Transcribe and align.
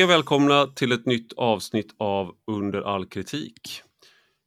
Hej 0.00 0.04
och 0.04 0.10
välkomna 0.10 0.66
till 0.66 0.92
ett 0.92 1.06
nytt 1.06 1.32
avsnitt 1.32 1.94
av 1.98 2.34
Under 2.46 2.82
all 2.82 3.06
kritik. 3.06 3.82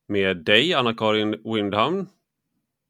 Med 0.08 0.38
dig, 0.38 0.74
Anna-Karin 0.74 1.42
Windhamn. 1.44 2.08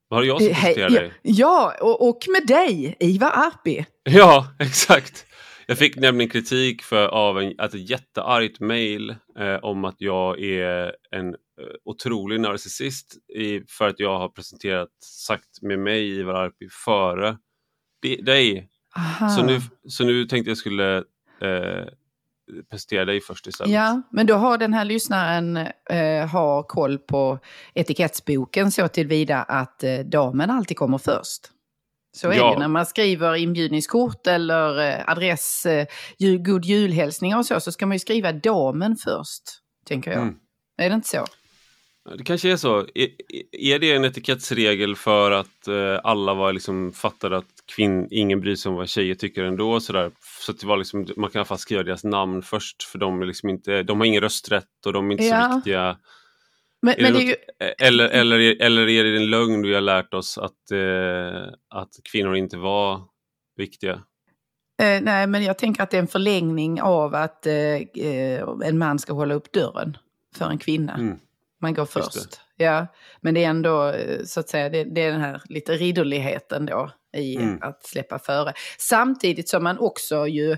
Var 0.08 0.22
det 0.22 0.28
jag 0.28 0.42
som 0.42 0.54
presenterar 0.54 0.90
ja, 0.90 1.02
dig? 1.02 1.14
ja 1.22 1.74
och, 1.82 2.10
och 2.10 2.26
med 2.28 2.48
dig, 2.48 2.96
Ivar 3.00 3.32
Arpi. 3.32 3.86
Ja, 4.04 4.48
exakt. 4.60 5.26
Jag 5.68 5.78
fick 5.78 5.96
nämligen 5.96 6.30
kritik 6.30 6.82
för, 6.82 7.08
av 7.08 7.40
en, 7.40 7.60
ett 7.60 7.90
jätteargt 7.90 8.60
mejl 8.60 9.10
eh, 9.40 9.56
om 9.62 9.86
att 9.86 9.96
jag 9.98 10.42
är 10.42 10.96
en 11.12 11.30
eh, 11.30 11.36
otrolig 11.86 12.40
narcissist 12.40 13.18
i, 13.36 13.62
för 13.68 13.88
att 13.88 14.00
jag 14.00 14.18
har 14.20 14.30
presenterat, 14.30 14.90
sagt 15.04 15.62
med 15.62 15.80
mig, 15.80 16.20
Ivar 16.20 16.34
Arpi, 16.34 16.68
före 16.86 17.38
dig. 18.26 18.70
Aha. 18.96 19.30
Så 19.30 19.44
nu, 19.44 19.60
så 19.88 20.04
nu 20.04 20.26
tänkte 20.26 20.50
jag 20.50 20.58
skulle 20.58 20.98
eh, 21.42 21.88
presentera 22.70 23.06
dig 23.06 23.22
först 23.22 23.48
istället. 23.48 23.74
Ja, 23.74 24.02
men 24.12 24.26
då 24.26 24.34
har 24.36 24.58
den 24.58 24.74
här 24.74 24.86
lyssnaren 24.86 25.58
eh, 25.90 26.28
har 26.28 26.64
koll 26.64 26.98
på 27.00 27.40
etikettsboken 27.74 28.72
så 28.72 28.88
tillvida 28.88 29.44
att 29.44 29.84
eh, 29.84 30.00
damen 30.00 30.50
alltid 30.50 30.78
kommer 30.78 30.98
först. 30.98 31.50
Så 32.18 32.30
är 32.30 32.38
Ja. 32.38 32.54
det 32.54 32.60
när 32.60 32.68
man 32.68 32.86
skriver 32.86 33.36
inbjudningskort 33.36 34.28
eller 34.28 34.90
eh, 34.90 35.10
adress, 35.10 35.66
eh, 35.66 35.88
god 36.46 36.66
julhälsningar 36.66 37.38
och 37.38 37.46
så, 37.46 37.60
så 37.60 37.72
ska 37.72 37.86
man 37.86 37.96
ju 37.96 38.00
skriva 38.00 38.32
damen 38.32 38.96
först, 38.96 39.44
tänker 39.88 40.12
jag. 40.12 40.22
Mm. 40.22 40.36
Är 40.78 40.90
det 40.90 40.96
inte 40.96 41.08
så? 41.08 41.26
Det 42.18 42.24
kanske 42.24 42.52
är 42.52 42.58
så. 42.58 42.80
Är, 42.80 43.10
är 43.52 43.80
det 43.80 43.96
en 43.96 44.06
etikettsregel 44.06 44.96
för 44.96 45.32
att 45.32 45.68
eh, 45.68 46.00
alla 46.04 46.34
var 46.34 46.54
liksom 46.54 46.92
fattade 46.92 47.38
att 47.38 47.53
kvinn, 47.76 48.08
ingen 48.12 48.42
bryr 48.42 48.56
sig 48.56 48.70
om 48.70 48.76
vad 48.76 48.90
tjejer 48.90 49.16
tycker 49.16 49.44
ändå? 49.44 49.80
Så, 49.80 49.94
där. 49.94 50.12
så 50.40 50.52
det 50.52 50.66
var 50.66 50.78
liksom, 50.78 51.08
man 51.18 51.30
kan 51.30 51.40
i 51.40 51.40
alla 51.40 51.46
fall 51.46 51.58
skriva 51.58 51.84
deras 51.84 52.04
namn 52.04 52.42
först 52.42 52.84
för 52.84 53.00
de, 53.00 53.22
är 53.22 53.26
liksom 53.26 53.50
inte, 53.50 53.84
de 53.84 54.00
har 54.00 54.08
ingen 54.08 54.22
rösträtt 54.22 54.86
och 54.86 54.94
de 54.94 55.08
är 55.08 55.12
inte 55.12 55.24
Ja. 55.24 55.50
så 55.50 55.56
viktiga. 55.56 55.98
Men, 56.82 56.96
men 56.98 57.16
är 57.16 57.20
ju, 57.20 57.30
något- 57.30 57.38
eller, 57.82 58.10
eller, 58.10 58.62
eller 58.62 58.90
är 58.90 59.04
det 59.04 59.18
en 59.18 59.30
lögn 59.30 59.62
vi 59.62 59.74
har 59.74 59.82
lärt 59.82 60.14
oss 60.14 60.38
att, 60.38 60.72
eh, 60.72 61.54
att 61.70 61.90
kvinnor 62.12 62.36
inte 62.36 62.58
var 62.58 63.02
viktiga? 63.58 63.94
Eh, 64.82 65.02
nej, 65.02 65.28
men 65.28 65.44
jag 65.44 65.58
tänker 65.58 65.84
att 65.84 65.90
det 65.92 65.98
är 65.98 66.02
en 66.02 66.08
förlängning 66.08 66.82
av 66.82 67.16
att 67.16 67.46
eh, 67.46 67.54
eh, 67.56 68.44
en 68.64 68.78
man 68.78 69.00
ska 69.00 69.14
hålla 69.14 69.34
upp 69.34 69.52
dörren 69.52 69.98
för 70.36 70.50
en 70.50 70.58
kvinna. 70.58 70.94
Mm. 70.94 71.18
Man 71.62 71.74
går 71.74 71.86
först. 71.86 72.40
Ja, 72.58 72.88
men 73.22 73.34
det 73.34 73.44
är 73.44 73.50
ändå 73.50 73.88
eh, 73.90 74.24
så 74.26 74.40
att 74.40 74.50
säga, 74.50 74.70
det, 74.70 74.84
det 74.84 75.02
är 75.02 75.12
den 75.12 75.22
här 75.22 75.42
lite 75.46 75.74
ridderligheten 75.74 76.66
då 76.66 76.92
i 77.14 77.36
Mm. 77.36 77.60
att 77.62 77.86
släppa 77.86 78.20
före. 78.20 78.54
Samtidigt 78.80 79.50
som 79.50 79.64
man 79.64 79.80
också 79.80 80.28
ju, 80.28 80.58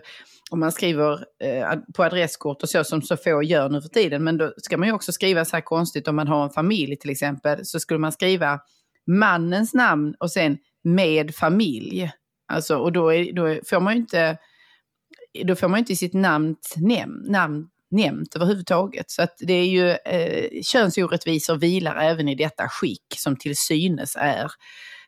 om 0.52 0.60
man 0.60 0.72
skriver 0.72 1.26
eh, 1.44 1.76
på 1.96 2.04
adresskort 2.04 2.64
och 2.64 2.70
så 2.70 2.84
som 2.84 3.02
så 3.02 3.18
få 3.18 3.44
gör 3.44 3.70
nu 3.70 3.82
för 3.82 3.90
tiden, 3.90 4.24
men 4.24 4.38
då 4.38 4.54
ska 4.58 4.78
man 4.78 4.88
ju 4.88 4.94
också 4.94 5.12
skriva 5.12 5.46
så 5.46 5.56
här 5.56 5.62
konstigt 5.62 6.08
om 6.08 6.16
man 6.16 6.28
har 6.28 6.44
en 6.44 6.50
familj 6.50 6.96
till 6.96 7.10
exempel, 7.10 7.66
så 7.66 7.80
skulle 7.80 8.00
man 8.00 8.12
skriva 8.12 8.60
mannens 9.08 9.74
namn 9.74 10.16
och 10.20 10.32
sen 10.32 10.58
med 10.84 11.36
familj. 11.36 12.12
Alltså, 12.48 12.78
och 12.78 12.92
då, 12.92 13.14
är, 13.14 13.34
då 13.34 13.60
får 13.70 13.80
man 13.80 13.94
ju 13.94 14.00
inte, 14.00 14.38
då 15.44 15.56
får 15.56 15.68
man 15.68 15.80
inte 15.80 15.96
sitt 15.96 16.14
namn, 16.14 16.56
näm, 16.76 17.24
namn 17.28 17.70
nämnt 17.92 18.36
överhuvudtaget. 18.36 19.12
Så 19.12 19.22
att 19.22 19.36
det 19.40 19.54
är 19.54 19.66
ju, 19.66 19.90
eh, 19.90 20.62
könsorättvisor 20.64 21.56
vilar 21.56 21.96
även 21.96 22.30
i 22.30 22.36
detta 22.36 22.68
skick 22.70 23.06
som 23.16 23.36
till 23.36 23.58
synes 23.58 24.16
är 24.20 24.52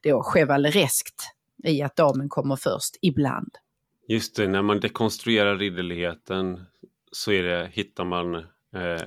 då 0.04 0.24
chevalereskt 0.24 1.24
i 1.64 1.82
att 1.82 1.96
damen 1.96 2.30
kommer 2.30 2.56
först 2.56 2.96
ibland. 3.02 3.52
Just 4.08 4.36
det, 4.36 4.48
när 4.48 4.62
man 4.62 4.80
dekonstruerar 4.80 5.58
ridderligheten 5.58 6.66
så 7.12 7.32
är 7.32 7.44
det, 7.44 7.70
hittar 7.74 8.06
man 8.06 8.36
eh, 8.36 8.44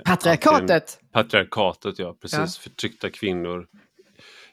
Patriarkatet! 0.05 0.99
Patriarkatet, 1.13 1.99
ja. 1.99 2.15
Precis. 2.21 2.39
Ja. 2.39 2.47
Förtryckta 2.63 3.09
kvinnor 3.09 3.67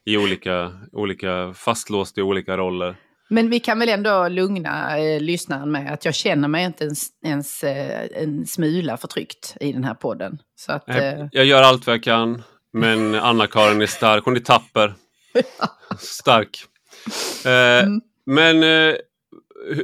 i 0.04 0.16
olika, 0.16 0.72
olika 0.92 1.52
fastlåsta 1.54 2.20
i 2.20 2.24
olika 2.24 2.56
roller. 2.56 2.96
Men 3.30 3.50
vi 3.50 3.60
kan 3.60 3.78
väl 3.78 3.88
ändå 3.88 4.28
lugna 4.28 4.98
eh, 4.98 5.20
lyssnaren 5.20 5.70
med 5.70 5.92
att 5.92 6.04
jag 6.04 6.14
känner 6.14 6.48
mig 6.48 6.64
inte 6.64 6.84
ens, 6.84 7.08
ens 7.24 7.64
eh, 7.64 8.08
en 8.14 8.46
smula 8.46 8.96
förtryckt 8.96 9.56
i 9.60 9.72
den 9.72 9.84
här 9.84 9.94
podden. 9.94 10.38
Så 10.56 10.72
att, 10.72 10.88
eh, 10.88 11.26
Jag 11.32 11.44
gör 11.44 11.62
allt 11.62 11.86
vad 11.86 11.94
jag 11.94 12.02
kan, 12.02 12.42
men 12.72 13.14
Anna-Karin 13.14 13.82
är 13.82 13.86
stark. 13.86 14.24
Hon 14.24 14.36
är 14.36 14.40
tapper. 14.40 14.94
Stark. 15.98 16.58
Eh, 17.46 17.86
Mm. 17.86 18.00
Men 18.26 18.62
eh, 18.62 18.96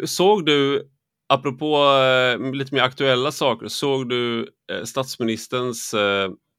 såg 0.05 0.47
du, 0.47 0.89
apropå 1.29 1.77
eh, 1.77 2.53
lite 2.53 2.75
mer 2.75 2.83
aktuella 2.83 3.33
saker, 3.33 3.69
såg 3.69 4.09
du 4.09 4.49
statsministerns 4.85 5.95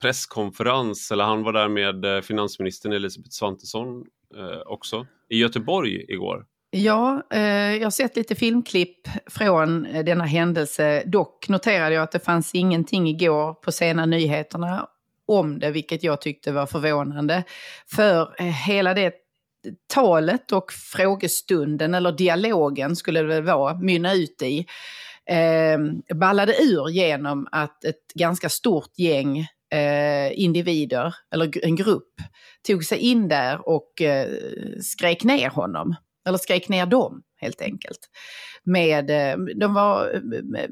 presskonferens, 0.01 1.11
eller 1.11 1.23
han 1.23 1.43
var 1.43 1.53
där 1.53 1.67
med 1.67 2.25
finansministern 2.25 2.93
Elisabeth 2.93 3.31
Svantesson 3.31 4.03
också, 4.65 5.07
i 5.29 5.37
Göteborg 5.37 6.05
igår? 6.13 6.45
Ja, 6.69 7.23
jag 7.29 7.83
har 7.83 7.89
sett 7.89 8.15
lite 8.15 8.35
filmklipp 8.35 9.07
från 9.29 9.83
denna 9.83 10.23
händelse. 10.23 11.03
Dock 11.05 11.49
noterade 11.49 11.95
jag 11.95 12.03
att 12.03 12.11
det 12.11 12.25
fanns 12.25 12.55
ingenting 12.55 13.07
igår 13.07 13.53
på 13.53 13.71
sena 13.71 14.05
nyheterna 14.05 14.87
om 15.27 15.59
det, 15.59 15.71
vilket 15.71 16.03
jag 16.03 16.21
tyckte 16.21 16.51
var 16.51 16.65
förvånande. 16.65 17.43
För 17.95 18.41
hela 18.67 18.93
det 18.93 19.13
talet 19.93 20.51
och 20.51 20.71
frågestunden, 20.71 21.93
eller 21.93 22.11
dialogen 22.11 22.95
skulle 22.95 23.21
det 23.21 23.27
väl 23.27 23.43
vara, 23.43 23.77
mynna 23.77 24.13
ut 24.13 24.41
i, 24.41 24.65
eh, 25.29 26.15
ballade 26.15 26.53
ur 26.61 26.89
genom 26.89 27.47
att 27.51 27.83
ett 27.83 28.13
ganska 28.13 28.49
stort 28.49 28.97
gäng 28.97 29.39
eh, 29.73 30.39
individer, 30.39 31.15
eller 31.33 31.65
en 31.65 31.75
grupp, 31.75 32.13
tog 32.67 32.85
sig 32.85 32.97
in 32.97 33.27
där 33.27 33.69
och 33.69 34.01
eh, 34.01 34.27
skrek 34.81 35.23
ner 35.23 35.49
honom. 35.49 35.95
Eller 36.27 36.37
skrek 36.37 36.69
ner 36.69 36.85
dem, 36.85 37.23
helt 37.37 37.61
enkelt. 37.61 37.99
Med, 38.63 39.09
eh, 39.09 39.37
de 39.55 39.73
var, 39.73 40.13
eh, 40.13 40.69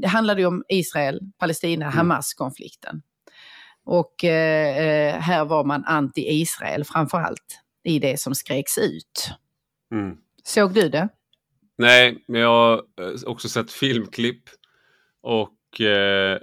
det 0.00 0.08
handlade 0.08 0.40
ju 0.40 0.46
om 0.46 0.64
Israel, 0.68 1.20
Palestina, 1.38 1.90
Hamas-konflikten. 1.90 3.02
Och 3.84 4.24
eh, 4.24 4.78
eh, 4.78 5.20
här 5.20 5.44
var 5.44 5.64
man 5.64 5.84
anti-Israel 5.84 6.84
framför 6.84 7.18
allt 7.18 7.63
i 7.84 7.98
det 7.98 8.20
som 8.20 8.34
skreks 8.34 8.78
ut. 8.78 9.30
Mm. 9.92 10.16
Såg 10.42 10.74
du 10.74 10.88
det? 10.88 11.08
Nej, 11.78 12.24
men 12.26 12.40
jag 12.40 12.48
har 12.48 12.76
eh, 13.00 13.22
också 13.26 13.48
sett 13.48 13.72
filmklipp 13.72 14.42
och 15.20 15.80
eh, 15.80 16.38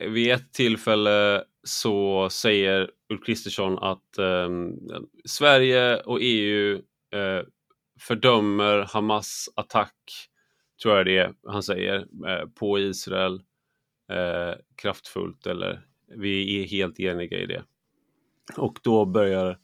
vid 0.00 0.32
ett 0.32 0.52
tillfälle 0.52 1.44
så 1.64 2.28
säger 2.30 2.90
Ulf 3.08 3.24
Kristersson 3.26 3.78
att 3.78 4.18
eh, 4.18 4.48
Sverige 5.24 5.96
och 6.00 6.18
EU 6.20 6.74
eh, 7.14 7.42
fördömer 8.00 8.88
Hamas 8.92 9.48
attack, 9.56 9.94
tror 10.82 10.96
jag 10.96 11.06
det 11.06 11.18
är 11.18 11.34
han 11.46 11.62
säger, 11.62 12.06
eh, 12.28 12.48
på 12.48 12.78
Israel 12.78 13.42
eh, 14.10 14.54
kraftfullt 14.76 15.46
eller 15.46 15.86
vi 16.16 16.62
är 16.62 16.66
helt 16.66 17.00
eniga 17.00 17.38
i 17.38 17.46
det. 17.46 17.64
Och 18.56 18.78
då 18.82 19.04
börjar 19.04 19.58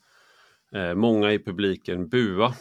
många 0.94 1.32
i 1.32 1.38
publiken 1.38 2.08
bua. 2.08 2.54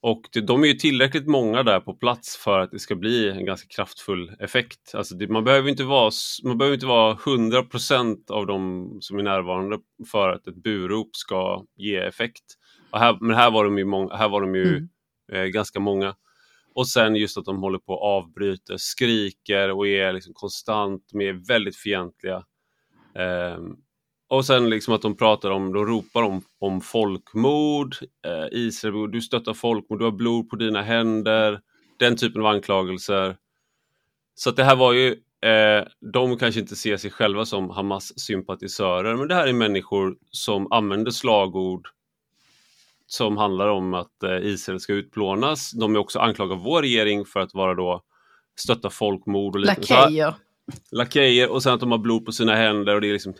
Och 0.00 0.22
det, 0.32 0.40
de 0.40 0.62
är 0.62 0.66
ju 0.66 0.74
tillräckligt 0.74 1.26
många 1.26 1.62
där 1.62 1.80
på 1.80 1.94
plats 1.94 2.36
för 2.36 2.58
att 2.60 2.70
det 2.70 2.78
ska 2.78 2.94
bli 2.94 3.30
en 3.30 3.44
ganska 3.44 3.68
kraftfull 3.68 4.36
effekt. 4.40 4.94
Alltså 4.94 5.14
det, 5.14 5.28
man 5.28 5.44
behöver 5.44 5.70
inte 5.70 5.84
vara, 5.84 6.10
man 6.44 6.58
behöver 6.58 6.74
inte 6.74 6.86
vara 6.86 7.14
100% 7.14 8.30
av 8.30 8.46
de 8.46 8.88
som 9.00 9.18
är 9.18 9.22
närvarande 9.22 9.78
för 10.10 10.28
att 10.28 10.46
ett 10.46 10.62
burop 10.62 11.16
ska 11.16 11.64
ge 11.76 11.96
effekt. 11.96 12.44
Här, 12.92 13.18
men 13.20 13.36
här 13.36 13.50
var 13.50 13.64
de 13.64 13.78
ju, 13.78 13.84
många, 13.84 14.16
här 14.16 14.28
var 14.28 14.40
de 14.40 14.54
ju 14.54 14.76
Mm. 14.76 14.88
eh, 15.32 15.44
ganska 15.44 15.80
många. 15.80 16.14
Och 16.74 16.88
sen 16.88 17.16
just 17.16 17.38
att 17.38 17.44
de 17.44 17.58
håller 17.62 17.78
på 17.78 17.92
och 17.92 18.02
avbryter, 18.02 18.76
skriker 18.78 19.70
och 19.70 19.88
är 19.88 20.12
liksom 20.12 20.34
konstant, 20.34 21.02
är 21.14 21.48
väldigt 21.48 21.76
fientliga. 21.76 22.44
Ehm, 23.18 23.76
och 24.34 24.46
sen 24.46 24.70
liksom 24.70 24.94
att 24.94 25.02
de 25.02 25.16
pratar 25.16 25.50
om, 25.50 25.72
de 25.72 25.86
ropar 25.86 26.22
om, 26.22 26.42
om 26.58 26.80
folkmord, 26.80 27.96
eh, 28.26 28.58
Israel, 28.58 29.10
du 29.10 29.20
stöttar 29.20 29.54
folkmord, 29.54 29.98
du 29.98 30.04
har 30.04 30.12
blod 30.12 30.50
på 30.50 30.56
dina 30.56 30.82
händer, 30.82 31.60
den 31.96 32.16
typen 32.16 32.40
av 32.40 32.46
anklagelser. 32.46 33.36
Så 34.34 34.50
att 34.50 34.56
det 34.56 34.64
här 34.64 34.76
var 34.76 34.92
ju, 34.92 35.10
eh, 35.50 35.84
de 36.12 36.38
kanske 36.38 36.60
inte 36.60 36.76
ser 36.76 36.96
sig 36.96 37.10
själva 37.10 37.44
som 37.44 37.70
Hamas-sympatisörer, 37.70 39.16
men 39.16 39.28
det 39.28 39.34
här 39.34 39.46
är 39.46 39.52
människor 39.52 40.16
som 40.30 40.72
använder 40.72 41.10
slagord 41.10 41.88
som 43.06 43.36
handlar 43.36 43.68
om 43.68 43.94
att 43.94 44.22
eh, 44.22 44.38
Israel 44.42 44.80
ska 44.80 44.92
utplånas. 44.92 45.70
De 45.72 45.94
är 45.94 45.98
också 45.98 46.18
anklagar 46.18 46.56
vår 46.56 46.82
regering 46.82 47.24
för 47.24 47.40
att 47.40 47.54
vara 47.54 47.74
då 47.74 48.02
stötta 48.56 48.90
folkmord 48.90 49.54
och 49.54 49.60
liknande. 49.60 49.94
Lakejer 49.94 50.34
lakejer 50.90 51.50
och 51.50 51.62
sen 51.62 51.74
att 51.74 51.80
de 51.80 51.90
har 51.90 51.98
blod 51.98 52.26
på 52.26 52.32
sina 52.32 52.54
händer 52.54 52.94
och 52.94 53.00
det 53.00 53.08
är 53.08 53.12
liksom 53.12 53.34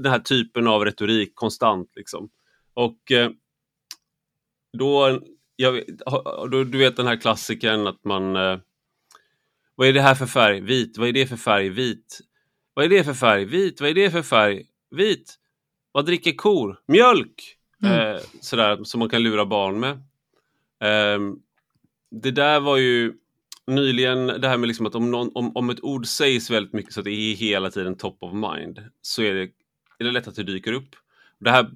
den 0.00 0.12
här 0.12 0.18
typen 0.18 0.66
av 0.66 0.84
retorik 0.84 1.34
konstant 1.34 1.92
liksom. 1.96 2.30
Och 2.74 3.12
eh, 3.12 3.30
då, 4.78 5.20
jag, 5.56 5.82
då, 6.50 6.64
du 6.64 6.78
vet 6.78 6.96
den 6.96 7.06
här 7.06 7.20
klassikern 7.20 7.86
att 7.86 8.04
man, 8.04 8.36
eh, 8.36 8.58
Vad 9.74 9.88
är 9.88 9.92
det 9.92 10.00
här 10.00 10.14
för 10.14 10.26
färg? 10.26 10.60
Vit. 10.60 10.98
Vad 10.98 11.08
är 11.08 11.12
det 11.12 11.26
för 11.26 11.36
färg? 11.36 11.68
Vit. 11.68 12.20
Vad 12.74 12.84
är 12.84 12.88
det 12.88 13.04
för 13.04 13.14
färg? 13.14 13.44
Vit. 13.44 13.80
Vad 13.80 13.90
är 13.90 13.94
det 13.94 14.10
för 14.10 14.22
färg? 14.22 14.62
Vit. 14.90 15.34
Vad 15.92 16.06
dricker 16.06 16.32
kor? 16.32 16.80
Mjölk! 16.88 17.56
Mm. 17.82 18.14
Eh, 18.16 18.20
sådär, 18.40 18.84
som 18.84 18.98
man 18.98 19.08
kan 19.08 19.22
lura 19.22 19.46
barn 19.46 19.80
med. 19.80 19.92
Eh, 20.80 21.20
det 22.10 22.30
där 22.30 22.60
var 22.60 22.76
ju 22.76 23.14
nyligen 23.66 24.26
det 24.26 24.48
här 24.48 24.58
med 24.58 24.66
liksom 24.66 24.86
att 24.86 24.94
om, 24.94 25.10
någon, 25.10 25.30
om, 25.34 25.56
om 25.56 25.70
ett 25.70 25.84
ord 25.84 26.06
sägs 26.06 26.50
väldigt 26.50 26.72
mycket 26.72 26.92
så 26.92 27.00
att 27.00 27.04
det 27.04 27.10
är 27.10 27.34
hela 27.34 27.70
tiden 27.70 27.96
top 27.96 28.22
of 28.22 28.32
mind 28.32 28.80
så 29.02 29.22
är 29.22 29.34
det, 29.34 29.42
är 29.98 30.04
det 30.04 30.10
lätt 30.10 30.28
att 30.28 30.36
det 30.36 30.42
dyker 30.42 30.72
upp. 30.72 30.96
Det 31.38 31.50
här, 31.50 31.70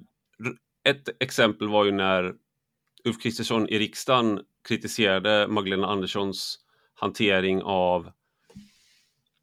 ett 0.83 1.09
exempel 1.19 1.67
var 1.67 1.85
ju 1.85 1.91
när 1.91 2.33
Ulf 3.03 3.21
Kristersson 3.21 3.69
i 3.69 3.79
riksdagen 3.79 4.41
kritiserade 4.67 5.47
Magdalena 5.47 5.87
Anderssons 5.87 6.59
hantering 6.93 7.61
av 7.63 8.11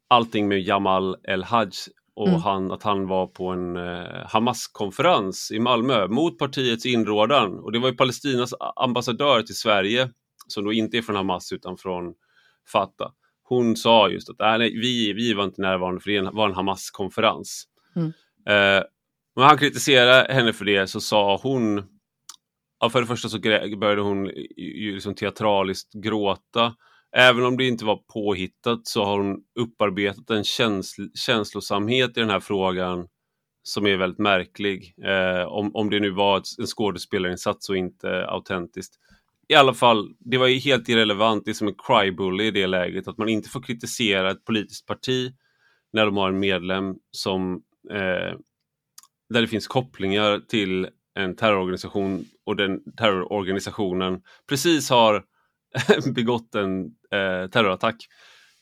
allting 0.07 0.47
med 0.47 0.61
Jamal 0.61 1.15
El-Haj 1.23 1.69
och 2.15 2.27
mm. 2.27 2.41
han, 2.41 2.71
att 2.71 2.83
han 2.83 3.07
var 3.07 3.27
på 3.27 3.47
en 3.47 3.75
eh, 3.75 4.27
Hamas-konferens 4.27 5.51
i 5.51 5.59
Malmö 5.59 6.07
mot 6.07 6.37
partiets 6.37 6.85
inrådan. 6.85 7.59
Och 7.59 7.71
det 7.71 7.79
var 7.79 7.89
ju 7.89 7.95
Palestinas 7.95 8.53
ambassadör 8.75 9.41
till 9.41 9.55
Sverige, 9.55 10.09
som 10.47 10.63
då 10.63 10.73
inte 10.73 10.97
är 10.97 11.01
från 11.01 11.15
Hamas 11.15 11.51
utan 11.51 11.77
från 11.77 12.13
Fatah. 12.71 13.11
Hon 13.43 13.75
sa 13.75 14.09
just 14.09 14.29
att 14.29 14.41
äh, 14.41 14.57
nej, 14.57 14.79
vi, 14.79 15.13
vi 15.13 15.33
var 15.33 15.43
inte 15.43 15.61
närvarande 15.61 16.01
för 16.01 16.09
det 16.09 16.21
var 16.21 16.49
en 16.49 16.55
Hamas-konferens. 16.55 17.63
Mm. 17.95 18.07
Eh, 18.47 18.83
när 19.35 19.43
han 19.45 19.57
kritiserade 19.57 20.33
henne 20.33 20.53
för 20.53 20.65
det 20.65 20.87
så 20.87 21.01
sa 21.01 21.39
hon 21.43 21.83
Ja, 22.79 22.89
för 22.89 23.01
det 23.01 23.07
första 23.07 23.29
så 23.29 23.39
började 23.79 24.01
hon 24.01 24.31
liksom 24.57 25.15
teatraliskt 25.15 25.93
gråta. 25.93 26.75
Även 27.15 27.45
om 27.45 27.57
det 27.57 27.67
inte 27.67 27.85
var 27.85 27.99
påhittat 28.13 28.87
så 28.87 29.03
har 29.03 29.17
hon 29.17 29.37
upparbetat 29.59 30.29
en 30.29 30.43
känsl 30.43 31.01
känslosamhet 31.13 32.17
i 32.17 32.19
den 32.19 32.29
här 32.29 32.39
frågan 32.39 33.07
som 33.63 33.87
är 33.87 33.97
väldigt 33.97 34.19
märklig. 34.19 34.93
Eh, 35.05 35.47
om, 35.47 35.75
om 35.75 35.89
det 35.89 35.99
nu 35.99 36.11
var 36.11 36.37
ett, 36.37 36.59
en 36.59 36.65
skådespelarinsats 36.65 37.69
och 37.69 37.77
inte 37.77 38.25
autentiskt. 38.27 38.95
I 39.49 39.55
alla 39.55 39.73
fall, 39.73 40.13
det 40.19 40.37
var 40.37 40.47
ju 40.47 40.59
helt 40.59 40.89
irrelevant. 40.89 41.45
Det 41.45 41.51
är 41.51 41.53
som 41.53 41.67
en 41.67 41.75
crybully 41.87 42.43
i 42.43 42.51
det 42.51 42.67
läget. 42.67 43.07
Att 43.07 43.17
man 43.17 43.29
inte 43.29 43.49
får 43.49 43.61
kritisera 43.61 44.31
ett 44.31 44.45
politiskt 44.45 44.85
parti 44.85 45.33
när 45.93 46.05
de 46.05 46.17
har 46.17 46.29
en 46.29 46.39
medlem 46.39 46.95
som 47.11 47.61
eh, 47.91 48.37
där 49.29 49.41
det 49.41 49.47
finns 49.47 49.67
kopplingar 49.67 50.39
till 50.39 50.87
en 51.15 51.35
terrororganisation 51.35 52.25
och 52.45 52.55
den 52.55 52.79
terrororganisationen 52.97 54.21
precis 54.49 54.89
har 54.89 55.23
begått 56.15 56.55
en 56.55 56.85
eh, 56.85 57.49
terrorattack. 57.49 57.95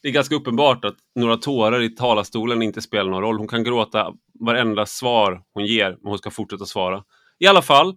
Det 0.01 0.07
är 0.07 0.11
ganska 0.11 0.35
uppenbart 0.35 0.85
att 0.85 0.95
några 1.15 1.37
tårar 1.37 1.81
i 1.81 1.89
talarstolen 1.89 2.61
inte 2.61 2.81
spelar 2.81 3.11
någon 3.11 3.21
roll. 3.21 3.37
Hon 3.37 3.47
kan 3.47 3.63
gråta 3.63 4.13
varenda 4.39 4.85
svar 4.85 5.41
hon 5.53 5.65
ger, 5.65 5.89
men 5.89 6.09
hon 6.09 6.17
ska 6.17 6.31
fortsätta 6.31 6.65
svara. 6.65 7.03
I 7.39 7.47
alla 7.47 7.61
fall, 7.61 7.95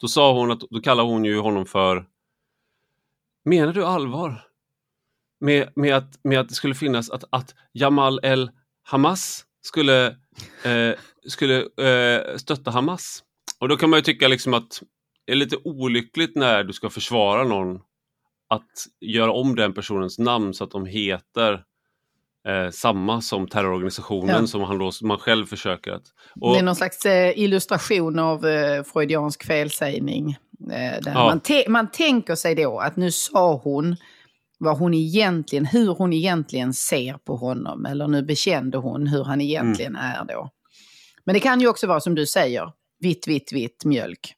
då 0.00 0.08
sa 0.08 0.32
hon 0.32 0.50
att, 0.50 0.60
då 0.60 0.80
kallar 0.80 1.04
hon 1.04 1.24
ju 1.24 1.38
honom 1.38 1.66
för 1.66 2.06
Menar 3.44 3.72
du 3.72 3.84
allvar? 3.84 4.44
Med, 5.40 5.72
med, 5.76 5.94
att, 5.94 6.24
med 6.24 6.40
att 6.40 6.48
det 6.48 6.54
skulle 6.54 6.74
finnas 6.74 7.10
att, 7.10 7.24
att 7.30 7.54
Jamal 7.72 8.20
El 8.22 8.50
Hamas 8.82 9.44
skulle, 9.60 10.06
eh, 10.64 10.94
skulle 11.28 11.58
eh, 11.60 12.36
stötta 12.36 12.70
Hamas. 12.70 13.22
Och 13.60 13.68
då 13.68 13.76
kan 13.76 13.90
man 13.90 13.98
ju 13.98 14.02
tycka 14.02 14.28
liksom 14.28 14.54
att 14.54 14.82
det 15.26 15.32
är 15.32 15.36
lite 15.36 15.56
olyckligt 15.64 16.36
när 16.36 16.64
du 16.64 16.72
ska 16.72 16.90
försvara 16.90 17.44
någon 17.44 17.80
att 18.48 18.86
göra 19.00 19.32
om 19.32 19.56
den 19.56 19.74
personens 19.74 20.18
namn 20.18 20.54
så 20.54 20.64
att 20.64 20.70
de 20.70 20.86
heter 20.86 21.64
eh, 22.48 22.70
samma 22.70 23.20
som 23.20 23.48
terrororganisationen 23.48 24.40
ja. 24.40 24.46
som 24.46 24.60
han 24.60 24.78
då, 24.78 24.90
man 25.02 25.18
själv 25.18 25.46
försöker 25.46 25.92
att... 25.92 26.02
Och, 26.40 26.52
det 26.52 26.58
är 26.58 26.62
någon 26.62 26.76
slags 26.76 27.06
eh, 27.06 27.38
illustration 27.38 28.18
av 28.18 28.46
eh, 28.46 28.82
freudiansk 28.82 29.44
felsägning. 29.44 30.36
Eh, 30.72 30.98
ja. 31.04 31.12
man, 31.14 31.40
man 31.68 31.90
tänker 31.90 32.34
sig 32.34 32.54
då 32.54 32.78
att 32.78 32.96
nu 32.96 33.10
sa 33.10 33.60
hon 33.64 33.96
vad 34.58 34.78
hon 34.78 34.94
egentligen, 34.94 35.66
hur 35.66 35.94
hon 35.94 36.12
egentligen 36.12 36.74
ser 36.74 37.12
på 37.12 37.36
honom. 37.36 37.86
Eller 37.86 38.08
nu 38.08 38.22
bekände 38.22 38.78
hon 38.78 39.06
hur 39.06 39.24
han 39.24 39.40
egentligen 39.40 39.96
mm. 39.96 40.10
är 40.10 40.24
då. 40.24 40.50
Men 41.24 41.34
det 41.34 41.40
kan 41.40 41.60
ju 41.60 41.68
också 41.68 41.86
vara 41.86 42.00
som 42.00 42.14
du 42.14 42.26
säger, 42.26 42.72
vitt, 43.00 43.28
vitt, 43.28 43.52
vitt 43.52 43.84
mjölk. 43.84 44.34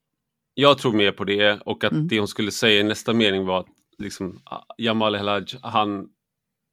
Jag 0.54 0.78
tror 0.78 0.92
mer 0.92 1.12
på 1.12 1.24
det 1.24 1.60
och 1.64 1.84
att 1.84 1.92
mm. 1.92 2.08
det 2.08 2.18
hon 2.18 2.28
skulle 2.28 2.50
säga 2.50 2.80
i 2.80 2.84
nästa 2.84 3.12
mening 3.12 3.46
var 3.46 3.60
att 3.60 3.66
liksom, 3.98 4.40
Jamal 4.78 5.14
Helaj, 5.14 5.44
han 5.62 6.08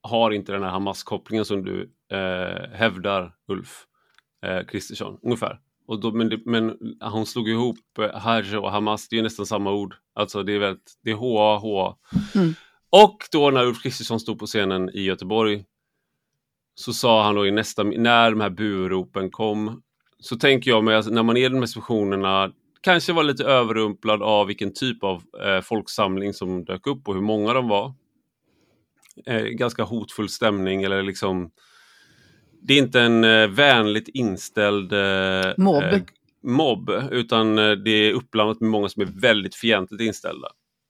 har 0.04 0.30
inte 0.30 0.52
den 0.52 0.62
här 0.62 0.70
Hamas-kopplingen 0.70 1.44
som 1.44 1.64
du 1.64 1.90
eh, 2.12 2.70
hävdar, 2.72 3.34
Ulf 3.48 3.84
eh, 4.46 4.66
Kristersson, 4.66 5.18
ungefär. 5.22 5.60
Och 5.86 6.00
då, 6.00 6.12
men, 6.12 6.42
men 6.44 6.78
hon 7.00 7.26
slog 7.26 7.48
ihop 7.48 7.98
eh, 7.98 8.20
Hajj 8.20 8.56
och 8.56 8.70
Hamas, 8.70 9.08
det 9.08 9.18
är 9.18 9.22
nästan 9.22 9.46
samma 9.46 9.72
ord. 9.72 9.94
Alltså 10.14 10.42
det 10.42 10.52
är 10.52 10.58
väldigt, 10.58 10.92
det 11.02 11.10
är 11.10 11.14
HA, 11.14 11.96
Mm. 12.34 12.54
Och 12.90 13.18
då 13.32 13.50
när 13.50 13.66
Ulf 13.66 13.82
Kristersson 13.82 14.20
stod 14.20 14.38
på 14.38 14.46
scenen 14.46 14.90
i 14.90 15.00
Göteborg 15.00 15.64
så 16.74 16.92
sa 16.92 17.24
han 17.24 17.34
då 17.34 17.46
i 17.46 17.50
nästa, 17.50 17.82
när 17.82 18.30
de 18.30 18.40
här 18.40 18.50
buropen 18.50 19.30
kom, 19.30 19.82
så 20.18 20.36
tänker 20.36 20.70
jag 20.70 20.84
mig 20.84 20.96
att 20.96 21.12
när 21.12 21.22
man 21.22 21.36
är 21.36 21.40
i 21.40 21.48
de 21.48 21.58
här 21.58 21.66
situationerna 21.66 22.52
kanske 22.80 23.12
var 23.12 23.22
lite 23.22 23.44
överrumplad 23.44 24.22
av 24.22 24.46
vilken 24.46 24.72
typ 24.72 25.04
av 25.04 25.22
eh, 25.44 25.60
folksamling 25.60 26.32
som 26.32 26.64
dök 26.64 26.86
upp 26.86 27.08
och 27.08 27.14
hur 27.14 27.22
många 27.22 27.52
de 27.52 27.68
var. 27.68 27.94
Eh, 29.26 29.42
ganska 29.42 29.82
hotfull 29.82 30.28
stämning 30.28 30.82
eller 30.82 31.02
liksom 31.02 31.50
det 32.66 32.74
är 32.74 32.78
inte 32.78 33.00
en 33.00 33.24
eh, 33.24 33.48
vänligt 33.48 34.08
inställd 34.08 34.92
eh, 34.92 35.52
mobb. 35.56 35.82
Eh, 35.82 36.00
mobb, 36.42 36.90
utan 37.10 37.58
eh, 37.58 37.70
det 37.70 37.90
är 37.90 38.12
uppblandat 38.12 38.60
med 38.60 38.70
många 38.70 38.88
som 38.88 39.02
är 39.02 39.06
väldigt 39.06 39.54
fientligt 39.54 40.02
inställda. 40.02 40.48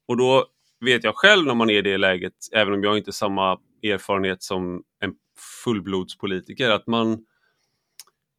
Och 0.08 0.16
då 0.16 0.46
vet 0.80 1.04
jag 1.04 1.16
själv 1.16 1.46
när 1.46 1.54
man 1.54 1.70
är 1.70 1.74
i 1.74 1.82
det 1.82 1.98
läget, 1.98 2.32
även 2.52 2.74
om 2.74 2.84
jag 2.84 2.96
inte 2.96 3.08
har 3.08 3.12
samma 3.12 3.58
erfarenhet 3.82 4.42
som 4.42 4.82
en 5.00 5.14
fullblodspolitiker, 5.64 6.70
att 6.70 6.86
man 6.86 7.24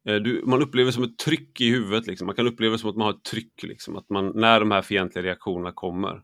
Eh, 0.08 0.14
du, 0.16 0.42
man 0.44 0.62
upplever 0.62 0.90
som 0.90 1.04
ett 1.04 1.18
tryck 1.18 1.60
i 1.60 1.70
huvudet. 1.70 2.06
Liksom. 2.06 2.26
Man 2.26 2.36
kan 2.36 2.46
uppleva 2.46 2.78
som 2.78 2.90
att 2.90 2.96
man 2.96 3.04
har 3.04 3.12
ett 3.12 3.24
tryck 3.24 3.62
liksom, 3.62 3.96
att 3.96 4.10
man, 4.10 4.32
när 4.34 4.60
de 4.60 4.70
här 4.70 4.82
fientliga 4.82 5.24
reaktionerna 5.24 5.72
kommer. 5.72 6.22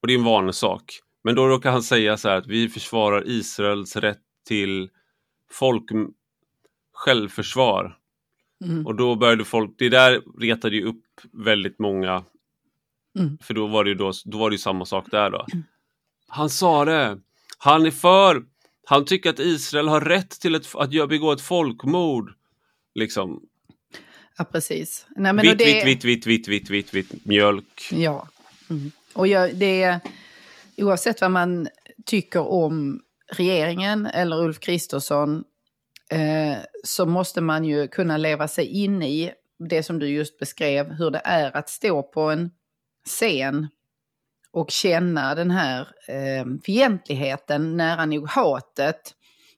Och 0.00 0.06
det 0.06 0.14
är 0.14 0.18
en 0.18 0.24
vanlig 0.24 0.54
sak. 0.54 1.00
Men 1.24 1.34
då 1.34 1.48
råkar 1.48 1.70
han 1.70 1.82
säga 1.82 2.16
så 2.16 2.28
här 2.28 2.36
att 2.36 2.46
vi 2.46 2.68
försvarar 2.68 3.22
Israels 3.26 3.96
rätt 3.96 4.22
till 4.46 4.90
folk 5.50 5.84
självförsvar. 6.92 7.98
Mm. 8.64 8.86
Och 8.86 8.94
då 8.94 9.16
började 9.16 9.44
folk, 9.44 9.74
det 9.78 9.88
där 9.88 10.22
retade 10.40 10.76
ju 10.76 10.84
upp 10.84 11.04
väldigt 11.32 11.78
många. 11.78 12.24
Mm. 13.18 13.38
För 13.42 13.54
då 13.54 13.66
var 13.66 13.84
det 13.84 13.90
ju 13.90 13.96
då, 13.96 14.12
då 14.24 14.38
var 14.38 14.50
det 14.50 14.58
samma 14.58 14.84
sak 14.84 15.06
där 15.10 15.30
då. 15.30 15.46
Mm. 15.52 15.64
Han 16.28 16.50
sa 16.50 16.84
det. 16.84 17.18
Han 17.58 17.86
är 17.86 17.90
för 17.90 18.42
han 18.90 19.04
tycker 19.04 19.30
att 19.30 19.38
Israel 19.38 19.88
har 19.88 20.00
rätt 20.00 20.30
till 20.30 20.54
ett, 20.54 20.74
att 20.74 20.90
begå 20.90 21.32
ett 21.32 21.40
folkmord. 21.40 22.32
Liksom. 22.94 23.42
Ja, 24.38 24.44
precis. 24.44 25.06
Nej, 25.16 25.32
men 25.32 25.42
vitt, 25.42 25.58
det... 25.58 25.84
vitt, 25.84 26.04
vitt, 26.04 26.26
vitt, 26.26 26.48
vitt, 26.48 26.70
vitt, 26.70 26.94
vitt, 26.94 27.26
mjölk. 27.26 27.88
Ja. 27.92 28.28
Mm. 28.70 28.90
Och 29.12 29.26
jag, 29.26 29.56
det, 29.56 30.00
oavsett 30.78 31.20
vad 31.20 31.30
man 31.30 31.68
tycker 32.06 32.48
om 32.48 33.00
regeringen 33.32 34.06
eller 34.06 34.44
Ulf 34.44 34.60
Kristersson 34.60 35.44
eh, 36.10 36.58
så 36.84 37.06
måste 37.06 37.40
man 37.40 37.64
ju 37.64 37.88
kunna 37.88 38.16
leva 38.16 38.48
sig 38.48 38.66
in 38.66 39.02
i 39.02 39.32
det 39.68 39.82
som 39.82 39.98
du 39.98 40.08
just 40.08 40.38
beskrev, 40.38 40.92
hur 40.92 41.10
det 41.10 41.20
är 41.24 41.56
att 41.56 41.68
stå 41.68 42.02
på 42.02 42.20
en 42.20 42.50
scen 43.06 43.68
och 44.52 44.70
känna 44.70 45.34
den 45.34 45.50
här 45.50 45.88
eh, 46.08 46.46
fientligheten, 46.64 47.76
nära 47.76 48.06
nog 48.06 48.28
hatet, 48.28 49.14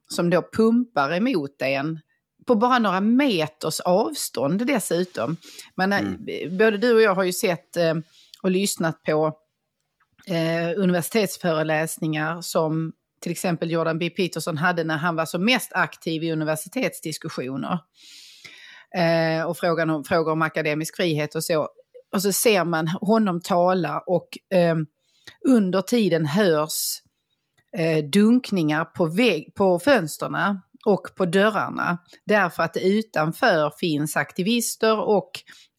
som 0.09 0.31
då 0.31 0.43
pumpar 0.53 1.15
emot 1.15 1.63
en 1.63 2.01
på 2.47 2.55
bara 2.55 2.79
några 2.79 3.01
meters 3.01 3.81
avstånd 3.81 4.67
dessutom. 4.67 5.37
Men, 5.75 5.93
eh, 5.93 5.99
mm. 5.99 6.59
Både 6.59 6.79
du 6.79 6.95
och 6.95 7.03
jag 7.03 7.15
har 7.15 7.25
ju 7.25 7.33
sett 7.33 7.77
eh, 7.77 7.95
och 8.43 8.51
lyssnat 8.51 9.03
på 9.03 9.37
eh, 10.31 10.79
universitetsföreläsningar 10.83 12.41
som 12.41 12.93
till 13.23 13.33
exempel 13.33 13.71
Jordan 13.71 13.99
B. 13.99 14.11
Peterson 14.11 14.57
hade 14.57 14.85
när 14.85 14.97
han 14.97 15.17
var 15.17 15.27
som 15.27 15.45
mest 15.45 15.73
aktiv 15.75 16.25
i 16.25 16.33
universitetsdiskussioner. 16.33 17.79
Eh, 18.97 19.45
och 19.45 19.59
frågan 19.59 19.91
om, 19.91 20.05
frågor 20.05 20.33
om 20.33 20.43
akademisk 20.43 20.97
frihet 20.97 21.35
och 21.35 21.45
så 21.45 21.69
och 22.13 22.23
så 22.23 22.33
ser 22.33 22.65
man 22.65 22.89
honom 22.89 23.41
tala 23.41 23.99
och 24.07 24.29
eh, 24.55 24.77
under 25.49 25.83
tiden 25.83 26.27
hörs 26.27 27.03
eh, 27.77 28.05
dunkningar 28.05 28.85
på, 28.85 29.07
väg, 29.07 29.55
på 29.55 29.79
fönsterna 29.79 30.63
och 30.87 31.09
på 31.17 31.27
dörrarna. 31.27 31.99
Därför 32.27 32.63
att 32.63 32.77
utanför 32.77 33.73
finns 33.81 34.17
aktivister 34.17 35.01
och 35.01 35.31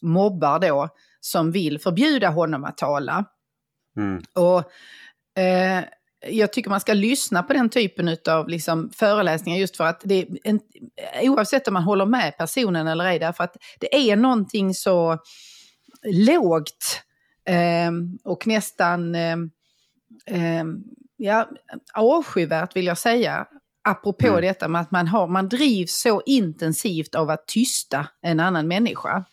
mobbar 0.01 0.59
då 0.59 0.89
som 1.19 1.51
vill 1.51 1.79
förbjuda 1.79 2.29
honom 2.29 2.63
att 2.63 2.77
tala. 2.77 3.25
Mm. 3.97 4.23
Och 4.33 4.63
eh, 5.41 5.83
jag 6.27 6.53
tycker 6.53 6.69
man 6.69 6.79
ska 6.79 6.93
lyssna 6.93 7.43
på 7.43 7.53
den 7.53 7.69
typen 7.69 8.17
av 8.29 8.49
liksom 8.49 8.89
föreläsningar 8.93 9.59
just 9.59 9.77
för 9.77 9.83
att 9.83 10.01
det 10.03 10.27
en, 10.43 10.59
oavsett 11.21 11.67
om 11.67 11.73
man 11.73 11.83
håller 11.83 12.05
med 12.05 12.37
personen 12.37 12.87
eller 12.87 13.05
ej, 13.05 13.19
därför 13.19 13.43
att 13.43 13.57
det 13.79 14.11
är 14.11 14.15
någonting 14.15 14.73
så 14.73 15.17
lågt 16.03 17.01
eh, 17.45 17.91
och 18.23 18.47
nästan 18.47 19.15
eh, 19.15 19.37
ja, 21.17 21.49
avskyvärt 21.93 22.75
vill 22.75 22.85
jag 22.85 22.97
säga. 22.97 23.45
Apropå 23.83 24.27
mm. 24.27 24.41
detta 24.41 24.67
med 24.67 24.81
att 24.81 24.91
man, 24.91 25.07
har, 25.07 25.27
man 25.27 25.49
drivs 25.49 26.01
så 26.01 26.21
intensivt 26.25 27.15
av 27.15 27.29
att 27.29 27.47
tysta 27.47 28.07
en 28.21 28.39
annan 28.39 28.67
människa. 28.67 29.25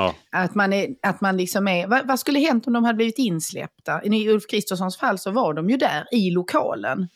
Ja. 0.00 0.14
Att 0.30 0.54
man, 0.54 0.72
är, 0.72 0.88
att 1.02 1.20
man 1.20 1.36
liksom 1.36 1.68
är, 1.68 1.86
vad, 1.86 2.06
vad, 2.06 2.20
skulle 2.20 2.38
hänt 2.38 2.66
om 2.66 2.72
de 2.72 2.84
hade 2.84 2.96
blivit 2.96 3.18
insläppta? 3.18 4.04
I 4.04 4.28
Ulf 4.28 4.46
Kristerssons 4.50 4.96
fall 4.96 5.18
så 5.18 5.30
var 5.30 5.54
de 5.54 5.70
ju 5.70 5.76
där 5.76 6.06
i 6.12 6.30
lokalen. 6.30 7.08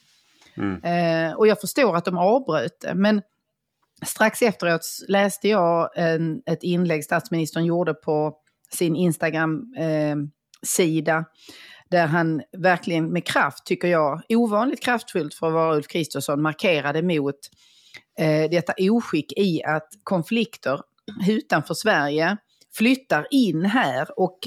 Mm. 0.57 0.85
Eh, 0.85 1.33
och 1.37 1.47
jag 1.47 1.61
förstår 1.61 1.97
att 1.97 2.05
de 2.05 2.19
avbröt 2.19 2.81
det, 2.81 2.95
men 2.95 3.23
strax 4.07 4.43
efteråt 4.43 4.87
läste 5.09 5.49
jag 5.49 5.91
en, 5.97 6.43
ett 6.47 6.63
inlägg 6.63 7.05
statsministern 7.05 7.65
gjorde 7.65 7.95
på 7.95 8.35
sin 8.71 8.97
Instagram-sida. 8.97 11.17
Eh, 11.17 11.25
där 11.91 12.07
han 12.07 12.43
verkligen 12.59 13.13
med 13.13 13.27
kraft, 13.27 13.67
tycker 13.67 13.89
jag, 13.89 14.23
ovanligt 14.29 14.83
kraftfullt 14.83 15.35
för 15.35 15.47
att 15.47 15.53
vara 15.53 15.77
Ulf 15.77 15.87
Kristersson, 15.87 16.43
markerade 16.43 17.03
mot 17.03 17.35
eh, 18.19 18.51
detta 18.51 18.73
oskick 18.79 19.39
i 19.39 19.65
att 19.65 19.89
konflikter 20.03 20.81
utanför 21.29 21.75
Sverige 21.75 22.37
flyttar 22.77 23.27
in 23.31 23.65
här 23.65 24.19
och 24.21 24.39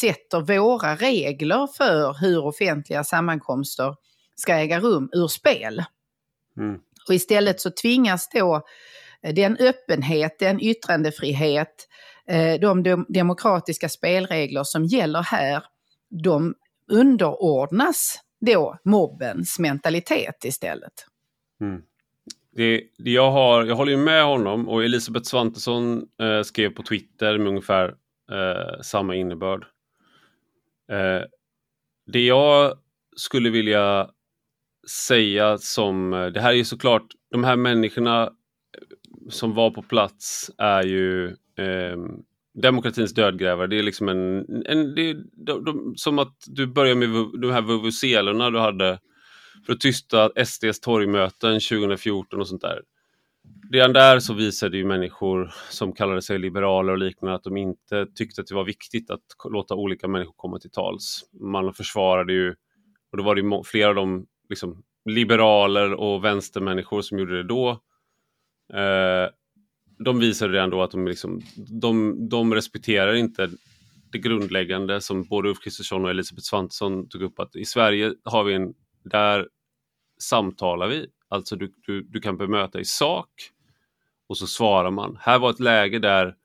sätter 0.00 0.40
våra 0.40 0.96
regler 0.96 1.66
för 1.66 2.20
hur 2.20 2.44
offentliga 2.44 3.04
sammankomster 3.04 3.96
ska 4.34 4.54
äga 4.54 4.80
rum 4.80 5.10
ur 5.12 5.28
spel. 5.28 5.84
Mm. 6.56 6.80
Och 7.08 7.14
istället 7.14 7.60
så 7.60 7.70
tvingas 7.70 8.28
då 8.28 8.62
den 9.22 9.56
öppenhet, 9.60 10.38
den 10.38 10.60
yttrandefrihet, 10.60 11.88
eh, 12.26 12.60
de 12.60 13.04
demokratiska 13.08 13.88
spelregler 13.88 14.64
som 14.64 14.84
gäller 14.84 15.22
här, 15.22 15.64
de 16.10 16.54
underordnas 16.90 18.20
då 18.40 18.78
mobbens 18.84 19.58
mentalitet 19.58 20.44
istället. 20.44 21.06
Mm. 21.60 21.82
Det, 22.56 22.82
det, 22.98 23.10
jag, 23.10 23.30
har, 23.30 23.64
jag 23.64 23.76
håller 23.76 23.92
ju 23.92 23.98
med 23.98 24.24
honom 24.24 24.68
och 24.68 24.84
Elisabeth 24.84 25.24
Svantesson 25.24 26.06
eh, 26.20 26.42
skrev 26.42 26.70
på 26.70 26.82
Twitter 26.82 27.38
med 27.38 27.48
ungefär 27.48 27.94
eh, 28.32 28.80
samma 28.82 29.14
innebörd. 29.14 29.64
Eh, 30.92 31.22
det 32.06 32.26
jag 32.26 32.78
skulle 33.16 33.50
vilja 33.50 34.10
säga 34.88 35.58
som, 35.58 36.12
eh, 36.12 36.26
det 36.26 36.40
här 36.40 36.50
är 36.50 36.56
ju 36.56 36.64
såklart, 36.64 37.06
de 37.30 37.44
här 37.44 37.56
människorna 37.56 38.22
eh, 38.22 38.30
som 39.28 39.54
var 39.54 39.70
på 39.70 39.82
plats 39.82 40.50
är 40.58 40.82
ju 40.82 41.26
eh, 41.58 41.96
demokratins 42.54 43.14
dödgrävare. 43.14 43.66
Det 43.66 43.78
är 43.78 43.82
liksom 43.82 44.08
en, 44.08 44.46
en 44.66 44.94
det 44.94 45.10
är, 45.10 45.16
de, 45.46 45.64
de, 45.64 45.94
som 45.96 46.18
att 46.18 46.36
du 46.46 46.66
börjar 46.66 46.94
med 46.94 47.08
de 47.40 47.50
här 47.50 47.62
vuvuzelorna 47.62 48.50
du 48.50 48.58
hade 48.58 48.98
för 49.66 49.72
att 49.72 49.80
tysta 49.80 50.30
SDs 50.44 50.80
torgmöten 50.80 51.60
2014 51.60 52.40
och 52.40 52.48
sånt 52.48 52.62
där. 52.62 52.82
Redan 53.72 53.92
där 53.92 54.18
så 54.18 54.34
visade 54.34 54.76
ju 54.76 54.84
människor 54.84 55.52
som 55.70 55.92
kallade 55.92 56.22
sig 56.22 56.38
liberaler 56.38 56.92
och 56.92 56.98
liknande 56.98 57.36
att 57.36 57.44
de 57.44 57.56
inte 57.56 58.06
tyckte 58.14 58.40
att 58.40 58.46
det 58.46 58.54
var 58.54 58.64
viktigt 58.64 59.10
att 59.10 59.22
låta 59.50 59.74
olika 59.74 60.08
människor 60.08 60.34
komma 60.36 60.58
till 60.58 60.70
tals. 60.70 61.20
Man 61.40 61.74
försvarade 61.74 62.32
ju, 62.32 62.54
och 63.10 63.18
då 63.18 63.22
var 63.22 63.34
det 63.34 63.40
ju 63.40 63.62
flera 63.64 63.88
av 63.88 63.94
de 63.94 64.26
liksom, 64.48 64.82
liberaler 65.04 65.94
och 65.94 66.24
vänstermänniskor 66.24 67.02
som 67.02 67.18
gjorde 67.18 67.36
det 67.36 67.48
då. 67.48 67.70
Eh, 68.74 69.30
de 69.98 70.18
visade 70.18 70.52
redan 70.52 70.70
då 70.70 70.82
att 70.82 70.90
de, 70.90 71.06
liksom, 71.06 71.40
de, 71.56 72.28
de 72.28 72.54
respekterar 72.54 73.14
inte 73.14 73.50
det 74.12 74.18
grundläggande 74.18 75.00
som 75.00 75.24
både 75.24 75.48
Ulf 75.48 75.60
Kristersson 75.60 76.04
och 76.04 76.10
Elisabeth 76.10 76.44
Svantesson 76.44 77.08
tog 77.08 77.22
upp 77.22 77.40
att 77.40 77.56
i 77.56 77.64
Sverige 77.64 78.14
har 78.24 78.44
vi 78.44 78.54
en 78.54 78.74
där 79.04 79.48
samtalar 80.20 80.88
vi, 80.88 81.06
alltså 81.28 81.56
du, 81.56 81.72
du, 81.86 82.02
du 82.02 82.20
kan 82.20 82.36
bemöta 82.36 82.80
i 82.80 82.84
sak 82.84 83.30
och 84.26 84.38
så 84.38 84.46
svarar 84.46 84.90
man. 84.90 85.18
Här 85.20 85.38
var 85.38 85.50
ett 85.50 85.60
läge 85.60 85.98
där 85.98 86.36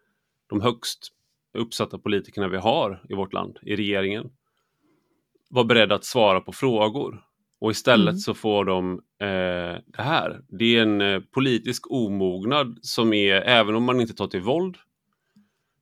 de 0.47 0.61
högst 0.61 1.11
uppsatta 1.53 1.97
politikerna 1.97 2.47
vi 2.47 2.57
har 2.57 3.05
i 3.09 3.13
vårt 3.13 3.33
land, 3.33 3.59
i 3.61 3.75
regeringen, 3.75 4.29
var 5.49 5.63
beredda 5.63 5.95
att 5.95 6.05
svara 6.05 6.41
på 6.41 6.51
frågor. 6.51 7.23
Och 7.59 7.71
istället 7.71 8.09
mm. 8.11 8.19
så 8.19 8.33
får 8.33 8.65
de 8.65 8.93
eh, 9.19 9.81
det 9.85 10.01
här. 10.01 10.41
Det 10.47 10.77
är 10.77 10.81
en 10.81 11.01
eh, 11.01 11.19
politisk 11.19 11.91
omognad 11.91 12.79
som 12.81 13.13
är, 13.13 13.35
även 13.35 13.75
om 13.75 13.83
man 13.83 14.01
inte 14.01 14.13
tar 14.13 14.27
till 14.27 14.41
våld, 14.41 14.77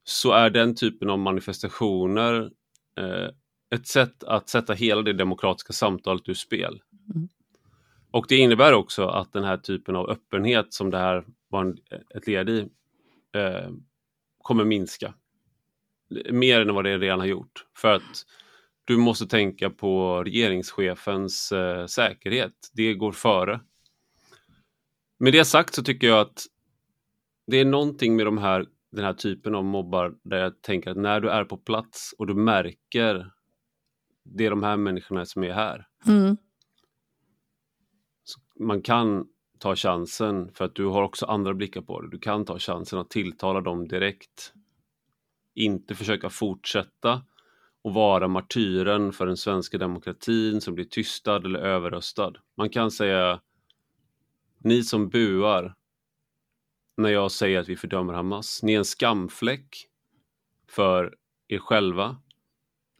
så 0.04 0.32
är 0.32 0.50
den 0.50 0.76
typen 0.76 1.10
av 1.10 1.20
manifestationer 1.20 2.52
eh, 2.98 3.30
ett 3.76 3.88
sätt 3.88 4.24
att 4.24 4.50
sätta 4.50 4.74
hela 4.74 5.02
det 5.02 5.14
demokratiska 5.14 5.74
samtalet 5.74 6.30
ur 6.30 6.34
spel. 6.34 6.82
Mm. 7.16 7.30
Och 8.12 8.26
det 8.30 8.36
innebär 8.36 8.74
också 8.74 9.08
att 9.08 9.34
den 9.34 9.44
här 9.44 9.58
typen 9.58 9.96
av 9.96 10.10
öppenhet 10.10 10.74
som 10.74 10.92
det 10.92 10.98
här 10.98 11.26
var 11.50 11.62
en, 11.62 11.78
ett 12.16 12.28
led 12.28 12.50
i 12.50 12.60
eh, 13.36 13.70
kommer 14.42 14.66
minska. 14.66 15.14
Mer 16.32 16.62
än 16.62 16.76
vad 16.76 16.84
det 16.84 16.98
redan 16.98 17.20
har 17.20 17.28
gjort. 17.28 17.66
För 17.78 17.94
att 17.94 18.26
du 18.86 18.98
måste 18.98 19.28
tänka 19.28 19.70
på 19.70 20.24
regeringschefens 20.24 21.52
eh, 21.52 21.86
säkerhet. 21.86 22.54
Det 22.74 22.94
går 22.94 23.12
före. 23.12 23.60
Med 25.20 25.34
det 25.34 25.46
sagt 25.46 25.74
så 25.74 25.84
tycker 25.84 26.08
jag 26.08 26.20
att 26.20 26.46
det 27.48 27.58
är 27.58 27.66
någonting 27.66 28.16
med 28.16 28.26
de 28.26 28.38
här, 28.38 28.66
den 28.92 29.06
här 29.06 29.14
typen 29.14 29.56
av 29.56 29.64
mobbar 29.64 30.16
där 30.24 30.38
jag 30.38 30.62
tänker 30.62 30.92
att 30.92 30.98
när 30.98 31.20
du 31.20 31.30
är 31.30 31.44
på 31.44 31.58
plats 31.58 32.16
och 32.18 32.28
du 32.28 32.34
märker 32.34 33.32
det 34.26 34.46
är 34.46 34.50
de 34.50 34.64
här 34.64 34.78
människorna 34.78 35.26
som 35.26 35.44
är 35.44 35.54
här. 35.54 35.88
Mm. 36.08 36.38
man 38.60 38.82
kan 38.82 39.28
ta 39.60 39.76
chansen 39.76 40.54
för 40.54 40.66
att 40.66 40.76
du 40.76 40.86
har 40.86 41.04
också 41.04 41.26
andra 41.26 41.54
blickar 41.54 41.82
på 41.82 42.02
det. 42.02 42.10
Du 42.10 42.20
kan 42.20 42.46
ta 42.46 42.60
chansen 42.60 43.00
att 43.00 43.10
tilltala 43.10 43.62
dem 43.62 43.88
direkt. 43.88 44.54
Inte 45.54 45.96
försöka 45.96 46.30
fortsätta 46.30 47.22
och 47.82 47.94
vara 47.94 48.28
martyren 48.28 49.14
för 49.14 49.26
den 49.26 49.38
svenska 49.38 49.78
demokratin 49.78 50.62
som 50.62 50.76
blir 50.76 50.86
tystad 50.86 51.46
eller 51.46 51.60
överröstad. 51.60 52.34
Man 52.58 52.70
kan 52.70 52.92
säga 52.92 53.42
ni 54.58 54.84
som 54.84 55.10
buar 55.10 55.76
när 56.98 57.10
jag 57.10 57.32
säger 57.32 57.60
att 57.60 57.70
vi 57.70 57.76
fördömer 57.76 58.14
Hamas, 58.14 58.64
ni 58.64 58.74
är 58.74 58.78
en 58.78 58.86
skamfläck 58.86 59.88
för 60.70 61.16
er 61.48 61.60
själva, 61.60 62.18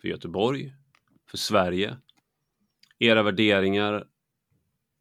för 0.02 0.08
Göteborg, 0.08 0.74
för 1.30 1.38
Sverige. 1.38 1.98
Era 3.00 3.24
värderingar 3.24 4.08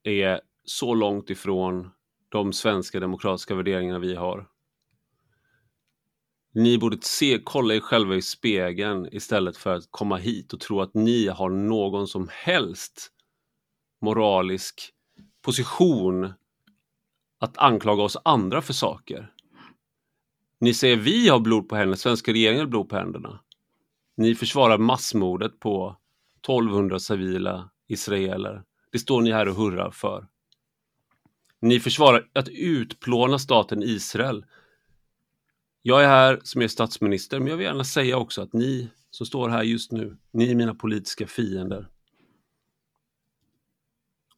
är 0.02 0.40
så 0.64 0.94
långt 0.94 1.30
ifrån 1.30 1.90
de 2.28 2.52
svenska 2.52 3.00
demokratiska 3.00 3.54
värderingarna 3.54 3.98
vi 3.98 4.14
har. 4.14 4.48
Ni 6.54 6.78
borde 6.78 6.98
se, 7.00 7.40
kolla 7.44 7.74
er 7.74 7.80
själva 7.80 8.14
i 8.14 8.22
spegeln 8.22 9.08
istället 9.12 9.56
för 9.56 9.74
att 9.74 9.84
komma 9.90 10.16
hit 10.16 10.52
och 10.52 10.60
tro 10.60 10.80
att 10.80 10.94
ni 10.94 11.28
har 11.28 11.48
någon 11.48 12.08
som 12.08 12.28
helst 12.32 13.10
moralisk 14.00 14.90
position 15.42 16.32
att 17.38 17.58
anklaga 17.58 18.02
oss 18.02 18.16
andra 18.24 18.62
för 18.62 18.72
saker. 18.72 19.32
Ni 20.60 20.74
säger 20.74 20.96
vi 20.96 21.28
har 21.28 21.40
blod 21.40 21.68
på 21.68 21.76
händerna, 21.76 21.96
svenska 21.96 22.32
regeringen 22.32 22.60
har 22.60 22.66
blod 22.66 22.88
på 22.88 22.96
händerna. 22.96 23.40
Ni 24.16 24.34
försvarar 24.34 24.78
massmordet 24.78 25.60
på 25.60 25.96
1200 26.44 26.98
civila 26.98 27.70
israeler. 27.88 28.62
Det 28.92 28.98
står 28.98 29.22
ni 29.22 29.32
här 29.32 29.48
och 29.48 29.54
hurrar 29.54 29.90
för. 29.90 30.26
Ni 31.60 31.80
försvarar 31.80 32.28
att 32.32 32.48
utplåna 32.48 33.38
staten 33.38 33.82
Israel. 33.82 34.44
Jag 35.82 36.04
är 36.04 36.08
här 36.08 36.40
som 36.42 36.62
är 36.62 36.68
statsminister, 36.68 37.38
men 37.38 37.48
jag 37.48 37.56
vill 37.56 37.66
gärna 37.66 37.84
säga 37.84 38.16
också 38.16 38.42
att 38.42 38.52
ni 38.52 38.90
som 39.10 39.26
står 39.26 39.48
här 39.48 39.62
just 39.62 39.92
nu, 39.92 40.16
ni 40.30 40.50
är 40.50 40.54
mina 40.54 40.74
politiska 40.74 41.26
fiender. 41.26 41.88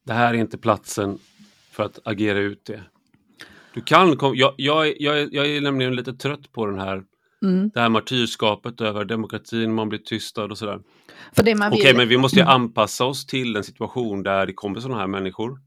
Det 0.03 0.13
här 0.13 0.33
är 0.33 0.37
inte 0.37 0.57
platsen 0.57 1.19
för 1.71 1.83
att 1.83 1.99
agera 2.03 2.39
ut 2.39 2.65
det. 2.65 2.83
Du 3.73 3.81
kan, 3.81 4.17
jag, 4.21 4.53
jag, 4.57 5.01
jag, 5.01 5.33
jag 5.33 5.47
är 5.47 5.61
nämligen 5.61 5.95
lite 5.95 6.13
trött 6.13 6.51
på 6.51 6.65
den 6.65 6.79
här 6.79 7.03
Mm. 7.43 7.69
Det 7.73 7.79
här 7.79 7.89
martyrskapet 7.89 8.81
över 8.81 9.05
demokratin, 9.05 9.73
man 9.73 9.89
blir 9.89 9.99
tystad 9.99 10.51
och 10.51 10.57
sådär. 10.57 10.79
Okej, 11.37 11.69
okay, 11.71 11.93
men 11.93 12.07
vi 12.07 12.17
måste 12.17 12.37
ju 12.37 12.41
mm. 12.41 12.53
anpassa 12.53 13.05
oss 13.05 13.25
till 13.25 13.55
en 13.55 13.63
situation 13.63 14.23
där 14.23 14.45
det 14.45 14.53
kommer 14.53 14.79
sådana 14.79 14.99
här 14.99 15.07
människor. 15.07 15.59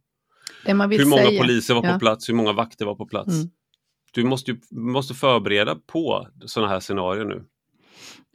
hur 0.65 1.07
många 1.07 1.23
säga. 1.23 1.41
poliser 1.41 1.75
var 1.75 1.81
på 1.83 1.89
ja. 1.89 1.99
plats, 1.99 2.29
hur 2.29 2.35
många 2.35 2.53
vakter 2.53 2.87
var 2.87 2.95
på 2.95 3.07
plats. 3.07 3.33
Mm. 3.33 3.50
Du 4.12 4.25
måste, 4.25 4.50
ju, 4.50 4.61
måste 4.71 5.15
förbereda 5.15 5.77
på 5.77 6.29
sådana 6.47 6.73
här 6.73 6.81
scenarier 6.81 7.25
nu. 7.25 7.45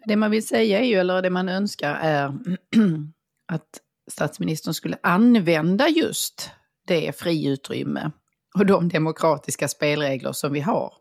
Det 0.06 0.16
man 0.16 0.32
vill 0.32 0.48
säga 0.48 0.80
är 0.80 0.86
ju, 0.86 0.96
eller 0.96 1.22
det 1.22 1.30
man 1.30 1.50
önskar 1.50 1.96
är 2.02 2.28
att 3.48 3.80
statsministern 4.12 4.74
skulle 4.74 4.98
använda 5.04 5.90
just 5.90 6.52
det 6.88 7.20
friutrymme 7.20 8.12
och 8.56 8.66
de 8.66 8.90
demokratiska 8.90 9.68
spelregler 9.68 10.32
som 10.32 10.54
vi 10.54 10.60
har 10.60 10.94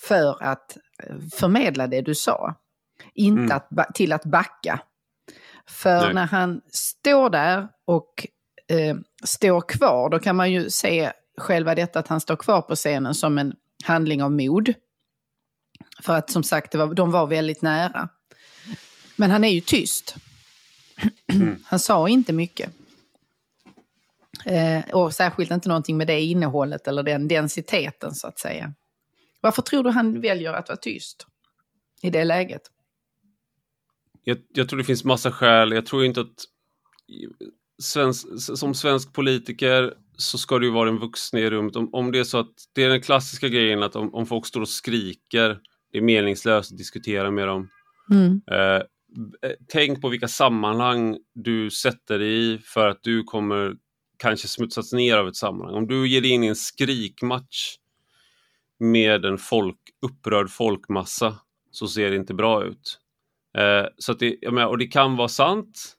för 0.00 0.42
att 0.42 0.76
förmedla 1.32 1.86
det 1.86 2.00
du 2.00 2.14
sa. 2.14 2.54
Inte 3.14 3.42
mm. 3.42 3.56
att, 3.56 3.94
till 3.94 4.12
att 4.12 4.24
backa. 4.24 4.80
För 5.66 6.00
Nej. 6.00 6.14
när 6.14 6.26
han 6.26 6.60
står 6.72 7.30
där 7.30 7.68
och 7.84 8.26
eh, 8.68 8.96
står 9.24 9.60
kvar, 9.60 10.10
då 10.10 10.18
kan 10.18 10.36
man 10.36 10.52
ju 10.52 10.70
se 10.70 11.12
själva 11.38 11.74
detta 11.74 11.98
att 11.98 12.08
han 12.08 12.20
står 12.20 12.36
kvar 12.36 12.62
på 12.62 12.74
scenen 12.74 13.14
som 13.14 13.38
en 13.38 13.54
handling 13.84 14.22
av 14.22 14.32
mod. 14.32 14.74
För 16.02 16.14
att 16.14 16.30
som 16.30 16.42
sagt, 16.42 16.74
var, 16.74 16.94
de 16.94 17.10
var 17.10 17.26
väldigt 17.26 17.62
nära. 17.62 18.08
Men 19.16 19.30
han 19.30 19.44
är 19.44 19.48
ju 19.48 19.60
tyst. 19.60 20.16
Mm. 21.32 21.58
Han 21.64 21.78
sa 21.78 22.08
inte 22.08 22.32
mycket. 22.32 22.70
Eh, 24.44 24.90
och 24.92 25.14
särskilt 25.14 25.50
inte 25.50 25.68
någonting 25.68 25.96
med 25.96 26.06
det 26.06 26.20
innehållet 26.20 26.88
eller 26.88 27.02
den 27.02 27.28
densiteten 27.28 28.14
så 28.14 28.26
att 28.26 28.38
säga. 28.38 28.74
Varför 29.40 29.62
tror 29.62 29.84
du 29.84 29.90
han 29.90 30.20
väljer 30.20 30.52
att 30.52 30.68
vara 30.68 30.76
tyst 30.76 31.26
i 32.02 32.10
det 32.10 32.24
läget? 32.24 32.62
Jag, 34.24 34.38
jag 34.54 34.68
tror 34.68 34.78
det 34.78 34.84
finns 34.84 35.04
massa 35.04 35.32
skäl. 35.32 35.72
Jag 35.72 35.86
tror 35.86 36.04
inte 36.04 36.20
att 36.20 36.44
svensk, 37.82 38.26
som 38.38 38.74
svensk 38.74 39.12
politiker 39.12 39.94
så 40.16 40.38
ska 40.38 40.58
det 40.58 40.66
ju 40.66 40.72
vara 40.72 40.88
en 40.88 40.98
vuxen 40.98 41.40
i 41.40 41.50
rummet. 41.50 41.76
Om, 41.76 41.94
om 41.94 42.12
det 42.12 42.18
är 42.18 42.24
så 42.24 42.38
att 42.38 42.54
det 42.72 42.84
är 42.84 42.88
den 42.88 43.00
klassiska 43.00 43.48
grejen 43.48 43.82
att 43.82 43.96
om, 43.96 44.14
om 44.14 44.26
folk 44.26 44.46
står 44.46 44.60
och 44.60 44.68
skriker, 44.68 45.60
det 45.92 45.98
är 45.98 46.02
meningslöst 46.02 46.72
att 46.72 46.78
diskutera 46.78 47.30
med 47.30 47.48
dem. 47.48 47.68
Mm. 48.10 48.40
Eh, 48.50 48.82
tänk 49.68 50.00
på 50.00 50.08
vilka 50.08 50.28
sammanhang 50.28 51.18
du 51.34 51.70
sätter 51.70 52.18
dig 52.18 52.54
i 52.54 52.58
för 52.58 52.88
att 52.88 53.02
du 53.02 53.22
kommer 53.22 53.74
kanske 54.18 54.48
smutsats 54.48 54.92
ner 54.92 55.16
av 55.16 55.28
ett 55.28 55.36
sammanhang. 55.36 55.76
Om 55.76 55.86
du 55.86 56.08
ger 56.08 56.20
dig 56.20 56.30
in 56.30 56.44
i 56.44 56.46
en 56.46 56.56
skrikmatch 56.56 57.76
med 58.78 59.24
en 59.24 59.38
folk, 59.38 59.80
upprörd 60.06 60.50
folkmassa 60.50 61.38
så 61.70 61.88
ser 61.88 62.10
det 62.10 62.16
inte 62.16 62.34
bra 62.34 62.64
ut. 62.64 63.00
Eh, 63.58 63.86
så 63.98 64.12
det, 64.12 64.52
menar, 64.52 64.66
och 64.66 64.78
det 64.78 64.86
kan 64.86 65.16
vara 65.16 65.28
sant, 65.28 65.96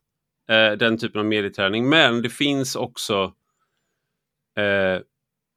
eh, 0.50 0.71
den 0.71 0.98
typen 0.98 1.19
av 1.19 1.25
medieträning, 1.25 1.89
men 1.89 2.21
det 2.21 2.29
finns 2.29 2.75
också 2.75 3.33
eh, 4.57 5.01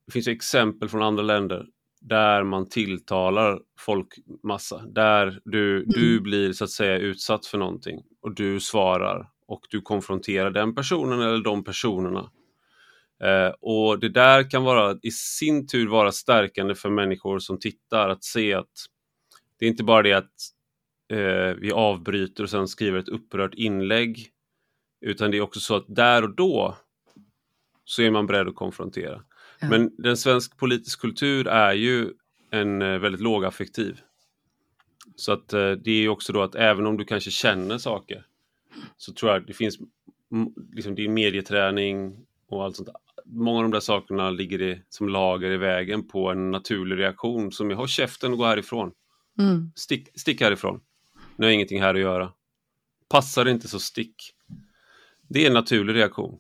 det 0.07 0.13
finns 0.13 0.29
exempel 0.29 0.89
från 0.89 1.03
andra 1.03 1.23
länder 1.23 1.67
där 2.01 2.45
man 2.45 2.69
tilltalar 2.69 3.61
folkmassa, 3.79 4.83
där 4.87 5.41
du, 5.45 5.77
mm. 5.77 5.89
du 5.89 6.21
blir 6.21 6.53
så 6.53 6.65
att 6.65 6.71
säga 6.71 6.99
utsatt 6.99 7.47
för 7.47 7.59
någonting 7.59 8.03
och 8.23 8.35
du 8.35 8.61
svarar 8.61 9.31
och 9.47 9.61
du 9.71 9.81
konfronterar 9.81 10.51
den 10.51 10.75
personen 10.75 11.21
eller 11.21 11.45
de 11.45 11.65
personerna. 11.65 12.31
Eh, 13.23 13.53
och 13.61 14.01
det 14.01 14.09
där 14.09 14.51
kan 14.51 14.65
vara 14.65 14.99
i 15.03 15.11
sin 15.11 15.67
tur 15.67 15.89
vara 15.89 16.13
stärkande 16.13 16.75
för 16.75 16.91
människor 16.91 17.39
som 17.39 17.59
tittar 17.59 18.09
att 18.09 18.25
se 18.25 18.55
att 18.55 18.71
det 19.59 19.67
är 19.67 19.71
inte 19.71 19.85
bara 19.85 20.03
det 20.03 20.13
att 20.13 20.33
eh, 21.13 21.57
vi 21.61 21.73
avbryter 21.73 22.43
och 22.43 22.51
sen 22.51 22.69
skriver 22.69 22.99
ett 22.99 23.09
upprört 23.09 23.55
inlägg 23.55 24.29
utan 25.01 25.31
det 25.31 25.37
är 25.37 25.41
också 25.41 25.61
så 25.61 25.77
att 25.77 25.85
där 25.89 26.23
och 26.23 26.35
då 26.35 26.77
så 27.85 28.03
är 28.03 28.11
man 28.11 28.27
beredd 28.27 28.49
att 28.49 28.55
konfrontera. 28.55 29.23
Ja. 29.61 29.69
Men 29.69 29.97
den 29.99 30.17
svensk 30.17 30.57
politisk 30.57 31.01
kultur 31.01 31.49
är 31.49 31.73
ju 31.73 32.13
en 32.51 32.83
eh, 32.83 32.99
väldigt 32.99 33.21
lågaffektiv. 33.21 34.01
Så 35.17 35.33
att 35.33 35.53
eh, 35.53 35.71
det 35.71 35.91
är 35.91 36.09
också 36.09 36.33
då 36.33 36.43
att 36.43 36.55
även 36.55 36.87
om 36.87 36.97
du 36.97 37.05
kanske 37.05 37.31
känner 37.31 37.79
saker 37.79 38.27
så 38.97 39.13
tror 39.13 39.33
jag 39.33 39.41
att 39.41 39.47
det 39.47 39.53
finns 39.53 39.79
liksom 40.73 40.95
din 40.95 41.15
medieträning 41.15 42.27
och 42.49 42.65
allt 42.65 42.77
sånt. 42.77 42.89
Många 43.27 43.57
av 43.57 43.63
de 43.63 43.71
där 43.71 43.81
sakerna 43.81 44.31
ligger 44.31 44.63
i, 44.63 44.83
som 44.89 45.09
lager 45.09 45.51
i 45.51 45.57
vägen 45.57 46.09
på 46.09 46.31
en 46.31 46.51
naturlig 46.51 46.99
reaktion 46.99 47.53
som 47.53 47.71
är 47.71 47.75
håll 47.75 47.89
käften 47.89 48.33
och 48.33 48.39
gå 48.39 48.45
härifrån. 48.45 48.93
Mm. 49.39 49.73
Stick, 49.75 50.09
stick 50.21 50.41
härifrån. 50.41 50.81
Nu 51.37 51.47
har 51.47 51.53
ingenting 51.53 51.83
här 51.83 51.95
att 51.95 52.01
göra. 52.01 52.33
Passar 53.09 53.45
det 53.45 53.51
inte 53.51 53.69
så 53.69 53.79
stick. 53.79 54.35
Det 55.29 55.43
är 55.43 55.47
en 55.47 55.55
naturlig 55.55 55.95
reaktion. 55.95 56.39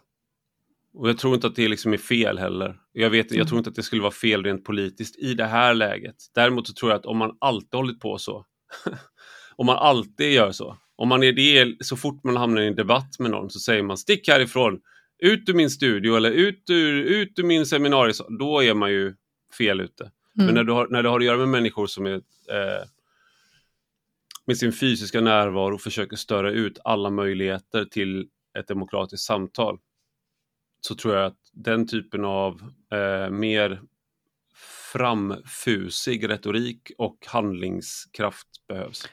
Och 0.94 1.08
jag 1.08 1.18
tror 1.18 1.34
inte 1.34 1.46
att 1.46 1.56
det 1.56 1.68
liksom 1.68 1.92
är 1.92 1.98
fel 1.98 2.38
heller. 2.38 2.80
Jag, 2.92 3.10
vet, 3.10 3.30
jag 3.30 3.36
mm. 3.36 3.46
tror 3.46 3.58
inte 3.58 3.70
att 3.70 3.76
det 3.76 3.82
skulle 3.82 4.02
vara 4.02 4.12
fel 4.12 4.44
rent 4.44 4.64
politiskt 4.64 5.18
i 5.18 5.34
det 5.34 5.44
här 5.44 5.74
läget. 5.74 6.16
Däremot 6.34 6.66
så 6.66 6.72
tror 6.72 6.90
jag 6.90 6.98
att 6.98 7.06
om 7.06 7.18
man 7.18 7.36
alltid 7.38 7.74
hållit 7.74 8.00
på 8.00 8.18
så, 8.18 8.46
om 9.56 9.66
man 9.66 9.76
alltid 9.76 10.32
gör 10.32 10.52
så, 10.52 10.78
om 10.96 11.08
man 11.08 11.22
är 11.22 11.32
det 11.32 11.84
så 11.84 11.96
fort 11.96 12.24
man 12.24 12.36
hamnar 12.36 12.62
i 12.62 12.66
en 12.66 12.74
debatt 12.74 13.18
med 13.18 13.30
någon 13.30 13.50
så 13.50 13.60
säger 13.60 13.82
man 13.82 13.96
stick 13.96 14.28
härifrån, 14.28 14.80
ut 15.22 15.48
ur 15.48 15.54
min 15.54 15.70
studio 15.70 16.16
eller 16.16 16.30
ut 16.30 16.70
ur, 16.70 17.02
ut 17.02 17.38
ur 17.38 17.42
min 17.42 17.66
seminariesal, 17.66 18.38
då 18.38 18.62
är 18.62 18.74
man 18.74 18.90
ju 18.90 19.14
fel 19.58 19.80
ute. 19.80 20.04
Mm. 20.04 20.46
Men 20.46 20.54
när 20.54 20.64
du, 20.64 20.72
har, 20.72 20.88
när 20.88 21.02
du 21.02 21.08
har 21.08 21.20
att 21.20 21.26
göra 21.26 21.36
med 21.36 21.48
människor 21.48 21.86
som 21.86 22.06
är 22.06 22.14
eh, 22.14 22.84
med 24.46 24.58
sin 24.58 24.72
fysiska 24.72 25.20
närvaro 25.20 25.78
försöker 25.78 26.16
störa 26.16 26.50
ut 26.50 26.78
alla 26.84 27.10
möjligheter 27.10 27.84
till 27.84 28.28
ett 28.58 28.68
demokratiskt 28.68 29.26
samtal 29.26 29.78
så 30.80 30.94
tror 30.94 31.14
jag 31.14 31.26
att 31.26 31.38
den 31.52 31.86
typen 31.86 32.24
av 32.24 32.72
eh, 32.92 33.30
mer 33.30 33.82
framfusig 34.92 36.28
retorik 36.28 36.92
och 36.98 37.26
handlingskraft 37.26 38.48
behövs. 38.68 39.08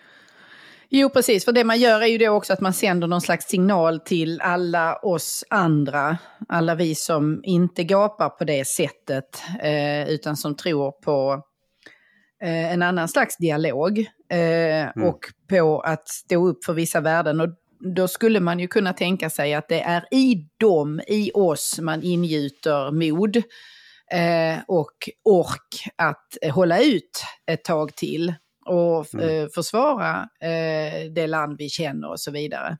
Jo, 0.91 1.09
precis. 1.09 1.45
För 1.45 1.51
det 1.51 1.63
man 1.63 1.79
gör 1.79 2.01
är 2.01 2.07
ju 2.07 2.17
det 2.17 2.29
också 2.29 2.53
att 2.53 2.61
man 2.61 2.73
sänder 2.73 3.07
någon 3.07 3.21
slags 3.21 3.45
signal 3.45 3.99
till 3.99 4.41
alla 4.41 4.95
oss 4.95 5.45
andra. 5.49 6.17
Alla 6.49 6.75
vi 6.75 6.95
som 6.95 7.41
inte 7.43 7.83
gapar 7.83 8.29
på 8.29 8.43
det 8.43 8.67
sättet, 8.67 9.43
eh, 9.61 10.09
utan 10.09 10.37
som 10.37 10.55
tror 10.55 10.91
på 10.91 11.43
eh, 12.43 12.73
en 12.73 12.81
annan 12.81 13.07
slags 13.07 13.37
dialog. 13.37 13.99
Eh, 14.29 14.37
mm. 14.81 15.07
Och 15.09 15.19
på 15.49 15.79
att 15.79 16.07
stå 16.07 16.47
upp 16.47 16.65
för 16.65 16.73
vissa 16.73 17.01
värden. 17.01 17.41
Och 17.41 17.49
då 17.95 18.07
skulle 18.07 18.39
man 18.39 18.59
ju 18.59 18.67
kunna 18.67 18.93
tänka 18.93 19.29
sig 19.29 19.53
att 19.53 19.67
det 19.67 19.81
är 19.81 20.05
i 20.11 20.47
dem, 20.57 21.01
i 21.07 21.31
oss, 21.33 21.79
man 21.81 22.03
ingjuter 22.03 22.91
mod 22.91 23.37
eh, 24.11 24.59
och 24.67 25.09
ork 25.23 25.89
att 25.95 26.37
hålla 26.53 26.81
ut 26.81 27.23
ett 27.47 27.63
tag 27.63 27.95
till 27.95 28.33
och 28.69 29.13
mm. 29.13 29.29
eh, 29.29 29.47
försvara 29.55 30.29
eh, 30.41 31.11
det 31.15 31.27
land 31.27 31.55
vi 31.57 31.69
känner 31.69 32.09
och 32.09 32.19
så 32.19 32.31
vidare. 32.31 32.77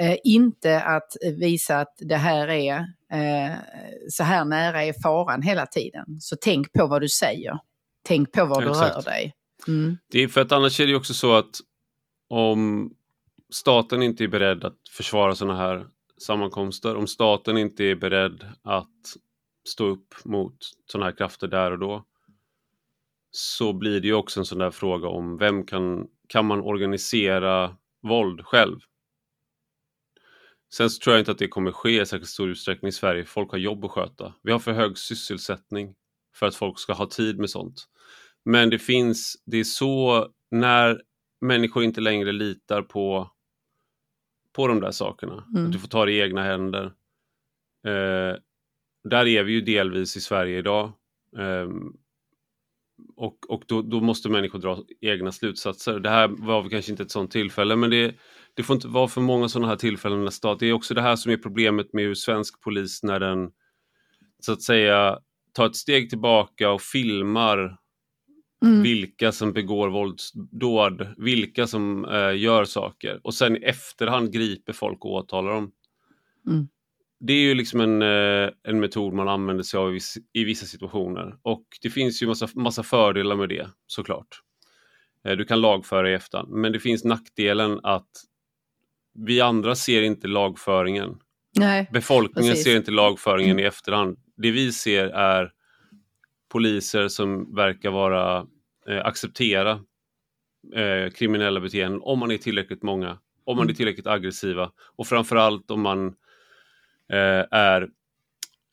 Eh, 0.00 0.16
inte 0.24 0.82
att 0.82 1.16
visa 1.38 1.80
att 1.80 1.94
det 1.98 2.16
här 2.16 2.48
är 2.48 2.86
så 4.08 4.22
här 4.22 4.44
nära 4.44 4.84
är 4.84 4.94
faran 5.02 5.42
hela 5.42 5.66
tiden. 5.66 6.04
Så 6.20 6.36
tänk 6.40 6.72
på 6.72 6.86
vad 6.86 7.00
du 7.00 7.08
säger. 7.08 7.58
Tänk 8.08 8.32
på 8.32 8.44
var 8.44 8.60
du 8.60 8.68
rör 8.68 9.02
dig. 9.02 9.32
Mm. 9.68 9.96
Det 10.10 10.22
är 10.22 10.28
för 10.28 10.40
att 10.40 10.52
annars 10.52 10.80
är 10.80 10.86
det 10.86 10.96
också 10.96 11.14
så 11.14 11.34
att 11.34 11.56
om 12.28 12.90
staten 13.52 14.02
inte 14.02 14.24
är 14.24 14.28
beredd 14.28 14.64
att 14.64 14.78
försvara 14.90 15.34
sådana 15.34 15.58
här 15.58 15.86
sammankomster, 16.18 16.96
om 16.96 17.06
staten 17.06 17.58
inte 17.58 17.84
är 17.84 17.94
beredd 17.94 18.44
att 18.62 18.90
stå 19.68 19.84
upp 19.84 20.14
mot 20.24 20.56
sådana 20.86 21.06
här 21.06 21.16
krafter 21.16 21.48
där 21.48 21.72
och 21.72 21.78
då, 21.78 22.04
så 23.36 23.72
blir 23.72 24.00
det 24.00 24.06
ju 24.06 24.14
också 24.14 24.40
en 24.40 24.46
sån 24.46 24.58
där 24.58 24.70
fråga 24.70 25.08
om 25.08 25.38
vem 25.38 25.66
kan, 25.66 26.08
kan 26.28 26.46
man 26.46 26.60
organisera 26.60 27.76
våld 28.02 28.44
själv? 28.44 28.78
Sen 30.72 30.90
så 30.90 31.00
tror 31.00 31.14
jag 31.14 31.20
inte 31.20 31.30
att 31.30 31.38
det 31.38 31.48
kommer 31.48 31.72
ske 31.72 32.00
i 32.00 32.06
särskilt 32.06 32.30
stor 32.30 32.48
utsträckning 32.48 32.88
i 32.88 32.92
Sverige. 32.92 33.24
Folk 33.24 33.50
har 33.50 33.58
jobb 33.58 33.84
att 33.84 33.90
sköta. 33.90 34.34
Vi 34.42 34.52
har 34.52 34.58
för 34.58 34.72
hög 34.72 34.98
sysselsättning 34.98 35.94
för 36.34 36.46
att 36.46 36.54
folk 36.54 36.78
ska 36.78 36.92
ha 36.92 37.06
tid 37.06 37.38
med 37.38 37.50
sånt. 37.50 37.88
Men 38.44 38.70
det 38.70 38.78
finns, 38.78 39.42
det 39.46 39.56
är 39.56 39.64
så 39.64 40.26
när 40.50 41.02
människor 41.40 41.84
inte 41.84 42.00
längre 42.00 42.32
litar 42.32 42.82
på 42.82 43.30
på 44.52 44.68
de 44.68 44.80
där 44.80 44.90
sakerna. 44.90 45.44
Mm. 45.56 45.70
Du 45.70 45.78
får 45.78 45.88
ta 45.88 46.04
det 46.04 46.12
i 46.12 46.20
egna 46.20 46.42
händer. 46.42 46.84
Eh, 47.86 48.36
där 49.04 49.26
är 49.26 49.42
vi 49.42 49.52
ju 49.52 49.60
delvis 49.60 50.16
i 50.16 50.20
Sverige 50.20 50.58
idag. 50.58 50.92
Eh, 51.38 51.68
och 53.16 53.50
och 53.50 53.62
då, 53.66 53.82
då, 53.82 54.00
måste 54.00 54.28
människor 54.28 54.58
dra 54.58 54.84
egna 55.00 55.32
slutsatser. 55.32 56.00
Det 56.00 56.10
här 56.10 56.28
var 56.28 56.62
väl 56.62 56.70
kanske 56.70 56.90
inte 56.90 57.02
ett 57.02 57.10
sånt 57.10 57.30
tillfälle, 57.30 57.76
men 57.76 57.90
det, 57.90 58.14
det 58.54 58.62
får 58.62 58.76
inte 58.76 58.88
vara 58.88 59.08
för 59.08 59.20
många 59.20 59.48
sådana 59.48 59.68
här 59.68 59.76
tillfällen 59.76 60.24
när 60.24 60.30
stat. 60.30 60.58
Det 60.58 60.66
är 60.66 60.72
också 60.72 60.94
det 60.94 61.02
här 61.02 61.16
som 61.16 61.32
är 61.32 61.36
problemet 61.36 61.92
med 61.92 62.04
hur 62.04 62.14
svensk 62.14 62.60
polis 62.60 63.02
när 63.02 63.20
den 63.20 63.50
så 64.40 64.52
att 64.52 64.62
säga 64.62 65.18
tar 65.52 65.66
ett 65.66 65.76
steg 65.76 66.10
tillbaka 66.10 66.70
och 66.70 66.82
filmar 66.82 67.78
Mm. 68.64 68.82
Vilka 68.82 69.32
som 69.32 69.52
begår 69.52 69.88
våldsdåd, 69.88 71.14
vilka 71.16 71.66
som 71.66 72.04
eh, 72.04 72.36
gör 72.36 72.64
saker 72.64 73.20
och 73.22 73.34
sen 73.34 73.56
i 73.56 73.60
efterhand 73.60 74.32
griper 74.32 74.72
folk 74.72 75.04
och 75.04 75.12
åtalar 75.12 75.50
dem. 75.50 75.72
Mm. 76.46 76.68
Det 77.26 77.32
är 77.32 77.40
ju 77.40 77.54
liksom 77.54 77.80
en, 77.80 78.02
eh, 78.02 78.50
en 78.62 78.80
metod 78.80 79.14
man 79.14 79.28
använder 79.28 79.62
sig 79.64 79.78
av 79.78 79.96
i, 80.32 80.44
vissa 80.44 80.66
situationer 80.66 81.36
och 81.42 81.64
det 81.82 81.90
finns 81.90 82.22
ju 82.22 82.26
massa, 82.26 82.48
massa 82.54 82.82
fördelar 82.82 83.36
med 83.36 83.48
det 83.48 83.68
såklart. 83.86 84.40
Eh, 85.24 85.36
du 85.36 85.44
kan 85.44 85.60
lagföra 85.60 86.10
i 86.10 86.14
efterhand, 86.14 86.48
men 86.50 86.72
det 86.72 86.80
finns 86.80 87.04
nackdelen 87.04 87.80
att 87.82 88.10
vi 89.14 89.40
andra 89.40 89.74
ser 89.74 90.02
inte 90.02 90.28
lagföringen 90.28 91.18
Nej, 91.58 91.88
Befolkningen 91.92 92.50
precis. 92.52 92.64
ser 92.64 92.76
inte 92.76 92.90
lagföringen 92.90 93.50
Mm. 93.50 93.64
i 93.64 93.66
efterhand. 93.66 94.18
Det 94.36 94.50
vi 94.50 94.72
ser 94.72 95.06
är 95.08 95.52
poliser 96.52 97.08
som 97.08 97.54
verkar 97.54 97.90
vara 97.90 98.46
eh, 98.88 99.06
acceptera 99.06 99.70
eh, 100.74 101.10
kriminella 101.14 101.60
beteenden 101.60 102.00
om 102.02 102.18
man 102.18 102.30
är 102.30 102.38
tillräckligt 102.38 102.82
många, 102.82 103.18
om 103.44 103.56
man 103.56 103.64
är 103.64 103.70
Mm. 103.70 103.74
tillräckligt 103.76 104.06
aggressiva 104.06 104.72
och 104.96 105.06
framförallt 105.06 105.70
om 105.70 105.80
man 105.82 106.14
är 107.50 107.88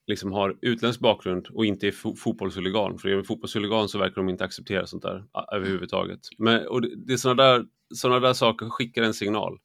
liksom 0.07 0.31
har 0.31 0.55
utländsk 0.61 0.99
bakgrund 0.99 1.47
och 1.53 1.65
inte 1.65 1.87
är 1.87 1.91
fo 1.91 2.15
fotbollshuligan. 2.15 2.97
För 2.97 3.09
är 3.09 3.15
man 3.15 3.23
fotbollshuligan 3.23 3.89
så 3.89 3.99
verkar 3.99 4.15
de 4.15 4.29
inte 4.29 4.43
acceptera 4.43 4.85
sånt 4.85 5.03
där 5.03 5.23
överhuvudtaget. 5.53 6.19
Men, 6.37 6.67
och 6.67 6.81
det, 6.81 7.05
det 7.07 7.13
är 7.13 7.17
sådana 7.17 7.43
där, 7.43 7.63
såna 7.95 8.19
där 8.19 8.33
saker 8.33 8.69
skickar 8.69 9.01
en 9.03 9.13
signal. 9.13 9.57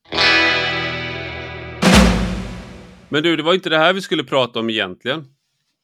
Men 3.09 3.23
du, 3.23 3.37
det 3.37 3.43
var 3.43 3.55
inte 3.55 3.71
det 3.71 3.79
här 3.79 3.93
vi 3.93 4.01
skulle 4.01 4.25
prata 4.25 4.59
om 4.61 4.71
egentligen. 4.71 5.25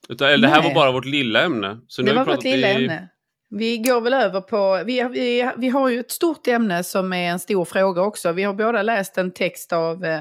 Utan, 0.08 0.28
eller 0.28 0.48
det 0.48 0.54
här 0.54 0.62
var 0.62 0.74
bara 0.74 0.92
vårt 0.92 1.04
lilla 1.04 1.42
ämne. 1.42 1.80
Så 1.88 2.02
nu 2.02 2.10
det 2.12 2.18
har 2.18 2.24
var 2.26 2.34
vårt 2.34 2.44
lilla 2.44 2.68
i- 2.68 2.74
ämne. 2.74 3.08
Vi 3.50 3.78
går 3.78 4.00
väl 4.00 4.14
över 4.14 4.40
på, 4.40 4.82
vi, 4.86 5.08
vi, 5.12 5.50
vi 5.56 5.68
har 5.68 5.88
ju 5.88 6.00
ett 6.00 6.10
stort 6.10 6.46
ämne 6.46 6.84
som 6.84 7.12
är 7.12 7.30
en 7.30 7.38
stor 7.38 7.64
fråga 7.64 8.02
också. 8.02 8.32
Vi 8.32 8.42
har 8.42 8.54
båda 8.54 8.82
läst 8.82 9.18
en 9.18 9.30
text 9.32 9.72
av 9.72 10.04
eh, 10.04 10.20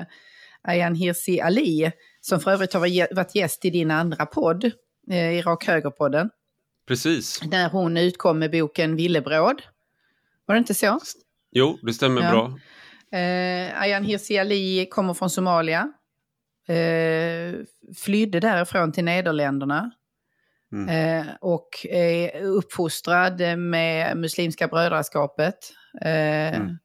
Ayan 0.67 0.95
Hirsi 0.95 1.41
Ali, 1.41 1.91
som 2.25 2.39
för 2.39 2.51
övrigt 2.51 2.73
har 2.73 2.79
varit- 3.15 3.35
gäst 3.35 3.65
i 3.65 3.69
din 3.69 3.91
andra 3.91 4.25
podd, 4.25 4.63
eh, 5.09 5.31
i 5.33 5.41
Rak 5.41 5.65
Höger-podden, 5.67 6.29
Precis. 6.87 7.43
när 7.43 7.69
hon 7.69 7.97
utkom 7.97 8.39
med 8.39 8.51
boken 8.51 8.95
Villebråd. 8.95 9.61
Var 10.45 10.55
det 10.55 10.59
inte 10.59 10.73
så? 10.73 10.99
Jo, 11.51 11.79
det 11.81 11.93
stämmer 11.93 12.21
Ja. 12.21 12.31
bra. 12.31 12.45
Eh, 13.19 13.81
Ayan 13.81 14.03
Hirsi 14.03 14.37
Ali 14.37 14.85
kommer 14.91 15.13
från 15.13 15.29
Somalia. 15.29 15.93
Eh, 16.67 17.53
flydde 17.97 18.39
därifrån 18.39 18.91
till 18.91 19.03
Nederländerna. 19.03 19.91
Mm. 20.71 20.89
Eh, 21.19 21.33
och 21.41 21.69
är 21.89 22.41
uppfostrad 22.41 23.57
med 23.57 24.17
Muslimska 24.17 24.67
brödraskapet. 24.67 25.55
Eh, 26.01 26.55
Mm. 26.55 26.77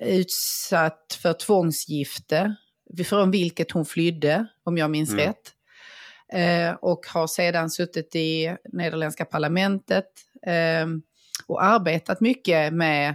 Utsatt 0.00 1.18
för 1.22 1.32
tvångsgifte, 1.32 2.54
från 3.06 3.30
vilket 3.30 3.70
hon 3.70 3.84
flydde, 3.84 4.46
om 4.64 4.78
jag 4.78 4.90
minns 4.90 5.12
Mm. 5.12 5.26
rätt. 5.26 5.52
Eh, 6.32 6.74
och 6.74 7.06
har 7.06 7.26
sedan 7.26 7.70
suttit 7.70 8.16
i 8.16 8.56
nederländska 8.72 9.24
parlamentet 9.24 10.06
eh, 10.46 10.86
och 11.46 11.64
arbetat 11.64 12.20
mycket 12.20 12.72
med 12.72 13.14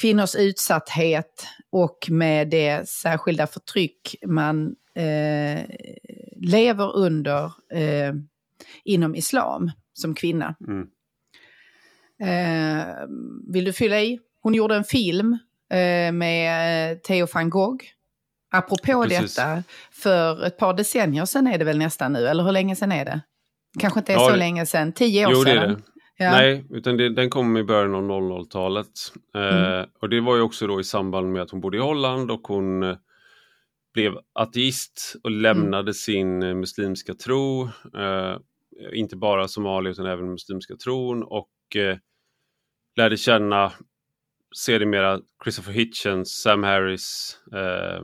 kvinnors 0.00 0.34
utsatthet 0.34 1.46
och 1.70 1.98
med 2.10 2.48
det 2.48 2.88
särskilda 2.88 3.46
förtryck 3.46 4.14
man 4.26 4.76
eh, 4.94 5.64
lever 6.36 6.96
under 6.96 7.44
eh, 7.72 8.12
inom 8.84 9.14
islam 9.14 9.70
som 9.92 10.14
kvinna. 10.14 10.54
Mm. 10.66 10.86
Eh, 12.22 12.86
vill 13.52 13.64
du 13.64 13.72
fylla 13.72 14.00
i? 14.00 14.18
Hon 14.42 14.54
gjorde 14.54 14.76
en 14.76 14.84
film 14.84 15.38
eh, 15.70 16.12
med 16.12 17.02
Theo 17.02 17.26
van 17.34 17.50
Gogh. 17.50 17.84
Apropå 18.50 19.02
Precis. 19.02 19.36
detta, 19.36 19.62
för 19.92 20.44
ett 20.46 20.56
par 20.58 20.74
decennier 20.74 21.24
sedan 21.24 21.46
är 21.46 21.58
det 21.58 21.64
väl 21.64 21.78
nästan 21.78 22.12
nu, 22.12 22.26
eller 22.26 22.44
hur 22.44 22.52
länge 22.52 22.76
sedan 22.76 22.92
är 22.92 23.04
det? 23.04 23.20
Kanske 23.78 24.00
inte 24.00 24.12
är 24.12 24.16
Ja, 24.16 24.28
så 24.30 24.36
länge 24.36 24.66
sedan, 24.66 24.92
tio 24.92 25.26
år 25.26 25.32
Jo, 25.32 25.44
det 25.44 25.50
är 25.50 25.60
sedan. 25.60 25.74
det. 25.74 25.82
Ja. 26.24 26.30
Nej, 26.30 26.66
utan 26.70 26.96
det, 26.96 27.08
den 27.14 27.30
kom 27.30 27.56
i 27.56 27.64
början 27.64 27.94
av 27.94 28.02
00-talet. 28.02 28.86
Eh, 29.34 29.58
Mm. 29.58 29.88
och 30.00 30.08
det 30.08 30.20
var 30.20 30.36
ju 30.36 30.42
också 30.42 30.66
då 30.66 30.80
i 30.80 30.84
samband 30.84 31.32
med 31.32 31.42
att 31.42 31.50
hon 31.50 31.60
bodde 31.60 31.76
i 31.76 31.80
Holland 31.80 32.30
och 32.30 32.48
hon 32.48 32.82
eh, 32.82 32.96
blev 33.94 34.12
ateist 34.32 35.14
och 35.22 35.30
lämnade 35.30 35.82
Mm. 35.82 35.92
sin 35.94 36.42
eh, 36.42 36.54
muslimska 36.54 37.14
tro. 37.14 37.64
Eh, 37.98 38.36
inte 38.92 39.16
bara 39.16 39.48
Somalia 39.48 39.90
utan 39.90 40.06
även 40.06 40.30
muslimska 40.32 40.76
tron 40.76 41.22
och 41.22 41.76
eh, 41.76 41.96
lärde 42.96 43.16
känna 43.16 43.72
sedermera 44.56 45.20
Christopher 45.44 45.72
Hitchens, 45.72 46.42
Sam 46.42 46.62
Harris 46.62 47.38
eh, 47.54 48.02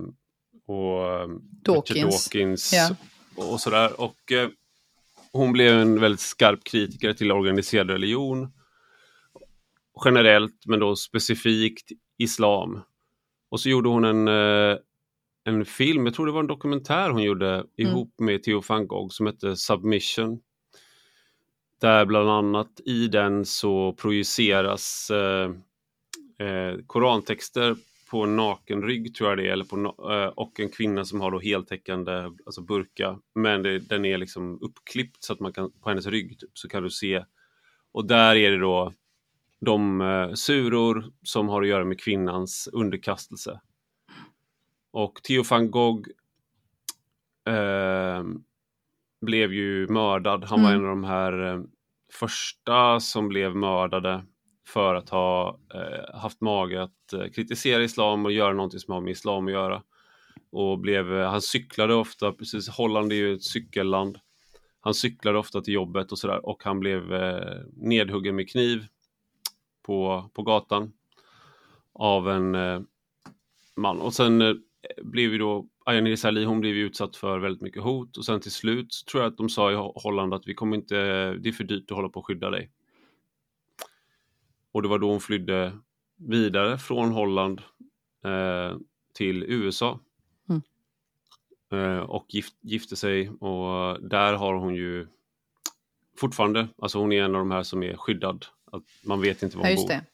och 0.67 1.13
eh, 1.13 1.29
Dawkins. 1.63 2.25
Dawkins 2.25 2.73
Ja. 2.73 2.97
och 3.37 3.61
sådär. 3.61 4.01
Och 4.01 4.33
eh, 4.33 4.49
hon 5.33 5.53
blev 5.53 5.79
en 5.79 6.01
väldigt 6.01 6.21
skarp 6.21 6.65
kritiker 6.65 7.13
till 7.13 7.33
organiserad 7.33 7.91
religion 7.91 8.53
generellt, 10.05 10.67
men 10.67 10.81
då 10.81 10.97
specifikt 10.97 11.91
islam. 12.19 12.81
Och 13.49 13.61
så 13.61 13.69
gjorde 13.69 13.89
hon 13.89 14.05
en, 14.05 14.29
eh, 14.29 14.79
en 15.45 15.65
film, 15.65 16.07
jag 16.07 16.15
tror 16.15 16.27
det 16.27 16.33
var 16.33 16.41
en 16.41 16.47
dokumentär 16.47 17.11
hon 17.11 17.23
gjorde 17.23 17.65
ihop 17.77 18.15
med 18.21 18.43
Theo 18.43 18.63
van 18.69 18.87
Gogh 18.87 19.09
som 19.11 19.27
hette 19.27 19.57
Submission. 19.57 20.41
Där 21.81 22.05
bland 22.05 22.31
annat 22.31 22.81
i 22.85 23.09
den 23.09 23.45
så 23.45 23.93
projiceras 23.93 25.11
eh, 25.11 25.51
eh, 26.47 26.77
korantexter 26.87 27.77
på 28.11 28.23
en 28.23 28.37
naken 28.37 28.83
rygg 28.83 29.15
tror 29.15 29.29
jag 29.29 29.39
det 29.39 29.49
är, 29.49 29.53
eller 29.53 29.65
på 29.65 29.77
eh, 30.13 30.27
och 30.27 30.61
en 30.61 30.69
kvinna 30.69 31.05
som 31.05 31.21
har 31.21 31.31
då 31.31 31.41
heltäckande 31.41 32.13
alltså 32.47 32.63
burka. 32.63 33.19
Men 33.35 33.63
det, 33.63 33.79
den 33.79 34.05
är 34.05 34.19
liksom 34.19 34.59
uppklippt 34.63 35.25
så 35.25 35.33
att 35.33 35.41
man 35.41 35.53
kan, 35.53 35.71
på 35.71 35.89
hennes 35.89 36.07
rygg 36.07 36.39
typ, 36.39 36.51
så 36.59 36.69
kan 36.69 36.83
du 36.83 36.91
se. 36.91 37.25
Och 37.93 38.07
där 38.07 38.37
är 38.37 38.51
det 38.51 38.59
då 38.59 38.93
de 39.61 40.01
eh, 40.01 40.33
suror 40.35 41.05
som 41.23 41.49
har 41.49 41.63
att 41.63 41.69
göra 41.69 41.85
med 41.85 42.01
kvinnans 42.01 42.69
underkastelse. 42.73 43.61
Och 44.91 45.21
Theo 45.23 45.43
van 45.51 45.71
Gogh 45.71 46.09
eh, 47.49 48.25
blev 49.21 49.53
ju 49.53 49.89
mördad. 49.89 50.45
Han 50.45 50.63
var 50.63 50.71
Mm. 50.71 50.81
en 50.81 50.91
av 50.91 50.97
de 50.97 51.05
här 51.05 51.53
eh, 51.55 51.61
första 52.13 53.01
som 53.01 53.29
blev 53.29 53.57
mördade 53.57 54.25
för 54.67 54.95
att 54.95 55.09
ha 55.09 55.59
eh, 55.75 56.21
haft 56.21 56.41
mage 56.41 56.83
att 56.83 57.13
eh, 57.13 57.27
kritisera 57.27 57.83
islam 57.83 58.25
och 58.25 58.33
göra 58.33 58.53
någonting 58.53 58.81
som 58.81 58.95
har 58.95 59.01
med 59.01 59.11
islam 59.11 59.47
att 59.47 59.53
göra. 59.53 59.83
Och 60.51 60.79
blev, 60.79 61.15
eh, 61.15 61.31
han 61.31 61.43
cyklade 61.43 61.95
ofta, 61.95 62.33
precis, 62.33 62.69
Holland 62.69 63.13
är 63.13 63.17
ju 63.17 63.35
ett 63.35 63.43
cykelland. 63.43 64.19
Han 64.81 64.95
cyklade 64.95 65.39
ofta 65.39 65.61
till 65.61 65.75
jobbet 65.75 66.13
och 66.13 66.19
sådär 66.19 66.47
och 66.47 66.65
han 66.65 66.81
blev 66.81 67.15
eh, 67.15 67.57
nedhuggen 67.77 68.37
med 68.37 68.51
kniv 68.51 68.87
på, 69.83 70.31
på 70.35 70.43
gatan 70.43 70.93
av 71.93 72.31
en 72.31 72.55
eh, 72.55 72.81
man. 73.77 74.01
Och 74.01 74.15
sen 74.15 74.43
eh, 74.43 74.55
blev 75.03 75.33
ju 75.33 75.39
då 75.39 75.67
Ayan 75.85 76.07
Hirsi 76.07 76.29
Ali, 76.29 76.45
hon 76.45 76.61
blev 76.61 76.75
ju 76.75 76.87
utsatt 76.87 77.17
för 77.17 77.39
väldigt 77.39 77.63
mycket 77.63 77.83
hot 77.83 78.17
och 78.17 78.25
sen 78.25 78.41
till 78.41 78.53
slut 78.53 79.05
tror 79.11 79.23
jag 79.23 79.31
att 79.31 79.37
de 79.37 79.49
sa 79.49 79.73
i 79.73 79.75
Holland 79.75 80.35
att 80.35 80.47
vi 80.47 80.55
kommer 80.55 80.77
inte, 80.77 80.97
det 81.35 81.49
är 81.49 81.53
för 81.53 81.65
dyrt 81.65 81.91
att 81.91 81.97
hålla 81.97 82.09
på 82.09 82.21
och 82.21 82.27
skydda 82.27 82.51
dig. 82.51 82.71
Och 84.75 84.83
det 84.83 84.89
var 84.89 84.99
då 84.99 85.11
hon 85.11 85.21
flydde 85.21 85.73
vidare 86.17 86.79
från 86.79 87.13
Holland 87.13 87.63
eh, 88.25 88.77
till 89.13 89.43
USA. 89.43 90.01
Mm. 90.49 90.63
Eh, 91.73 91.99
och 91.99 92.27
gift, 92.29 92.55
gifte 92.61 92.97
sig 92.97 93.31
och 93.31 94.01
där 94.09 94.33
har 94.33 94.55
hon 94.55 94.75
ju 94.75 95.07
fortfarande, 96.19 96.69
alltså 96.83 96.99
hon 96.99 97.13
är 97.13 97.23
en 97.23 97.35
av 97.35 97.39
de 97.39 97.51
här 97.51 97.63
som 97.63 97.83
är 97.83 97.97
skyddad. 97.97 98.47
Att 98.73 98.83
man 99.05 99.21
vet 99.21 99.43
inte 99.43 99.57
var 99.57 99.65
Ja, 99.65 99.69
hon 99.69 99.77
just 99.77 99.89
bor. 99.89 99.95
det. 99.95 100.05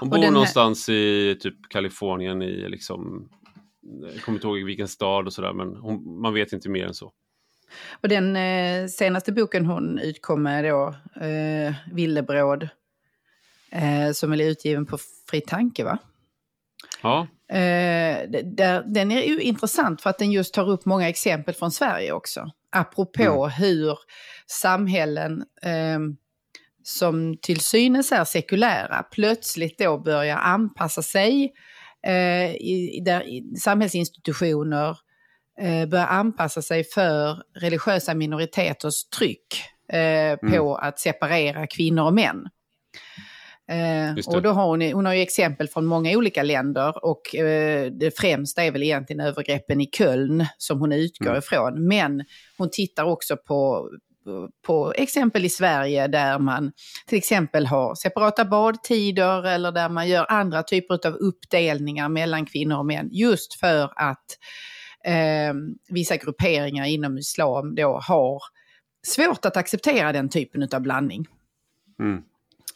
Hon 0.00 0.08
Och 0.08 0.14
bor 0.16 0.22
här- 0.24 0.30
någonstans 0.32 0.88
i 0.88 1.36
typ 1.40 1.54
Kalifornien 1.70 2.42
i 2.42 2.68
liksom, 2.68 3.28
jag 4.14 4.22
kommer 4.22 4.36
inte 4.38 4.46
ihåg 4.46 4.64
vilken 4.64 4.88
stad 4.88 5.26
och 5.26 5.32
sådär 5.32 5.52
men 5.52 5.76
hon, 5.76 6.20
man 6.20 6.34
vet 6.34 6.52
inte 6.52 6.68
mer 6.68 6.86
än 6.86 6.94
så. 6.94 7.12
Och 8.00 8.08
den 8.08 8.36
eh, 8.36 8.86
senaste 8.86 9.32
boken 9.32 9.66
hon 9.66 9.98
utkom 9.98 10.42
med 10.42 10.64
då, 10.64 10.94
eh, 11.24 11.74
Villebråd, 11.92 12.68
eh, 13.72 14.12
som 14.12 14.32
är 14.32 14.38
utgiven 14.38 14.86
på 14.86 14.98
Fri 15.30 15.40
Tanke 15.40 15.84
va? 15.84 15.98
Ja, 17.02 17.26
Eh, 17.50 18.28
där, 18.44 18.82
den 18.94 19.12
är 19.12 19.22
ju 19.22 19.40
intressant 19.40 20.02
för 20.02 20.10
att 20.10 20.18
den 20.18 20.32
just 20.32 20.54
tar 20.54 20.70
upp 20.70 20.84
många 20.84 21.08
exempel 21.08 21.54
från 21.54 21.70
Sverige 21.70 22.12
också. 22.12 22.50
Apropå 22.72 23.48
hur 23.48 23.98
samhällen 24.46 25.42
eh, 25.62 25.98
som 26.82 27.36
till 27.42 27.60
synes 27.60 28.12
är 28.12 28.24
sekulära 28.24 29.02
plötsligt 29.02 29.78
då 29.78 29.98
börjar 29.98 30.36
anpassa 30.36 31.02
sig. 31.02 31.52
Eh, 32.06 32.54
i, 32.54 33.02
där 33.04 33.22
i, 33.28 33.56
samhällsinstitutioner 33.56 34.98
eh, 35.60 35.86
börjar 35.86 36.06
anpassa 36.06 36.62
sig 36.62 36.84
för 36.84 37.42
religiösa 37.60 38.14
minoriteters 38.14 39.04
tryck 39.04 39.62
eh, 39.92 40.36
på 40.50 40.76
att 40.76 40.98
separera 40.98 41.66
kvinnor 41.66 42.04
och 42.04 42.14
män. 42.14 42.48
Eh, 43.70 44.14
och 44.26 44.42
då 44.42 44.50
har 44.50 44.66
hon, 44.66 44.82
hon 44.82 45.06
har 45.06 45.14
ju 45.14 45.22
exempel 45.22 45.68
från 45.68 45.86
många 45.86 46.16
olika 46.16 46.42
länder 46.42 47.04
och 47.04 47.34
eh, 47.34 47.92
det 47.92 48.18
främsta 48.18 48.62
är 48.62 48.70
väl 48.70 48.82
egentligen 48.82 49.20
övergreppen 49.20 49.80
i 49.80 49.86
Köln 49.86 50.46
som 50.58 50.80
hon 50.80 50.92
utgår 50.92 51.26
Mm. 51.26 51.38
ifrån. 51.38 51.88
Men 51.88 52.24
hon 52.58 52.70
tittar 52.70 53.04
också 53.04 53.36
på, 53.36 53.90
på 54.66 54.92
exempel 54.96 55.44
i 55.44 55.48
Sverige 55.48 56.06
där 56.06 56.38
man 56.38 56.72
till 57.06 57.18
exempel 57.18 57.66
har 57.66 57.94
separata 57.94 58.44
badtider 58.44 59.46
eller 59.46 59.72
där 59.72 59.88
man 59.88 60.08
gör 60.08 60.26
andra 60.32 60.62
typer 60.62 61.06
av 61.06 61.14
uppdelningar 61.14 62.08
mellan 62.08 62.46
kvinnor 62.46 62.78
och 62.78 62.86
män 62.86 63.08
just 63.12 63.54
för 63.54 63.92
att 63.96 64.26
eh, 65.06 65.54
vissa 65.88 66.16
grupperingar 66.16 66.86
inom 66.86 67.18
islam 67.18 67.74
då 67.74 68.00
har 68.02 68.42
svårt 69.06 69.44
att 69.44 69.56
acceptera 69.56 70.12
den 70.12 70.28
typen 70.28 70.68
av 70.72 70.80
blandning. 70.80 71.26
Mm. 72.00 72.22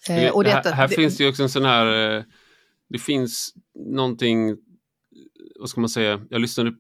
Eh, 0.09 0.31
och 0.31 0.45
detta, 0.45 0.71
här, 0.71 0.73
här 0.73 0.89
det, 0.89 0.95
finns 0.95 1.17
det 1.17 1.25
ju 1.25 1.31
också 1.31 1.43
en 1.43 1.49
sån 1.49 1.65
här, 1.65 2.17
eh, 2.17 2.25
det 2.89 2.99
finns 2.99 3.55
någonting, 3.75 4.57
vad 5.59 5.69
ska 5.69 5.81
man 5.81 5.91
säga, 5.91 6.21
jag 6.31 6.41
lyssnade 6.41 6.75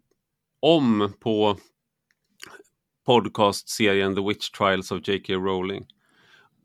om 0.60 1.12
på 1.20 1.58
podcastserien 3.06 4.14
The 4.14 4.28
Witch 4.28 4.50
Trials 4.50 4.90
of 4.92 5.08
J.K. 5.08 5.34
Rowling. 5.34 5.86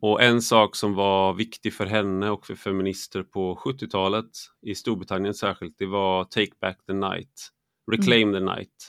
Och 0.02 0.22
en 0.22 0.42
sak 0.42 0.76
som 0.76 0.94
var 0.94 1.34
viktig 1.34 1.74
för 1.74 1.86
henne 1.86 2.30
och 2.30 2.46
för 2.46 2.54
feminister 2.54 3.22
på 3.22 3.54
70-talet, 3.54 4.30
i 4.62 4.74
Storbritannien 4.74 5.34
särskilt, 5.34 5.78
det 5.78 5.86
var 5.86 6.24
Take 6.24 6.52
Back 6.60 6.78
the 6.86 6.92
Night, 6.92 7.50
Reclaim 7.92 8.28
mm. 8.28 8.40
the 8.40 8.54
Night. 8.54 8.88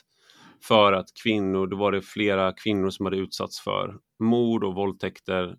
För 0.62 0.92
att 0.92 1.06
kvinnor, 1.22 1.66
då 1.66 1.76
var 1.76 1.92
det 1.92 2.02
flera 2.02 2.52
kvinnor 2.52 2.90
som 2.90 3.06
hade 3.06 3.16
utsatts 3.16 3.60
för 3.60 3.98
mord 4.18 4.64
och 4.64 4.74
våldtäkter 4.74 5.44
eh, 5.48 5.54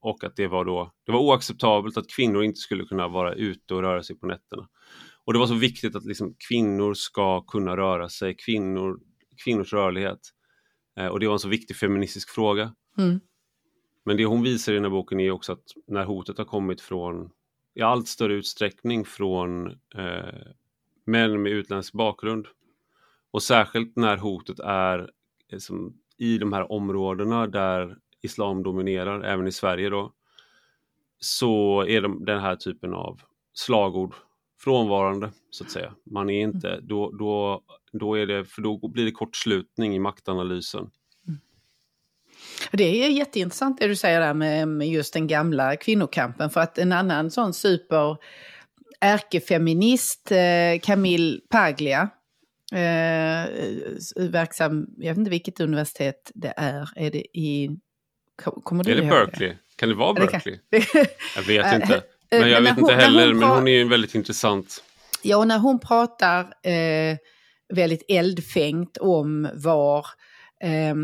och 0.00 0.24
att 0.24 0.36
det 0.36 0.46
var 0.46 0.64
då, 0.64 0.92
det 1.06 1.12
var 1.12 1.20
oacceptabelt 1.20 1.96
att 1.96 2.10
kvinnor 2.10 2.44
inte 2.44 2.60
skulle 2.60 2.84
kunna 2.84 3.08
vara 3.08 3.34
ute 3.34 3.74
och 3.74 3.82
röra 3.82 4.02
sig 4.02 4.18
på 4.18 4.26
nätterna. 4.26 4.68
Och 5.24 5.32
det 5.32 5.38
var 5.38 5.46
så 5.46 5.54
viktigt 5.54 5.96
att 5.96 6.04
liksom 6.04 6.34
kvinnor 6.48 6.94
ska 6.94 7.40
kunna 7.40 7.76
röra 7.76 8.08
sig, 8.08 8.34
kvinnor, 8.34 9.00
kvinnors 9.44 9.72
rörlighet. 9.72 10.20
Eh, 10.98 11.06
och 11.06 11.20
det 11.20 11.26
var 11.26 11.34
en 11.34 11.38
så 11.38 11.48
viktig 11.48 11.76
feministisk 11.76 12.30
fråga. 12.30 12.74
Mm. 12.98 13.20
Men 14.04 14.16
det 14.16 14.24
hon 14.24 14.42
visar 14.42 14.72
i 14.72 14.74
den 14.74 14.84
här 14.84 14.90
boken 14.90 15.20
är 15.20 15.30
också 15.30 15.52
att 15.52 15.64
när 15.86 16.04
hotet 16.04 16.38
har 16.38 16.44
kommit 16.44 16.80
från, 16.80 17.30
i 17.74 17.82
allt 17.82 18.08
större 18.08 18.34
utsträckning 18.34 19.04
från 19.04 19.66
eh, 19.70 20.52
män 21.06 21.42
med 21.42 21.52
utländsk 21.52 21.92
bakgrund 21.92 22.46
och 23.30 23.42
särskilt 23.42 23.96
när 23.96 24.16
hotet 24.16 24.58
är 24.58 25.10
liksom, 25.50 25.96
i 26.18 26.38
de 26.38 26.52
här 26.52 26.72
områdena 26.72 27.46
där 27.46 27.98
islam 28.26 28.62
dominerar, 28.62 29.24
även 29.24 29.46
i 29.46 29.52
Sverige 29.52 29.88
då, 29.88 30.12
så 31.18 31.84
är 31.88 32.00
de, 32.00 32.24
den 32.24 32.40
här 32.40 32.56
typen 32.56 32.94
av 32.94 33.20
slagord 33.52 34.14
frånvarande 34.60 35.30
så 35.50 35.64
att 35.64 35.70
säga. 35.70 35.94
Man 36.04 36.30
är 36.30 36.42
inte, 36.42 36.80
då, 36.80 37.10
då, 37.10 37.62
då, 37.92 38.14
är 38.14 38.26
det, 38.26 38.44
för 38.44 38.62
då 38.62 38.88
blir 38.88 39.04
det 39.04 39.10
kortslutning 39.10 39.96
i 39.96 39.98
maktanalysen. 39.98 40.90
Det 42.72 43.04
är 43.04 43.08
jätteintressant 43.08 43.78
det 43.78 43.86
du 43.86 43.96
säger 43.96 44.20
där 44.20 44.64
med, 44.66 44.88
just 44.88 45.12
den 45.12 45.26
gamla 45.26 45.76
kvinnokampen 45.76 46.50
för 46.50 46.60
att 46.60 46.78
en 46.78 46.92
annan 46.92 47.30
sån 47.30 47.54
super 47.54 48.16
ärkefeminist, 49.00 50.32
eh, 50.32 50.80
Camille 50.82 51.40
Paglia, 51.50 52.08
eh, 52.72 53.50
verksam, 54.16 54.86
jag 54.96 55.08
vet 55.08 55.18
inte 55.18 55.30
vilket 55.30 55.60
universitet 55.60 56.32
det 56.34 56.54
är, 56.56 56.88
är 56.96 57.10
det 57.10 57.38
i... 57.38 57.70
Kommer 58.36 58.84
du 58.84 58.92
är 58.92 58.96
det 58.96 59.02
Berkeley? 59.02 59.48
Det? 59.48 59.56
Kan 59.76 59.88
det 59.88 59.94
vara 59.94 60.14
Berkeley? 60.14 60.58
jag 61.36 61.42
vet 61.42 61.74
inte. 61.82 62.02
Men 62.30 62.50
jag 62.50 62.62
men 62.62 62.64
vet 62.64 62.78
inte 62.78 62.92
hon, 62.92 63.00
heller, 63.00 63.26
hon 63.26 63.38
men 63.38 63.48
hon 63.48 63.68
är 63.68 63.72
ju 63.72 63.88
väldigt 63.88 64.14
intressant. 64.14 64.84
Ja, 65.22 65.36
och 65.36 65.48
när 65.48 65.58
hon 65.58 65.80
pratar 65.80 66.40
eh, 66.62 67.16
väldigt 67.74 68.04
eldfängt 68.08 68.96
om 68.96 69.48
var 69.54 70.06
eh, 70.62 70.94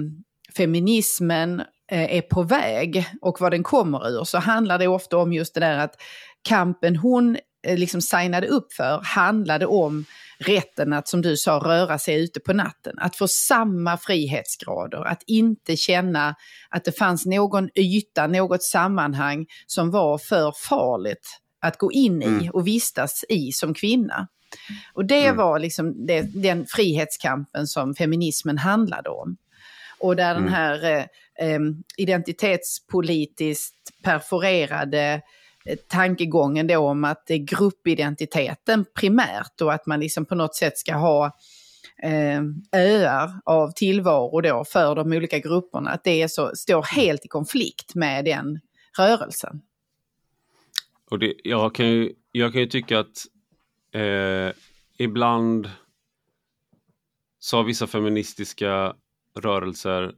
feminismen 0.56 1.60
eh, 1.90 2.16
är 2.16 2.22
på 2.22 2.42
väg 2.42 3.06
och 3.20 3.40
vad 3.40 3.52
den 3.52 3.62
kommer 3.62 4.08
ur 4.08 4.24
så 4.24 4.38
handlar 4.38 4.78
det 4.78 4.88
ofta 4.88 5.16
om 5.16 5.32
just 5.32 5.54
det 5.54 5.60
där 5.60 5.78
att 5.78 5.94
kampen 6.42 6.96
hon 6.96 7.36
eh, 7.66 7.78
liksom 7.78 8.02
signade 8.02 8.46
upp 8.46 8.72
för 8.72 9.00
handlade 9.04 9.66
om 9.66 10.04
rätten 10.42 10.92
att, 10.92 11.08
som 11.08 11.22
du 11.22 11.36
sa, 11.36 11.58
röra 11.58 11.98
sig 11.98 12.24
ute 12.24 12.40
på 12.40 12.52
natten. 12.52 12.98
Att 12.98 13.16
få 13.16 13.28
samma 13.28 13.96
frihetsgrader, 13.96 15.04
att 15.04 15.22
inte 15.26 15.76
känna 15.76 16.34
att 16.70 16.84
det 16.84 16.98
fanns 16.98 17.26
någon 17.26 17.68
yta, 17.78 18.26
något 18.26 18.62
sammanhang 18.62 19.46
som 19.66 19.90
var 19.90 20.18
för 20.18 20.52
farligt 20.68 21.38
att 21.60 21.78
gå 21.78 21.92
in 21.92 22.22
i 22.22 22.26
mm. 22.26 22.50
och 22.50 22.66
vistas 22.66 23.24
i 23.28 23.52
som 23.52 23.74
kvinna. 23.74 24.28
Och 24.94 25.04
det 25.04 25.24
mm. 25.24 25.36
var 25.36 25.58
liksom 25.58 26.06
det, 26.06 26.22
den 26.22 26.66
frihetskampen 26.66 27.66
som 27.66 27.94
feminismen 27.94 28.58
handlade 28.58 29.10
om. 29.10 29.36
Och 29.98 30.16
där 30.16 30.30
mm. 30.30 30.44
den 30.44 30.52
här 30.52 30.84
eh, 30.84 31.48
eh, 31.48 31.60
identitetspolitiskt 31.96 34.02
perforerade 34.02 35.22
Eh, 35.64 35.78
tankegången 35.88 36.66
då 36.66 36.78
om 36.78 37.04
att 37.04 37.26
det 37.26 37.34
är 37.34 37.38
gruppidentiteten 37.38 38.84
primärt 38.94 39.60
och 39.60 39.72
att 39.72 39.86
man 39.86 40.00
liksom 40.00 40.24
på 40.24 40.34
något 40.34 40.54
sätt 40.54 40.78
ska 40.78 40.94
ha 40.94 41.26
eh, 42.02 42.42
öar 42.72 43.30
av 43.44 43.70
tillvaro 43.70 44.40
då 44.40 44.64
för 44.64 44.94
de 44.94 45.12
olika 45.12 45.38
grupperna, 45.38 45.90
att 45.90 46.04
det 46.04 46.22
är 46.22 46.28
så, 46.28 46.50
står 46.54 46.82
helt 46.82 47.24
i 47.24 47.28
konflikt 47.28 47.94
med 47.94 48.24
den 48.24 48.60
rörelsen. 48.98 49.60
Och 51.10 51.18
det, 51.18 51.34
jag, 51.44 51.74
kan 51.74 51.88
ju, 51.88 52.12
jag 52.32 52.52
kan 52.52 52.60
ju 52.60 52.66
tycka 52.66 52.98
att 52.98 53.26
eh, 53.94 54.52
ibland 54.98 55.70
så 57.38 57.56
har 57.56 57.64
vissa 57.64 57.86
feministiska 57.86 58.94
rörelser 59.38 60.14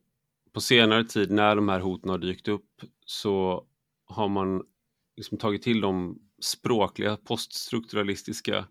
på 0.53 0.61
senare 0.61 1.05
tid 1.05 1.31
när 1.31 1.57
de 1.57 1.69
här 1.69 1.81
hoten 1.81 2.11
har 2.11 2.19
dykt 2.19 2.49
upp 2.49 2.71
så 3.07 3.65
har 4.07 4.29
man 4.29 4.63
liksom 5.17 5.39
tagit 5.39 5.63
till 5.63 5.81
de 5.81 6.19
språkliga 6.41 7.17
poststrukturalistiska 7.17 8.65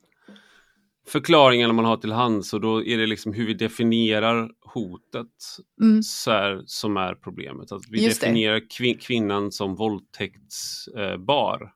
förklaringarna 1.08 1.73
man 1.73 1.86
har 1.86 1.97
till 1.97 2.12
hands 2.12 2.53
och 2.53 2.62
då 2.62 2.84
är 2.84 2.97
det 2.97 3.06
liksom 3.06 3.34
hur 3.34 3.47
vi 3.47 3.53
definierar 3.53 4.51
hotet 4.62 5.27
mm. 5.82 6.03
så 6.03 6.32
här, 6.32 6.63
som 6.65 6.97
är 6.97 7.15
problemet. 7.15 7.71
Att 7.71 7.82
vi 7.89 8.06
Just 8.06 8.21
definierar 8.21 8.69
kvin 8.69 8.97
kvinnan 8.97 9.51
som 9.51 9.75
våldtäktsbar. 9.75 11.73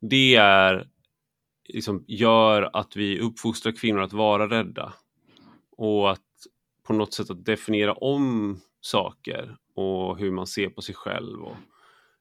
Det 0.00 0.34
är 0.34 0.88
liksom, 1.68 2.04
gör 2.08 2.70
att 2.72 2.96
vi 2.96 3.20
uppfostrar 3.20 3.72
kvinnor 3.72 4.00
att 4.00 4.12
vara 4.12 4.50
rädda 4.50 4.92
och 5.76 6.10
att 6.10 6.20
på 6.86 6.92
något 6.92 7.14
sätt 7.14 7.30
att 7.30 7.44
definiera 7.44 7.92
om 7.92 8.60
saker 8.80 9.56
och 9.74 10.18
hur 10.18 10.30
man 10.30 10.46
ser 10.46 10.68
på 10.68 10.82
sig 10.82 10.94
själv. 10.94 11.42
Och 11.42 11.56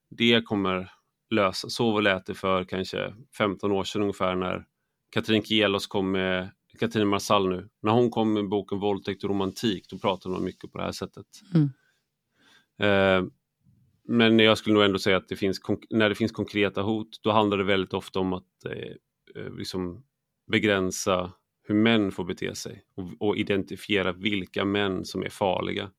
det 0.10 0.42
kommer 0.42 0.94
lösa. 1.30 1.70
Så 1.70 2.00
lät 2.00 2.26
det 2.26 2.34
för 2.34 2.64
kanske 2.64 3.14
15 3.38 3.72
år 3.72 3.84
sedan 3.84 4.02
ungefär 4.02 4.36
när 4.36 4.66
Katrin 5.12 5.44
Kielos 5.44 5.88
kom 5.88 6.12
med 6.12 6.50
Katrin 6.80 7.08
Marsall 7.08 7.50
nu. 7.50 7.70
När 7.82 7.92
hon 7.92 8.10
kom 8.10 8.34
med 8.34 8.50
boken 8.50 8.80
Våldtäkt 8.80 9.24
och 9.24 9.30
romantik, 9.30 9.86
då 9.90 9.98
pratade 9.98 10.36
man 10.36 10.44
mycket 10.44 10.72
på 10.72 10.78
det 10.78 10.84
här 10.84 10.92
sättet. 10.92 11.26
Mm. 11.54 11.70
Eh, 12.80 13.32
men 14.08 14.40
jag 14.40 14.58
skulle 14.58 14.74
nog 14.74 14.84
ändå 14.84 15.00
säga 15.00 15.18
att 15.18 15.28
det 15.28 15.36
finns, 15.36 15.62
när 15.90 16.10
det 16.10 16.16
finns 16.16 16.32
konkreta 16.32 16.82
hot, 16.82 17.20
då 17.24 17.32
handlar 17.32 17.58
det 17.58 17.64
väldigt 17.64 17.94
ofta 17.94 18.20
om 18.20 18.34
att 18.34 18.66
eh, 18.66 19.42
eh 19.44 19.54
liksom 19.58 20.04
begränsa 20.52 21.32
hur 21.64 21.76
män 21.76 22.12
får 22.12 22.24
bete 22.24 22.56
sig 22.56 22.84
och, 22.96 23.28
och 23.28 23.38
identifiera 23.38 24.12
vilka 24.12 24.66
män 24.66 25.06
som 25.06 25.24
är 25.24 25.30
farliga. 25.30 25.92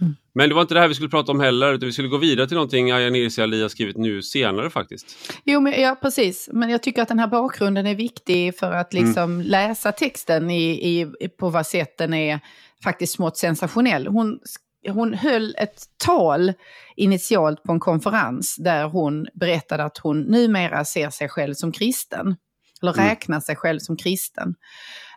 Mm. 0.00 0.16
Men 0.32 0.48
det 0.48 0.54
var 0.54 0.62
inte 0.62 0.74
det 0.74 0.80
här 0.80 0.88
vi 0.88 0.94
skulle 0.94 1.08
prata 1.10 1.32
om 1.32 1.40
heller, 1.40 1.72
utan 1.72 1.86
vi 1.86 1.92
skulle 1.92 2.08
gå 2.08 2.16
vidare 2.16 2.48
till 2.48 2.54
någonting 2.54 2.92
Ayaan 2.92 3.14
Hirsi 3.14 3.42
Ali 3.42 3.62
har 3.62 3.68
skrivit 3.68 3.96
nu 3.96 4.22
senare 4.22 4.70
faktiskt. 4.70 5.16
Jo, 5.44 5.60
men, 5.60 5.80
ja 5.80 5.98
precis. 6.02 6.48
Men 6.52 6.70
jag 6.70 6.82
tycker 6.82 7.02
att 7.02 7.08
den 7.08 7.18
här 7.18 7.26
bakgrunden 7.26 7.86
är 7.86 7.94
viktig 7.94 8.58
för 8.58 8.72
att 8.72 8.92
liksom 8.92 9.22
mm. 9.22 9.46
läsa 9.46 9.92
texten 9.92 10.50
i, 10.50 10.70
i, 10.70 11.28
på 11.28 11.50
vad 11.50 11.66
sätt 11.66 11.98
den 11.98 12.14
är 12.14 12.40
faktiskt 12.84 13.12
smått 13.12 13.36
sensationell. 13.36 14.06
Hon, 14.06 14.38
hon 14.88 15.14
höll 15.14 15.54
ett 15.58 15.84
tal 16.04 16.52
initialt 16.96 17.62
på 17.62 17.72
en 17.72 17.80
konferens 17.80 18.56
där 18.56 18.84
hon 18.84 19.26
berättade 19.34 19.84
att 19.84 19.98
hon 19.98 20.22
numera 20.22 20.84
ser 20.84 21.10
sig 21.10 21.28
själv 21.28 21.54
som 21.54 21.72
kristen 21.72 22.36
eller 22.82 22.92
mm. 22.92 23.08
räknar 23.08 23.40
sig 23.40 23.56
själv 23.56 23.78
som 23.78 23.96
kristen. 23.96 24.54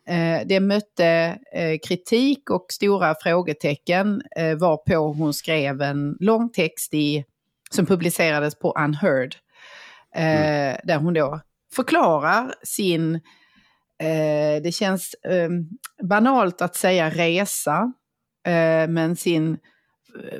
Eh, 0.07 0.41
det 0.45 0.59
mötte 0.59 1.39
eh, 1.53 1.79
kritik 1.87 2.49
och 2.49 2.65
stora 2.69 3.15
frågetecken 3.21 4.21
eh, 4.35 4.55
varpå 4.55 5.13
hon 5.13 5.33
skrev 5.33 5.81
en 5.81 6.17
lång 6.19 6.49
text 6.49 6.93
i, 6.93 7.25
som 7.71 7.85
publicerades 7.85 8.59
på 8.59 8.73
Unheard. 8.77 9.35
Mm. 10.15 10.77
Där 10.83 10.97
hon 10.97 11.13
då 11.13 11.39
förklarar 11.75 12.55
sin, 12.63 13.19
det 14.63 14.75
känns 14.75 15.15
banalt 16.03 16.61
att 16.61 16.75
säga 16.75 17.09
resa, 17.09 17.93
men 18.89 19.15
sin 19.15 19.57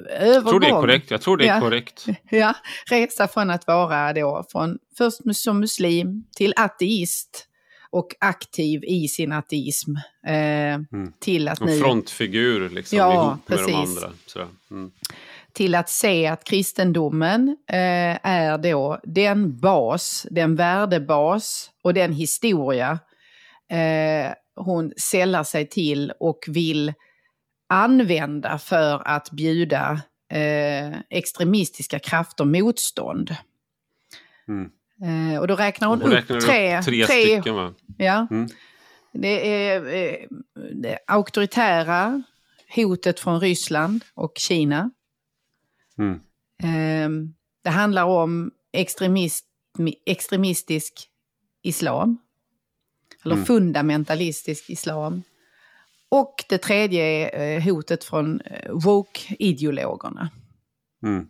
övergång. 0.09 0.43
Jag 0.43 0.47
tror 0.47 0.59
det 0.59 0.67
är 0.67 0.81
korrekt. 0.81 1.11
Jag 1.11 1.21
tror 1.21 1.37
det 1.37 1.47
är 1.47 1.55
ja, 1.55 1.59
korrekt. 1.59 2.05
Ja, 2.29 2.53
resa 2.89 3.27
från 3.27 3.49
att 3.49 3.67
vara 3.67 4.13
då 4.13 4.45
från 4.51 4.77
först 4.97 5.35
som 5.35 5.59
muslim 5.59 6.23
till 6.35 6.53
ateist 6.55 7.47
och 7.93 8.15
aktiv 8.19 8.83
i 8.83 9.07
sin 9.07 9.31
ateism. 9.31 9.95
Eh, 10.27 10.73
mm. 10.73 11.13
till 11.19 11.47
att 11.47 11.61
en 11.61 11.67
nu... 11.67 11.79
frontfigur 11.79 12.69
liksom 12.69 12.97
ja, 12.97 13.13
ihop 13.13 13.45
precis. 13.47 13.67
med 13.67 13.75
de 13.75 13.79
andra. 13.79 14.11
Mm. 14.71 14.91
Till 15.53 15.75
att 15.75 15.89
se 15.89 16.27
att 16.27 16.43
kristendomen 16.43 17.57
eh, 17.67 18.17
är 18.23 18.57
då 18.57 18.99
den 19.03 19.59
bas, 19.59 20.27
den 20.31 20.55
värdebas 20.55 21.71
och 21.83 21.93
den 21.93 22.13
historia 22.13 22.99
eh, 23.69 24.33
hon 24.55 24.93
sällar 24.97 25.43
sig 25.43 25.69
till 25.69 26.13
och 26.19 26.45
vill 26.47 26.93
använda 27.69 28.57
för 28.57 29.07
att 29.07 29.31
bjuda 29.31 30.01
eh, 30.31 30.99
extremistiska 31.09 31.99
krafter 31.99 32.45
motstånd. 32.45 33.35
Mm. 34.47 34.69
Eh, 35.01 35.39
och 35.39 35.47
då 35.47 35.55
räknar 35.55 35.87
hon, 35.87 36.01
hon 36.01 36.07
upp 36.07 36.15
räknar 36.15 36.39
tre, 36.39 36.77
upp 36.77 36.85
tre, 36.85 37.05
tre 37.05 37.21
stycken 37.21 37.55
va? 37.55 37.73
Ja. 37.97 38.27
Mm. 38.31 38.47
Det 39.13 39.65
är 39.67 39.85
eh, 39.85 40.27
det 40.73 40.99
auktoritära, 41.07 42.23
hotet 42.75 43.19
från 43.19 43.39
Ryssland 43.39 44.03
och 44.13 44.33
Kina. 44.37 44.91
Mm. 45.97 46.19
Eh, 46.63 47.29
det 47.63 47.69
handlar 47.69 48.03
om 48.03 48.51
extremist, 48.73 49.45
extremistisk 50.05 51.09
islam. 51.61 52.17
Eller 53.25 53.35
mm. 53.35 53.45
fundamentalistisk 53.45 54.69
islam. 54.69 55.23
Och 56.09 56.45
det 56.49 56.57
tredje 56.57 57.03
är 57.03 57.57
eh, 57.57 57.63
hotet 57.63 58.03
från 58.03 58.41
eh, 58.41 58.71
woke-ideologerna. 58.71 60.29
Mm. 61.03 61.27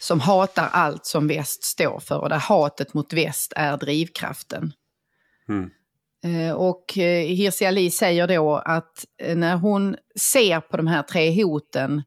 Som 0.00 0.20
hatar 0.20 0.68
allt 0.72 1.06
som 1.06 1.28
väst 1.28 1.64
står 1.64 2.00
för 2.00 2.18
och 2.18 2.28
där 2.28 2.38
hatet 2.38 2.94
mot 2.94 3.12
väst 3.12 3.52
är 3.56 3.76
drivkraften. 3.76 4.72
Mm. 5.48 5.70
Eh, 6.24 6.54
och 6.54 6.84
Hirsi 6.94 7.66
Ali 7.66 7.90
säger 7.90 8.28
då 8.28 8.56
att 8.56 9.04
när 9.34 9.56
hon 9.56 9.96
ser 10.20 10.60
på 10.60 10.76
de 10.76 10.86
här 10.86 11.02
tre 11.02 11.44
hoten 11.44 12.02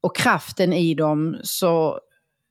och 0.00 0.16
kraften 0.16 0.72
i 0.72 0.94
dem 0.94 1.36
så 1.42 2.00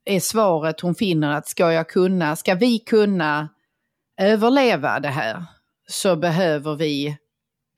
är 0.06 0.19
svaret 0.19 0.82
hon 0.82 0.95
finner 0.95 1.32
att 1.32 1.48
ska 1.48 1.74
jag 1.74 1.89
kunna, 1.89 2.36
ska 2.36 2.56
vi 2.56 2.80
kunna 2.80 3.50
överleva 4.17 5.00
det 5.00 5.10
här 5.10 5.45
så 5.88 6.15
behöver 6.15 6.76
vi 6.76 7.17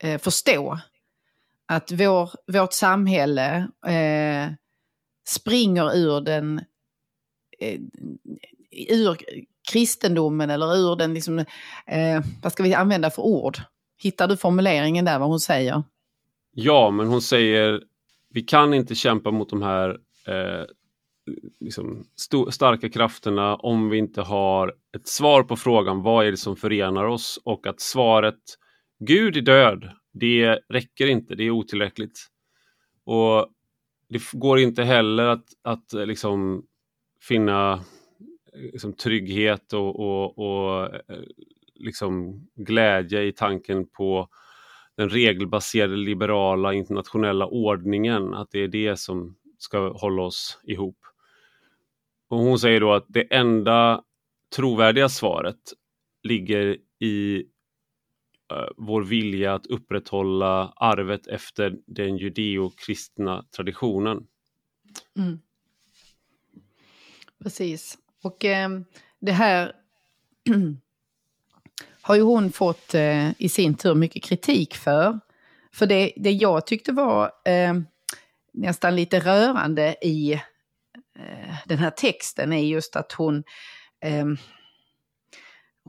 eh, 0.02 0.18
förstå 0.18 0.78
att 1.66 1.92
vår, 1.92 2.30
vårt 2.46 2.72
samhälle 2.72 3.68
eh, 3.86 4.52
springer 5.28 5.96
ur 5.96 6.20
den 6.20 6.58
eh, 6.58 6.64
Eh, 7.62 7.80
ur 8.88 9.16
kristendomen 9.72 10.50
eller 10.50 10.76
ur 10.76 10.96
den, 10.96 11.14
liksom, 11.14 11.38
eh, 11.86 12.20
vad 12.42 12.52
ska 12.52 12.62
vi 12.62 12.74
använda 12.74 13.10
för 13.10 13.22
ord? 13.22 13.58
Hittar 13.98 14.28
du 14.28 14.36
formuleringen 14.36 15.04
där, 15.04 15.18
vad 15.18 15.28
hon 15.28 15.40
säger? 15.40 15.82
Ja, 16.54 16.90
men 16.90 17.06
hon 17.06 17.22
säger 17.22 17.82
vi 18.32 18.42
kan 18.42 18.74
inte 18.74 18.94
kämpa 18.94 19.30
mot 19.30 19.50
de 19.50 19.62
här 19.62 19.90
eh, 20.26 20.64
liksom, 21.60 22.04
starka 22.50 22.88
krafterna 22.88 23.56
om 23.56 23.88
vi 23.88 23.98
inte 23.98 24.22
har 24.22 24.74
ett 24.96 25.08
svar 25.08 25.42
på 25.42 25.56
frågan 25.56 26.02
vad 26.02 26.26
är 26.26 26.30
det 26.30 26.36
som 26.36 26.56
förenar 26.56 27.04
oss 27.04 27.38
och 27.44 27.66
att 27.66 27.80
svaret 27.80 28.40
Gud 28.98 29.36
är 29.36 29.40
död, 29.40 29.90
det 30.12 30.58
räcker 30.68 31.06
inte, 31.06 31.34
det 31.34 31.44
är 31.44 31.50
otillräckligt. 31.50 32.26
Och 33.04 33.48
det 34.08 34.22
går 34.32 34.58
inte 34.58 34.84
heller 34.84 35.26
att, 35.26 35.46
att 35.62 35.92
eh, 35.92 36.06
liksom 36.06 36.66
finna 37.22 37.72
eh, 38.52 38.60
liksom, 38.72 38.92
trygghet 38.92 39.72
och, 39.72 40.00
och, 40.00 40.38
och 40.38 40.94
eh, 40.94 41.22
liksom, 41.74 42.40
glädje 42.54 43.22
i 43.22 43.32
tanken 43.32 43.86
på 43.86 44.28
den 44.96 45.08
regelbaserade 45.08 45.96
liberala 45.96 46.74
internationella 46.74 47.46
ordningen, 47.46 48.34
att 48.34 48.50
det 48.50 48.58
är 48.58 48.68
det 48.68 48.96
som 48.96 49.36
ska 49.58 49.92
hålla 49.92 50.22
oss 50.22 50.60
ihop. 50.64 50.98
Och 52.28 52.38
hon 52.38 52.58
säger 52.58 52.80
då 52.80 52.92
att 52.92 53.06
det 53.08 53.34
enda 53.34 54.02
trovärdiga 54.56 55.08
svaret 55.08 55.60
ligger 56.22 56.76
i 56.98 57.36
uh, 58.52 58.68
vår 58.76 59.02
vilja 59.02 59.54
att 59.54 59.66
upprätthålla 59.66 60.72
arvet 60.76 61.26
efter 61.26 61.78
den 61.86 62.16
judeokristna 62.16 63.44
traditionen. 63.56 64.26
Mm. 65.18 65.38
Precis. 67.42 67.98
Och 68.22 68.44
eh, 68.44 68.68
det 69.20 69.32
här 69.32 69.72
har 72.02 72.14
ju 72.14 72.22
hon 72.22 72.52
fått 72.52 72.94
eh, 72.94 73.42
i 73.42 73.48
sin 73.48 73.74
tur 73.74 73.94
mycket 73.94 74.22
kritik 74.24 74.74
för. 74.74 75.20
För 75.72 75.86
det, 75.86 76.12
det 76.16 76.30
jag 76.32 76.66
tyckte 76.66 76.92
var 76.92 77.32
eh, 77.44 77.74
nästan 78.52 78.96
lite 78.96 79.20
rörande 79.20 79.96
i 80.02 80.40
Eh, 81.18 81.54
den 81.66 81.78
här 81.78 81.90
texten 81.90 82.52
är 82.52 82.64
just 82.64 82.96
att 82.96 83.12
hon 83.12 83.44
eh, 84.00 84.26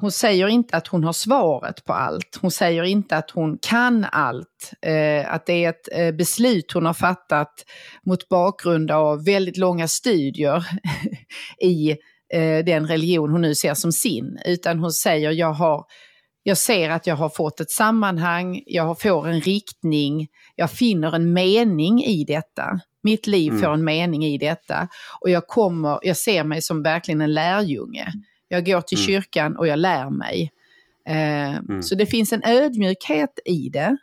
hon 0.01 0.11
säger 0.11 0.47
inte 0.47 0.77
att 0.77 0.87
hon 0.87 1.03
har 1.03 1.13
svaret 1.13 1.85
på 1.85 1.93
allt. 1.93 2.39
Hon 2.41 2.51
säger 2.51 2.83
inte 2.83 3.17
att 3.17 3.31
hon 3.31 3.57
kan 3.61 4.05
allt. 4.11 4.73
Eh, 4.81 5.33
att 5.33 5.45
det 5.45 5.65
är 5.65 5.69
ett 5.69 5.89
eh, 5.91 6.11
beslut 6.11 6.71
hon 6.71 6.85
har 6.85 6.93
fattat 6.93 7.53
mot 8.05 8.29
bakgrund 8.29 8.91
av 8.91 9.25
väldigt 9.25 9.57
långa 9.57 9.87
studier 9.87 10.65
i 11.61 11.91
eh, 12.33 12.65
den 12.65 12.87
religion 12.87 13.31
hon 13.31 13.41
nu 13.41 13.55
ser 13.55 13.73
som 13.73 13.91
sin. 13.91 14.39
Utan 14.45 14.79
hon 14.79 14.91
säger 14.91 15.31
jag 15.31 15.53
har 15.53 15.85
jag 16.45 16.57
ser 16.57 16.89
att 16.89 17.07
jag 17.07 17.15
har 17.15 17.29
fått 17.29 17.59
ett 17.59 17.71
sammanhang, 17.71 18.63
jag 18.65 19.01
får 19.01 19.27
en 19.27 19.41
riktning, 19.41 20.27
jag 20.55 20.71
finner 20.71 21.15
en 21.15 21.33
mening 21.33 22.03
i 22.03 22.23
detta. 22.23 22.79
Mitt 23.03 23.27
liv 23.27 23.51
mm. 23.51 23.61
får 23.61 23.73
en 23.73 23.83
mening 23.83 24.25
i 24.25 24.37
detta 24.37 24.87
och 25.21 25.29
jag, 25.29 25.47
kommer, 25.47 25.99
jag 26.01 26.17
ser 26.17 26.43
mig 26.43 26.61
som 26.61 26.83
verkligen 26.83 27.21
en 27.21 27.33
lärjunge. 27.33 28.13
Jag 28.53 28.65
går 28.65 28.81
till 28.81 28.97
mm. 28.97 29.07
kyrkan 29.07 29.57
och 29.57 29.67
jag 29.67 29.79
lär 29.79 30.09
mig. 30.09 30.51
Eh, 31.07 31.55
mm. 31.55 31.83
Så 31.83 31.95
det 31.95 32.05
finns 32.05 32.33
en 32.33 32.43
ödmjukhet 32.45 33.39
i 33.45 33.69
det. 33.69 33.97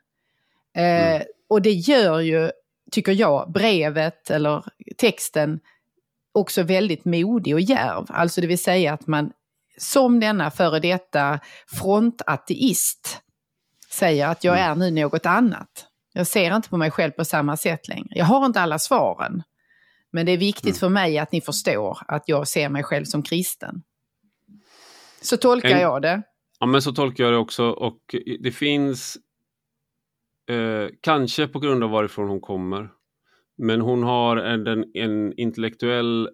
Eh, 0.76 1.14
mm. 1.14 1.22
och 1.48 1.62
det 1.62 1.72
gör 1.72 2.20
ju, 2.20 2.50
tycker 2.90 3.12
jag, 3.12 3.52
brevet 3.52 4.30
eller 4.30 4.64
texten 4.96 5.60
också 6.32 6.62
väldigt 6.62 7.04
modig 7.04 7.54
och 7.54 7.60
järv. 7.60 8.04
Alltså 8.08 8.40
det 8.40 8.46
vill 8.46 8.62
säga 8.62 8.92
att 8.92 9.06
man 9.06 9.32
som 9.78 10.20
denna 10.20 10.50
före 10.50 10.80
detta 10.80 11.40
frontateist 11.66 13.20
säger 13.90 14.26
att 14.26 14.44
jag 14.44 14.58
mm. 14.58 14.70
är 14.70 14.90
nu 14.90 15.02
något 15.02 15.26
annat. 15.26 15.86
Jag 16.12 16.26
ser 16.26 16.56
inte 16.56 16.68
på 16.68 16.76
mig 16.76 16.90
själv 16.90 17.10
på 17.10 17.24
samma 17.24 17.56
sätt 17.56 17.88
längre. 17.88 18.08
Jag 18.10 18.24
har 18.24 18.46
inte 18.46 18.60
alla 18.60 18.78
svaren. 18.78 19.42
Men 20.12 20.26
det 20.26 20.32
är 20.32 20.36
viktigt 20.36 20.64
mm. 20.64 20.78
för 20.78 20.88
mig 20.88 21.18
att 21.18 21.32
ni 21.32 21.40
förstår 21.40 21.98
att 22.08 22.22
jag 22.26 22.48
ser 22.48 22.68
mig 22.68 22.82
själv 22.82 23.04
som 23.04 23.22
kristen. 23.22 23.82
Så 25.20 25.36
tolkar 25.36 25.68
en, 25.68 25.80
jag 25.80 26.02
det. 26.02 26.22
Ja, 26.60 26.66
men 26.66 26.82
så 26.82 26.92
tolkar 26.92 27.24
jag 27.24 27.32
det 27.32 27.38
också. 27.38 27.64
Och 27.64 28.14
det 28.40 28.52
finns, 28.52 29.18
eh, 30.48 30.88
kanske 31.00 31.48
på 31.48 31.58
grund 31.58 31.84
av 31.84 31.90
varifrån 31.90 32.28
hon 32.28 32.40
kommer, 32.40 32.88
men 33.58 33.80
hon 33.80 34.02
har 34.02 34.36
en, 34.36 34.84
en 34.94 35.32
intellektuell 35.38 36.28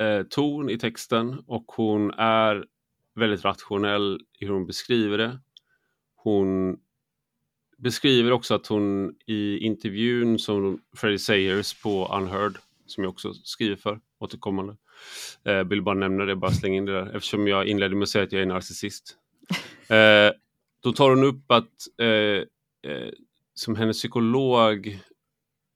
eh, 0.00 0.22
ton 0.22 0.70
i 0.70 0.78
texten 0.78 1.42
och 1.46 1.64
hon 1.66 2.10
är 2.10 2.64
väldigt 3.14 3.44
rationell 3.44 4.20
i 4.38 4.46
hur 4.46 4.52
hon 4.52 4.66
beskriver 4.66 5.18
det. 5.18 5.38
Hon 6.16 6.78
beskriver 7.78 8.32
också 8.32 8.54
att 8.54 8.66
hon 8.66 9.14
i 9.26 9.58
intervjun 9.58 10.38
som 10.38 10.78
Freddie 10.96 11.18
Sayers 11.18 11.82
på 11.82 12.16
Unheard, 12.16 12.58
som 12.86 13.04
jag 13.04 13.10
också 13.10 13.34
skriver 13.34 13.76
för 13.76 14.00
återkommande, 14.18 14.76
eh, 15.44 15.64
vill 15.64 15.82
bara 15.82 15.94
nämna 15.94 16.24
det, 16.24 16.36
bara 16.36 16.50
slänga 16.50 16.76
in 16.76 16.84
det 16.84 16.92
där, 16.92 17.16
eftersom 17.16 17.48
jag 17.48 17.66
inledde 17.66 17.94
med 17.94 18.02
att 18.02 18.08
säga 18.08 18.24
att 18.24 18.32
jag 18.32 18.42
är 18.42 18.46
narcissist. 18.46 19.16
Eh, 19.88 20.32
då 20.82 20.92
tar 20.92 21.10
hon 21.10 21.24
upp 21.24 21.50
att 21.50 22.00
eh, 22.00 22.88
eh, 22.92 23.10
som 23.54 23.76
hennes 23.76 23.98
psykolog 23.98 25.00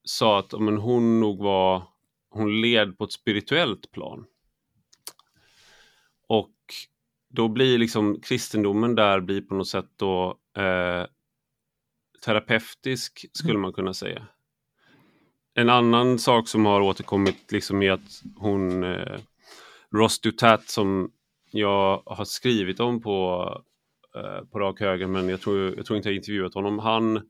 sa 0.05 0.39
att 0.39 0.61
men 0.61 0.77
hon 0.77 1.21
nog 1.21 1.39
var, 1.39 1.83
hon 2.31 2.61
led 2.61 2.99
på 2.99 3.05
ett 3.05 3.13
spirituellt 3.13 3.91
plan. 3.91 4.27
Och 6.29 6.55
då 7.29 7.49
blir 7.49 7.79
liksom 7.79 8.21
kristendomen 8.21 8.95
där 8.95 9.21
blir 9.21 9.41
på 9.41 9.55
något 9.55 9.69
sätt 9.69 9.91
då 9.97 10.39
eh, 10.57 11.07
terapeutisk 12.25 13.27
skulle 13.33 13.55
mm. 13.55 13.63
man 13.63 13.73
kunna 13.73 13.95
säga. 13.95 14.27
En 15.59 15.69
annan 15.69 16.19
sak 16.19 16.49
som 16.49 16.67
har 16.67 16.81
återkommit 16.81 17.53
liksom 17.53 17.83
är 17.83 17.91
att 17.93 18.23
hon 18.37 18.85
eh, 18.85 19.19
Ross 19.95 20.21
Dutat 20.21 20.69
som 20.69 21.11
jag 21.51 22.03
har 22.07 22.25
skrivit 22.25 22.81
om 22.81 23.03
på, 23.03 23.47
eh, 24.17 24.45
på 24.45 24.59
rak 24.59 24.81
höger 24.81 25.07
men 25.07 25.29
jag 25.29 25.41
tror, 25.41 25.77
jag 25.77 25.87
tror 25.87 25.97
inte 25.97 26.09
jag 26.09 26.17
intervjuat 26.17 26.55
honom. 26.55 26.79
Han 26.79 27.21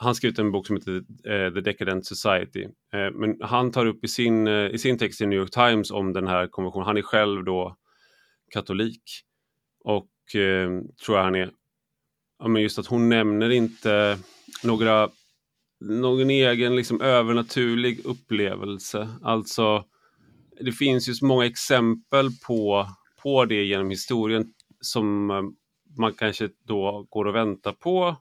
han 0.00 0.14
ut 0.22 0.38
en 0.38 0.52
bok 0.52 0.66
som 0.66 0.76
heter 0.76 0.96
eh, 1.24 1.52
The 1.54 1.60
Decadent 1.60 2.06
Society. 2.06 2.62
Eh, 2.92 3.10
men 3.14 3.36
han 3.40 3.72
tar 3.72 3.86
upp 3.86 4.04
i 4.04 4.08
sin, 4.08 4.46
eh, 4.46 4.66
i 4.66 4.78
sin 4.78 4.98
text 4.98 5.20
i 5.20 5.26
New 5.26 5.38
York 5.38 5.50
Times 5.50 5.90
om 5.90 6.12
den 6.12 6.26
här 6.26 6.46
konventionen. 6.46 6.86
Han 6.86 6.96
är 6.96 7.02
själv 7.02 7.44
då 7.44 7.76
katolik 8.50 9.02
och 9.84 10.34
eh, 10.34 10.70
tror 11.04 11.16
jag 11.16 11.24
han 11.24 11.34
är 11.34 11.50
ja, 12.38 12.48
men 12.48 12.62
just 12.62 12.78
att 12.78 12.86
hon 12.86 13.08
nämner 13.08 13.50
inte 13.50 14.18
några, 14.64 15.08
någon 15.80 16.30
egen 16.30 16.76
liksom 16.76 17.00
övernaturlig 17.00 18.06
upplevelse. 18.06 19.08
Alltså, 19.22 19.84
det 20.60 20.72
finns 20.72 21.08
ju 21.08 21.14
så 21.14 21.26
många 21.26 21.46
exempel 21.46 22.30
på, 22.46 22.86
på 23.22 23.44
det 23.44 23.64
genom 23.64 23.90
historien 23.90 24.52
som 24.80 25.30
eh, 25.30 25.42
man 25.98 26.12
kanske 26.12 26.48
då 26.66 27.06
går 27.10 27.24
och 27.24 27.34
väntar 27.34 27.72
på 27.72 28.16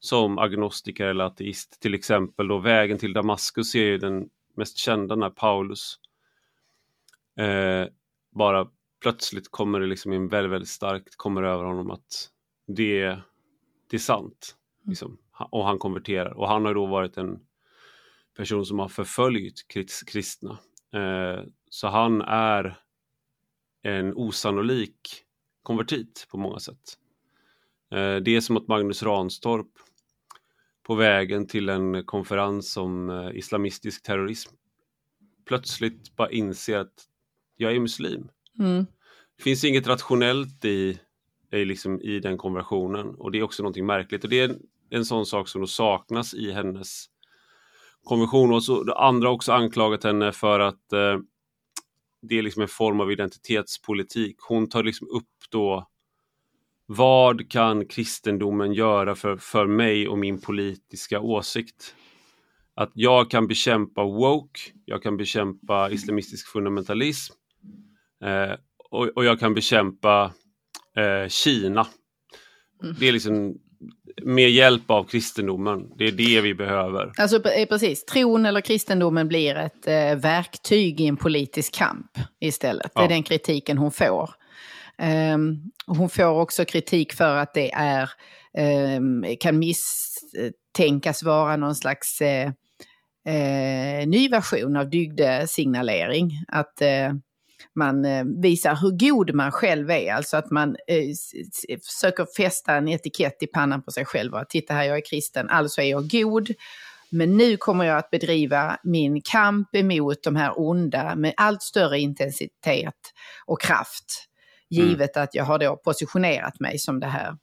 som 0.00 0.38
agnostiker 0.38 1.06
eller 1.06 1.24
ateist. 1.24 1.80
Till 1.80 1.94
exempel 1.94 2.48
då 2.48 2.58
vägen 2.58 2.98
till 2.98 3.12
Damaskus 3.12 3.74
är 3.74 3.84
ju 3.84 3.98
den 3.98 4.28
mest 4.56 4.78
kända 4.78 5.16
när 5.16 5.30
Paulus 5.30 5.98
eh, 7.38 7.86
bara 8.30 8.68
plötsligt 9.02 9.50
kommer 9.50 9.80
det 9.80 9.86
liksom 9.86 10.12
in 10.12 10.28
väldigt, 10.28 10.52
väldigt 10.52 10.68
starkt 10.68 11.16
kommer 11.16 11.42
över 11.42 11.64
honom 11.64 11.90
att 11.90 12.30
det, 12.66 13.18
det 13.90 13.96
är 13.96 13.98
sant. 13.98 14.56
Liksom. 14.84 15.18
Och 15.38 15.64
han 15.64 15.78
konverterar. 15.78 16.38
Och 16.38 16.48
han 16.48 16.64
har 16.64 16.74
då 16.74 16.86
varit 16.86 17.16
en 17.16 17.38
person 18.36 18.66
som 18.66 18.78
har 18.78 18.88
förföljt 18.88 19.68
kristna. 20.06 20.58
Eh, 20.94 21.44
så 21.70 21.88
han 21.88 22.20
är 22.22 22.78
en 23.82 24.14
osannolik 24.14 25.24
konvertit 25.62 26.26
på 26.30 26.38
många 26.38 26.58
sätt. 26.58 26.98
Eh, 27.90 28.16
det 28.16 28.36
är 28.36 28.40
som 28.40 28.56
att 28.56 28.68
Magnus 28.68 29.02
Ranstorp 29.02 29.70
på 30.82 30.94
vägen 30.94 31.46
till 31.46 31.68
en 31.68 32.04
konferens 32.04 32.76
om 32.76 33.10
eh, 33.10 33.30
islamistisk 33.36 34.02
terrorism 34.02 34.54
plötsligt 35.46 36.16
bara 36.16 36.30
inser 36.30 36.78
att 36.78 37.08
jag 37.56 37.76
är 37.76 37.80
muslim. 37.80 38.28
Mm. 38.58 38.86
Det 39.36 39.42
finns 39.42 39.64
inget 39.64 39.86
rationellt 39.86 40.64
i, 40.64 41.00
i, 41.52 41.64
liksom, 41.64 42.00
i 42.00 42.20
den 42.20 42.38
konversionen 42.38 43.14
och 43.14 43.32
det 43.32 43.38
är 43.38 43.42
också 43.42 43.62
någonting 43.62 43.86
märkligt. 43.86 44.24
Och 44.24 44.30
det 44.30 44.40
är 44.40 44.58
en, 44.90 45.04
sån 45.04 45.26
sak 45.26 45.48
som 45.48 45.60
då 45.60 45.66
saknas 45.66 46.34
i 46.34 46.52
hennes 46.52 47.06
konversion. 48.04 48.52
Och 48.52 48.64
så, 48.64 48.92
andra 48.92 49.30
också 49.30 49.52
anklagat 49.52 50.04
henne 50.04 50.32
för 50.32 50.60
att 50.60 50.92
eh, 50.92 51.18
det 52.22 52.38
är 52.38 52.42
liksom 52.42 52.62
en 52.62 52.68
form 52.68 53.00
av 53.00 53.12
identitetspolitik. 53.12 54.36
Hon 54.48 54.68
tar 54.68 54.82
liksom 54.82 55.08
upp 55.08 55.50
då 55.50 55.88
vad 56.86 57.50
kan 57.50 57.86
kristendomen 57.86 58.72
göra 58.72 59.14
för, 59.14 59.36
för 59.36 59.66
mig 59.66 60.08
och 60.08 60.18
min 60.18 60.40
politiska 60.40 61.20
åsikt? 61.20 61.94
Att 62.74 62.90
jag 62.94 63.30
kan 63.30 63.46
bekämpa 63.46 64.04
woke, 64.04 64.60
jag 64.84 65.02
kan 65.02 65.16
bekämpa 65.16 65.90
islamistisk 65.90 66.48
fundamentalism 66.48 67.34
eh, 68.24 68.56
och, 68.90 69.08
och, 69.08 69.24
jag 69.24 69.40
kan 69.40 69.54
bekämpa 69.54 70.32
eh, 70.96 71.28
Kina. 71.28 71.86
Mm. 72.82 72.96
Det 72.98 73.08
är 73.08 73.12
liksom 73.12 73.58
med 74.22 74.50
hjälp 74.50 74.90
av 74.90 75.04
kristendomen. 75.04 75.92
Det 75.96 76.04
är 76.04 76.12
det 76.12 76.40
vi 76.40 76.54
behöver. 76.54 77.12
Alltså 77.16 77.50
eh, 77.50 77.68
precis, 77.68 78.04
tron 78.04 78.46
eller 78.46 78.60
kristendomen 78.60 79.28
blir 79.28 79.54
ett 79.54 79.86
eh, 79.86 80.14
verktyg 80.14 81.00
i 81.00 81.06
en 81.06 81.16
politisk 81.16 81.74
kamp 81.74 82.18
istället. 82.40 82.92
Det 82.94 83.00
är 83.00 83.08
den 83.08 83.22
kritiken 83.22 83.78
hon 83.78 83.92
får. 83.92 84.30
Um, 85.34 85.72
hon 85.86 86.08
får 86.08 86.40
också 86.40 86.64
kritik 86.64 87.12
för 87.12 87.36
att 87.36 87.54
det 87.54 87.72
är, 87.72 88.10
um, 88.96 89.24
kan 89.40 89.58
misstänkas 89.58 91.22
vara 91.22 91.56
någon 91.56 91.74
slags 91.74 92.22
uh, 92.22 92.46
uh, 93.34 94.06
ny 94.06 94.28
version 94.28 94.76
av 94.76 94.90
dygdesignalering. 94.90 96.30
Att 96.48 96.82
uh, 96.82 97.18
man 97.74 98.06
visar 98.42 98.76
hur 98.76 99.10
god 99.10 99.34
man 99.34 99.52
själv 99.52 99.90
är, 99.90 100.12
alltså 100.12 100.36
att 100.36 100.50
man 100.50 100.76
försöker 101.86 102.26
fästa 102.36 102.74
en 102.74 102.88
etikett 102.88 103.42
i 103.42 103.46
pannan 103.46 103.82
på 103.82 103.90
sig 103.90 104.04
själv. 104.04 104.34
Och 104.34 104.48
titta 104.48 104.74
här, 104.74 104.84
jag 104.84 104.96
är 104.96 105.10
kristen, 105.10 105.48
alltså 105.48 105.80
är 105.80 105.90
jag 105.90 106.10
god. 106.10 106.48
Men 107.10 107.36
nu 107.36 107.56
kommer 107.56 107.84
jag 107.84 107.98
att 107.98 108.10
bedriva 108.10 108.78
min 108.82 109.20
kamp 109.22 109.74
emot 109.74 110.22
de 110.22 110.36
här 110.36 110.52
onda 110.60 111.14
med 111.16 111.34
allt 111.36 111.62
större 111.62 111.98
intensitet 111.98 112.94
och 113.46 113.60
kraft. 113.60 114.28
Mm. 114.70 114.88
Givet 114.88 115.16
mm. 115.16 115.24
att 115.24 115.34
jag 115.34 115.44
har 115.44 115.58
då 115.58 115.76
positionerat 115.76 116.60
mig 116.60 116.78
som 116.78 117.00
det 117.00 117.06
här, 117.06 117.36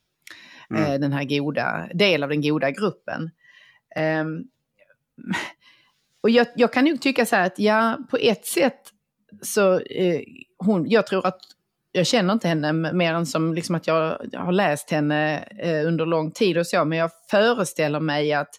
mm. 0.69 0.83
eh, 0.83 0.99
den 0.99 1.13
här 1.13 1.23
goda, 1.23 1.89
del 1.93 2.23
av 2.23 2.29
den 2.29 2.41
goda 2.41 2.71
gruppen. 2.71 3.31
Um, 4.21 4.47
och 6.21 6.29
jag, 6.29 6.47
jag, 6.55 6.73
kan 6.73 6.85
nog 6.85 7.01
tycka 7.01 7.25
så 7.25 7.35
här 7.35 7.45
att 7.45 7.59
ja, 7.59 7.97
på 8.09 8.17
ett 8.17 8.45
sätt 8.45 8.81
så, 9.41 9.79
eh, 9.79 10.21
hon, 10.57 10.89
jag 10.89 11.07
tror 11.07 11.27
att 11.27 11.39
jag 11.91 12.07
känner 12.07 12.33
inte 12.33 12.47
henne 12.47 12.93
mer 12.93 13.13
än 13.13 13.25
som 13.25 13.53
liksom 13.53 13.75
att 13.75 13.87
jag, 13.87 14.29
jag 14.31 14.39
har 14.39 14.51
läst 14.51 14.91
henne 14.91 15.43
eh, 15.59 15.87
under 15.87 16.05
lång 16.05 16.31
tid 16.31 16.57
och 16.57 16.67
så, 16.67 16.85
men 16.85 16.97
jag 16.97 17.11
föreställer 17.31 17.99
mig 17.99 18.33
att 18.33 18.55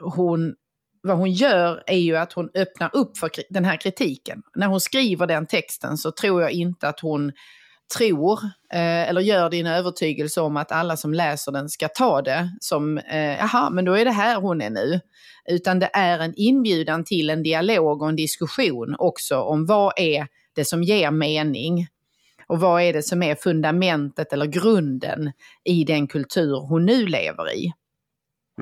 hon, 0.00 0.54
vad 1.02 1.16
hon 1.16 1.32
gör 1.32 1.82
är 1.86 1.98
ju 1.98 2.16
att 2.16 2.32
hon 2.32 2.50
öppnar 2.54 2.90
upp 2.92 3.18
för 3.18 3.30
den 3.50 3.64
här 3.64 3.76
kritiken. 3.76 4.42
När 4.54 4.66
hon 4.66 4.80
skriver 4.80 5.26
den 5.26 5.46
texten 5.46 5.96
så 5.96 6.12
tror 6.12 6.42
jag 6.42 6.50
inte 6.50 6.88
att 6.88 7.00
hon 7.00 7.32
tror 7.98 8.40
eh, 8.72 9.08
eller 9.08 9.20
gör 9.20 9.50
din 9.50 9.66
övertygelse 9.66 10.40
om 10.40 10.56
att 10.56 10.72
alla 10.72 10.96
som 10.96 11.14
läser 11.14 11.52
den 11.52 11.68
ska 11.68 11.88
ta 11.88 12.22
det 12.22 12.50
som, 12.60 12.98
eh, 12.98 13.36
jaha, 13.38 13.70
men 13.70 13.84
då 13.84 13.92
är 13.92 14.04
det 14.04 14.10
här 14.10 14.40
hon 14.40 14.62
är 14.62 14.70
nu. 14.70 15.00
Utan 15.48 15.78
det 15.78 15.90
är 15.92 16.18
en 16.18 16.34
inbjudan 16.36 17.04
till 17.04 17.30
en 17.30 17.42
dialog 17.42 18.02
och 18.02 18.08
en 18.08 18.16
diskussion 18.16 18.96
också 18.98 19.40
om 19.40 19.66
vad 19.66 19.92
är 19.96 20.26
det 20.54 20.64
som 20.64 20.82
ger 20.82 21.10
mening 21.10 21.86
och 22.46 22.60
vad 22.60 22.82
är 22.82 22.92
det 22.92 23.02
som 23.02 23.22
är 23.22 23.34
fundamentet 23.34 24.32
eller 24.32 24.46
grunden 24.46 25.32
i 25.64 25.84
den 25.84 26.06
kultur 26.06 26.66
hon 26.68 26.86
nu 26.86 27.06
lever 27.06 27.54
i. 27.54 27.72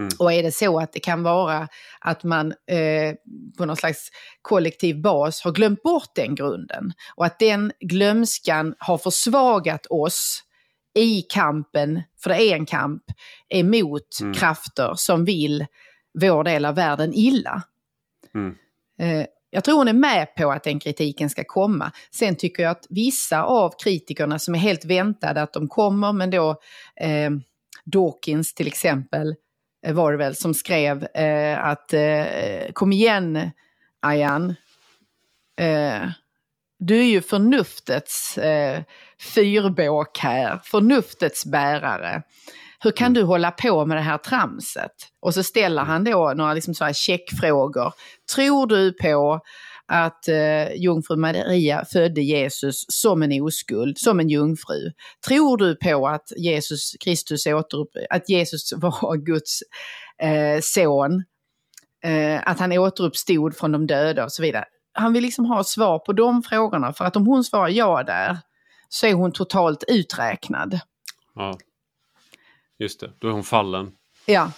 Mm. 0.00 0.10
Och 0.18 0.32
är 0.32 0.42
det 0.42 0.52
så 0.52 0.80
att 0.80 0.92
det 0.92 1.00
kan 1.00 1.22
vara 1.22 1.68
att 2.00 2.24
man 2.24 2.54
eh, 2.66 3.14
på 3.58 3.64
någon 3.64 3.76
slags 3.76 4.10
kollektiv 4.42 5.00
bas 5.02 5.42
har 5.42 5.52
glömt 5.52 5.82
bort 5.82 6.10
den 6.14 6.34
grunden 6.34 6.92
och 7.14 7.26
att 7.26 7.38
den 7.38 7.72
glömskan 7.80 8.74
har 8.78 8.98
försvagat 8.98 9.86
oss 9.90 10.42
i 10.94 11.22
kampen, 11.22 12.02
för 12.22 12.30
det 12.30 12.42
är 12.42 12.54
en 12.54 12.66
kamp, 12.66 13.02
emot 13.48 14.18
mm. 14.20 14.34
krafter 14.34 14.92
som 14.96 15.24
vill 15.24 15.66
vår 16.20 16.44
del 16.44 16.64
av 16.64 16.74
världen 16.74 17.14
illa. 17.14 17.62
Mm. 18.34 18.54
Eh, 19.00 19.26
jag 19.50 19.64
tror 19.64 19.76
hon 19.76 19.88
är 19.88 19.92
med 19.92 20.34
på 20.34 20.50
att 20.50 20.64
den 20.64 20.80
kritiken 20.80 21.30
ska 21.30 21.44
komma. 21.46 21.92
Sen 22.10 22.36
tycker 22.36 22.62
jag 22.62 22.70
att 22.70 22.86
vissa 22.88 23.42
av 23.42 23.74
kritikerna 23.84 24.38
som 24.38 24.54
är 24.54 24.58
helt 24.58 24.84
väntade 24.84 25.42
att 25.42 25.52
de 25.52 25.68
kommer, 25.68 26.12
men 26.12 26.30
då 26.30 26.50
eh, 27.00 27.30
Dawkins 27.84 28.54
till 28.54 28.66
exempel, 28.66 29.34
var 29.86 30.12
det 30.12 30.18
väl, 30.18 30.36
som 30.36 30.54
skrev 30.54 31.06
eh, 31.14 31.64
att 31.64 31.92
eh, 31.92 32.72
kom 32.72 32.92
igen 32.92 33.50
Ayan, 34.02 34.54
eh, 35.60 36.08
du 36.78 36.98
är 36.98 37.04
ju 37.04 37.22
förnuftets 37.22 38.38
eh, 38.38 38.82
fyrbåk 39.34 40.18
här, 40.18 40.60
förnuftets 40.64 41.46
bärare. 41.46 42.22
Hur 42.80 42.90
kan 42.90 43.06
mm. 43.06 43.14
du 43.14 43.22
hålla 43.22 43.50
på 43.50 43.86
med 43.86 43.96
det 43.96 44.02
här 44.02 44.18
tramset? 44.18 44.92
Och 45.20 45.34
så 45.34 45.42
ställer 45.42 45.82
han 45.82 46.04
då 46.04 46.32
några 46.36 46.54
liksom 46.54 46.74
så 46.74 46.84
här 46.84 46.92
checkfrågor. 46.92 47.92
Tror 48.34 48.66
du 48.66 48.92
på 48.92 49.40
att 49.92 50.28
eh, 50.28 50.74
jungfru 50.74 51.16
Maria 51.16 51.84
födde 51.84 52.20
Jesus 52.20 52.84
som 52.88 53.22
en 53.22 53.42
oskuld, 53.42 53.98
som 53.98 54.20
en 54.20 54.28
jungfru. 54.28 54.92
Tror 55.28 55.56
du 55.56 55.76
på 55.76 56.08
att 56.08 56.32
Jesus 56.36 56.92
Kristus 57.00 57.46
återupp, 57.46 57.90
att 58.10 58.28
Jesus 58.28 58.72
var 58.76 59.16
Guds 59.26 59.62
eh, 60.22 60.60
son, 60.62 61.24
eh, 62.04 62.40
att 62.44 62.58
han 62.58 62.72
återuppstod 62.72 63.56
från 63.56 63.72
de 63.72 63.86
döda 63.86 64.24
och 64.24 64.32
så 64.32 64.42
vidare. 64.42 64.64
Han 64.92 65.12
vill 65.12 65.22
liksom 65.22 65.44
ha 65.44 65.64
svar 65.64 65.98
på 65.98 66.12
de 66.12 66.42
frågorna 66.42 66.92
för 66.92 67.04
att 67.04 67.16
om 67.16 67.26
hon 67.26 67.44
svarar 67.44 67.68
ja 67.68 68.02
där 68.02 68.38
så 68.88 69.06
är 69.06 69.14
hon 69.14 69.32
totalt 69.32 69.84
uträknad. 69.88 70.80
Ja, 71.34 71.58
just 72.78 73.00
det, 73.00 73.12
då 73.18 73.28
är 73.28 73.32
hon 73.32 73.44
fallen. 73.44 73.92
Ja. 74.26 74.52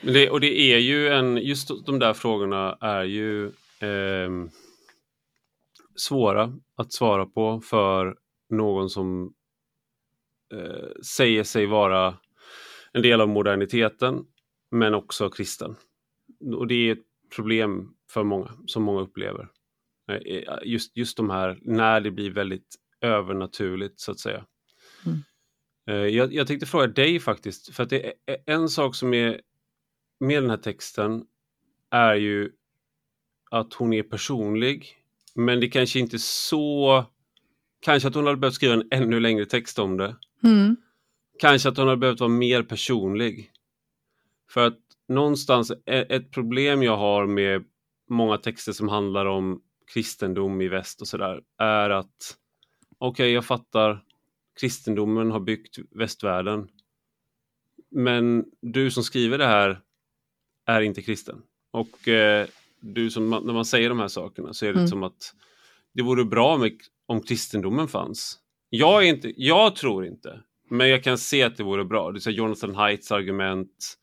Det, 0.00 0.30
och 0.30 0.40
det 0.40 0.60
är 0.60 0.78
ju 0.78 1.08
en, 1.08 1.36
just 1.36 1.70
de 1.86 1.98
där 1.98 2.14
frågorna 2.14 2.78
är 2.80 3.02
ju 3.02 3.52
eh, 3.80 4.30
svåra 5.96 6.58
att 6.76 6.92
svara 6.92 7.26
på 7.26 7.60
för 7.60 8.18
någon 8.50 8.90
som 8.90 9.34
eh, 10.54 11.02
säger 11.02 11.44
sig 11.44 11.66
vara 11.66 12.18
en 12.92 13.02
del 13.02 13.20
av 13.20 13.28
moderniteten 13.28 14.26
men 14.70 14.94
också 14.94 15.30
kristen. 15.30 15.76
Och 16.56 16.66
det 16.66 16.74
är 16.74 16.92
ett 16.92 17.04
problem 17.36 17.94
för 18.10 18.24
många, 18.24 18.52
som 18.66 18.82
många 18.82 19.00
upplever. 19.00 19.48
Eh, 20.08 20.58
just, 20.64 20.96
just 20.96 21.16
de 21.16 21.30
här, 21.30 21.58
när 21.62 22.00
det 22.00 22.10
blir 22.10 22.30
väldigt 22.30 22.76
övernaturligt 23.00 24.00
så 24.00 24.12
att 24.12 24.20
säga. 24.20 24.46
Mm. 25.06 25.18
Eh, 25.86 26.16
jag, 26.16 26.32
jag 26.34 26.46
tänkte 26.46 26.66
fråga 26.66 26.86
dig 26.86 27.20
faktiskt, 27.20 27.74
för 27.74 27.82
att 27.82 27.90
det 27.90 28.12
är 28.26 28.36
en 28.46 28.68
sak 28.68 28.94
som 28.94 29.14
är 29.14 29.40
med 30.20 30.42
den 30.42 30.50
här 30.50 30.56
texten 30.56 31.24
är 31.90 32.14
ju 32.14 32.52
att 33.50 33.74
hon 33.74 33.92
är 33.92 34.02
personlig. 34.02 34.96
Men 35.34 35.60
det 35.60 35.68
kanske 35.68 35.98
inte 35.98 36.18
så... 36.18 37.04
Kanske 37.80 38.08
att 38.08 38.14
hon 38.14 38.26
hade 38.26 38.36
behövt 38.36 38.54
skriva 38.54 38.74
en 38.74 38.88
ännu 38.90 39.20
längre 39.20 39.46
text 39.46 39.78
om 39.78 39.96
det. 39.96 40.16
Mm. 40.44 40.76
Kanske 41.38 41.68
att 41.68 41.76
hon 41.76 41.88
hade 41.88 42.00
behövt 42.00 42.20
vara 42.20 42.30
mer 42.30 42.62
personlig. 42.62 43.50
För 44.50 44.66
att 44.66 44.78
någonstans, 45.08 45.70
e- 45.70 46.06
ett 46.08 46.30
problem 46.30 46.82
jag 46.82 46.96
har 46.96 47.26
med 47.26 47.64
många 48.08 48.38
texter 48.38 48.72
som 48.72 48.88
handlar 48.88 49.26
om 49.26 49.62
kristendom 49.92 50.60
i 50.60 50.68
väst 50.68 51.00
och 51.00 51.08
sådär, 51.08 51.40
är 51.58 51.90
att 51.90 52.36
okej, 52.98 53.24
okay, 53.24 53.30
jag 53.30 53.44
fattar 53.44 54.04
kristendomen 54.60 55.30
har 55.30 55.40
byggt 55.40 55.78
västvärlden. 55.90 56.68
Men 57.90 58.44
du 58.60 58.90
som 58.90 59.04
skriver 59.04 59.38
det 59.38 59.46
här 59.46 59.80
är 60.66 60.80
inte 60.80 61.02
kristen. 61.02 61.42
Och 61.70 62.08
eh, 62.08 62.46
du 62.80 63.10
som, 63.10 63.30
när 63.30 63.52
man 63.52 63.64
säger 63.64 63.88
de 63.88 63.98
här 63.98 64.08
sakerna 64.08 64.54
så 64.54 64.66
är 64.66 64.72
det 64.72 64.78
mm. 64.78 64.88
som 64.88 65.02
att 65.02 65.34
det 65.94 66.02
vore 66.02 66.24
bra 66.24 66.58
med, 66.58 66.72
om 67.06 67.22
kristendomen 67.22 67.88
fanns. 67.88 68.38
Jag, 68.70 69.04
är 69.04 69.08
inte, 69.08 69.32
jag 69.36 69.76
tror 69.76 70.06
inte, 70.06 70.40
men 70.70 70.88
jag 70.88 71.04
kan 71.04 71.18
se 71.18 71.42
att 71.42 71.56
det 71.56 71.64
vore 71.64 71.84
bra. 71.84 72.12
Det 72.12 72.26
är 72.26 72.30
Jonathan 72.30 72.74
Haids 72.74 73.12
argument. 73.12 73.98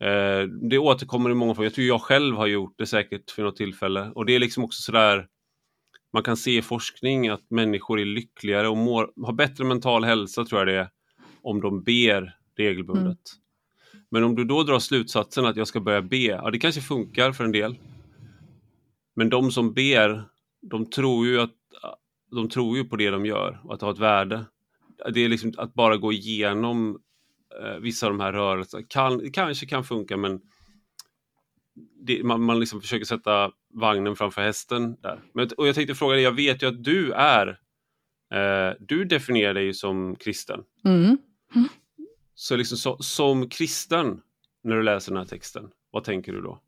Eh, 0.00 0.42
det 0.70 0.78
återkommer 0.78 1.30
i 1.30 1.34
många 1.34 1.54
fall. 1.54 1.64
Jag 1.64 1.74
tror 1.74 1.86
jag 1.86 2.02
själv 2.02 2.36
har 2.36 2.46
gjort 2.46 2.74
det 2.78 2.86
säkert 2.86 3.30
för 3.30 3.42
något 3.42 3.56
tillfälle. 3.56 4.12
Och 4.14 4.26
det 4.26 4.34
är 4.34 4.38
liksom 4.38 4.64
också 4.64 4.82
sådär, 4.82 5.26
man 6.12 6.22
kan 6.22 6.36
se 6.36 6.56
i 6.56 6.62
forskning 6.62 7.28
att 7.28 7.50
människor 7.50 8.00
är 8.00 8.04
lyckligare 8.04 8.68
och 8.68 8.76
mår, 8.76 9.12
har 9.26 9.32
bättre 9.32 9.64
mental 9.64 10.04
hälsa 10.04 10.44
tror 10.44 10.60
jag 10.60 10.68
det 10.68 10.80
är, 10.80 10.88
om 11.42 11.60
de 11.60 11.82
ber 11.82 12.36
regelbundet. 12.56 13.04
Mm. 13.06 13.47
Men 14.10 14.24
om 14.24 14.34
du 14.34 14.44
då 14.44 14.62
drar 14.62 14.78
slutsatsen 14.78 15.46
att 15.46 15.56
jag 15.56 15.68
ska 15.68 15.80
börja 15.80 16.02
be, 16.02 16.16
ja 16.16 16.50
det 16.50 16.58
kanske 16.58 16.80
funkar 16.80 17.32
för 17.32 17.44
en 17.44 17.52
del. 17.52 17.78
Men 19.16 19.28
de 19.28 19.50
som 19.50 19.72
ber, 19.72 20.24
de 20.62 20.90
tror 20.90 21.26
ju, 21.26 21.40
att, 21.40 21.54
de 22.30 22.48
tror 22.48 22.76
ju 22.76 22.84
på 22.84 22.96
det 22.96 23.10
de 23.10 23.26
gör 23.26 23.60
och 23.64 23.74
att 23.74 23.80
det 23.80 23.86
har 23.86 23.92
ett 23.92 23.98
värde. 23.98 24.44
Det 25.14 25.20
är 25.20 25.28
liksom 25.28 25.52
att 25.56 25.74
bara 25.74 25.96
gå 25.96 26.12
igenom 26.12 26.98
eh, 27.62 27.76
vissa 27.80 28.06
av 28.06 28.12
de 28.12 28.20
här 28.20 28.32
rörelserna 28.32 28.82
kan, 28.88 29.30
kanske 29.32 29.66
kan 29.66 29.84
funka 29.84 30.16
men 30.16 30.40
det, 32.00 32.22
man, 32.24 32.42
man 32.42 32.60
liksom 32.60 32.80
försöker 32.80 33.04
sätta 33.04 33.50
vagnen 33.74 34.16
framför 34.16 34.42
hästen 34.42 34.96
där. 35.00 35.20
Men, 35.34 35.48
och 35.56 35.68
jag 35.68 35.74
tänkte 35.74 35.94
fråga 35.94 36.14
dig, 36.14 36.22
jag 36.22 36.32
vet 36.32 36.62
ju 36.62 36.66
att 36.66 36.84
du 36.84 37.12
är, 37.12 37.48
eh, 38.34 38.74
du 38.80 39.04
definierar 39.04 39.54
dig 39.54 39.74
som 39.74 40.16
kristen. 40.16 40.60
Mm. 40.84 41.18
Mm. 41.54 41.68
Så 42.40 42.56
liksom 42.56 42.78
så, 42.78 42.96
som 42.98 43.48
kristen, 43.48 44.20
när 44.62 44.76
du 44.76 44.82
läser 44.82 45.12
den 45.12 45.18
här 45.18 45.26
texten, 45.26 45.70
vad 45.90 46.04
tänker 46.04 46.32
du 46.32 46.40
då? 46.40 46.60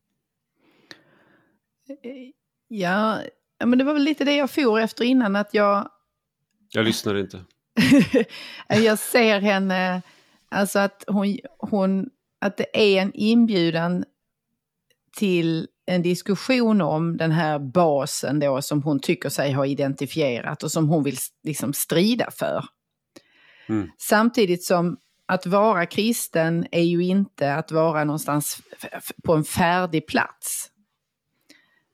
Ja, 2.68 3.22
men 3.64 3.78
det 3.78 3.84
var 3.84 3.92
väl 3.92 4.02
lite 4.02 4.24
det 4.24 4.36
jag 4.36 4.50
for 4.50 4.80
efter 4.80 5.04
innan, 5.04 5.36
att 5.36 5.54
jag... 5.54 5.90
Jag 6.68 6.84
lyssnar 6.84 7.14
inte. 7.14 7.44
jag 8.68 8.98
ser 8.98 9.40
henne, 9.40 10.02
alltså 10.48 10.78
att 10.78 11.04
hon, 11.06 11.38
hon, 11.58 12.10
att 12.40 12.56
det 12.56 12.94
är 12.94 13.02
en 13.02 13.12
inbjudan 13.14 14.04
till 15.16 15.68
en 15.86 16.02
diskussion 16.02 16.80
om 16.80 17.16
den 17.16 17.30
här 17.30 17.58
basen 17.58 18.40
då 18.40 18.62
som 18.62 18.82
hon 18.82 19.00
tycker 19.00 19.28
sig 19.28 19.52
ha 19.52 19.66
identifierat 19.66 20.62
och 20.62 20.72
som 20.72 20.88
hon 20.88 21.04
vill 21.04 21.16
liksom 21.42 21.72
strida 21.72 22.30
för. 22.30 22.64
Mm. 23.68 23.90
Samtidigt 23.98 24.64
som 24.64 24.96
att 25.30 25.46
vara 25.46 25.86
kristen 25.86 26.66
är 26.70 26.82
ju 26.82 27.04
inte 27.04 27.54
att 27.54 27.72
vara 27.72 28.04
någonstans 28.04 28.62
på 29.24 29.34
en 29.34 29.44
färdig 29.44 30.06
plats. 30.06 30.70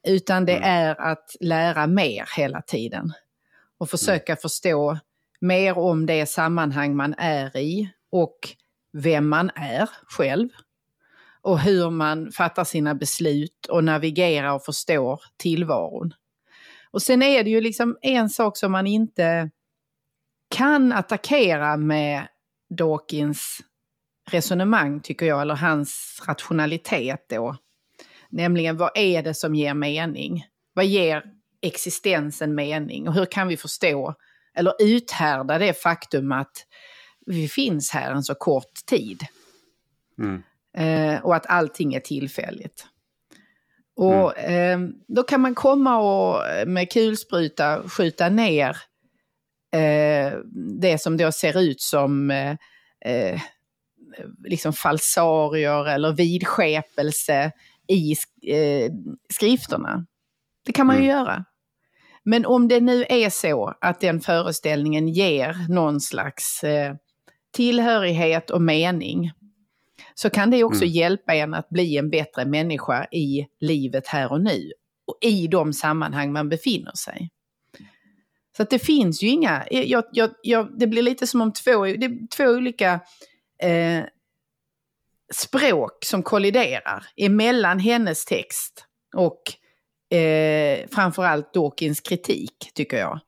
Utan 0.09 0.45
det 0.45 0.57
mm. 0.57 0.69
är 0.69 1.01
att 1.01 1.37
lära 1.41 1.87
mer 1.87 2.29
hela 2.37 2.63
tiden. 2.63 3.13
Och 3.79 3.91
försöka 3.91 4.33
mm. 4.33 4.41
förstå 4.41 4.99
mer 5.41 5.79
om 5.79 6.07
det 6.07 6.27
sammanhang 6.27 6.97
man 6.97 7.15
är 7.19 7.57
i 7.57 7.91
och 8.11 8.39
vem 8.93 9.29
man 9.29 9.51
är 9.55 9.91
själv. 10.07 10.49
Och 11.43 11.61
hur 11.61 11.91
man 11.91 12.33
fattar 12.33 12.65
sina 12.65 12.95
beslut 12.95 13.67
och 13.69 13.85
navigerar 13.85 14.53
och 14.53 14.65
förstår 14.65 15.23
tillvaron. 15.37 16.15
Och 16.91 17.03
sen 17.03 17.23
är 17.23 17.45
det 17.45 17.51
ju 17.51 17.61
liksom 17.61 17.99
en 18.03 18.31
sak 18.31 18.57
som 18.57 18.73
man 18.73 18.87
inte 18.87 19.51
kan 20.51 20.93
attackera 20.93 21.77
med 21.77 22.29
Dawkins 22.71 23.61
resonemang 24.31 25.01
tycker 25.01 25.27
jag, 25.27 25.43
eller 25.43 25.55
hans 25.55 26.23
rationalitet 26.29 27.27
då. 27.29 27.57
Nämligen 28.31 28.77
vad 28.77 28.91
är 28.95 29.23
det 29.23 29.35
som 29.35 29.55
ger 29.55 29.75
mening? 29.75 30.45
Vad 30.73 30.85
ger 30.85 31.23
existensen 31.63 32.55
mening? 32.55 33.09
Och 33.09 33.15
hur 33.15 33.27
kan 33.27 33.49
vi 33.49 33.57
förstå 33.57 34.15
eller 34.57 34.75
uthärda 34.79 35.59
det 35.59 35.83
faktum 35.83 36.33
att 36.33 36.67
vi 37.27 37.49
finns 37.49 37.91
här 37.91 38.13
en 38.13 38.23
så 38.23 38.35
kort 38.35 38.87
tid? 38.87 39.21
Mm. 40.19 40.43
Eh, 40.77 41.25
och 41.25 41.37
att 41.37 41.47
allting 41.47 41.95
är 41.95 42.01
tillfälligt. 42.01 42.87
Och 43.97 44.39
mm. 44.39 44.85
eh, 44.85 44.91
då 45.09 45.23
kan 45.23 45.41
man 45.41 45.55
komma 45.55 45.99
och 45.99 46.69
med 46.69 46.93
kulspruta 46.93 47.89
skjuta 47.89 48.29
ner 48.29 48.77
det 50.81 51.01
som 51.01 51.17
då 51.17 51.33
ser 51.33 51.61
ut 51.61 51.81
som 51.81 52.31
eh, 52.31 52.57
eh, 53.05 53.41
liksom 54.45 54.73
falsarier 54.73 55.89
eller 55.89 56.13
vidskepelse 56.13 57.53
i 57.89 58.13
eh, 58.53 58.93
skrifterna. 59.29 60.07
Det 60.65 60.73
kan 60.73 60.87
man 60.87 60.97
ju 60.97 61.03
mm. 61.03 61.17
göra. 61.17 61.45
Men 62.25 62.47
om 62.47 62.69
det 62.69 62.81
nu 62.81 63.05
är 63.09 63.31
så 63.31 63.75
att 63.81 64.01
den 64.01 64.21
föreställningen 64.21 65.09
ger 65.09 65.57
någon 65.69 66.01
slags 66.01 66.65
eh, 66.65 66.95
tillhörighet 67.53 68.51
och 68.51 68.63
mening, 68.63 69.33
så 70.15 70.31
kan 70.31 70.51
det 70.51 70.65
också 70.65 70.83
mm. 70.85 70.95
hjälpa 70.95 71.35
en 71.35 71.55
att 71.55 71.69
bli 71.69 71.97
en 71.97 72.11
bättre 72.11 72.45
människa 72.45 73.07
i 73.13 73.47
livet 73.61 74.07
här 74.07 74.33
och 74.33 74.41
nu 74.41 74.73
och 75.07 75.19
i 75.21 75.47
de 75.47 75.73
sammanhang 75.73 76.33
man 76.33 76.49
befinner 76.49 76.93
sig. 76.95 77.31
Så 78.57 78.63
att 78.63 78.71
det 78.71 78.79
finns 78.79 79.23
ju 79.23 79.29
inga, 79.29 79.65
eh, 79.71 79.83
jag, 79.83 80.05
jag, 80.13 80.31
jag, 80.43 80.79
det 80.79 80.87
blir 80.87 81.03
lite 81.03 81.27
som 81.27 81.41
om 81.41 81.53
två, 81.53 81.85
det 81.85 82.31
två 82.37 82.45
olika 82.45 83.01
eh, 83.63 84.05
språk 85.35 86.05
som 86.05 86.23
kolliderar 86.23 87.07
emellan 87.17 87.79
hennes 87.79 88.25
text 88.25 88.85
och 89.15 89.43
eh, 90.17 90.89
framförallt 90.91 91.55
Dawkins 91.55 92.01
kritik, 92.01 92.71
tycker 92.75 92.97
jag. 92.97 93.21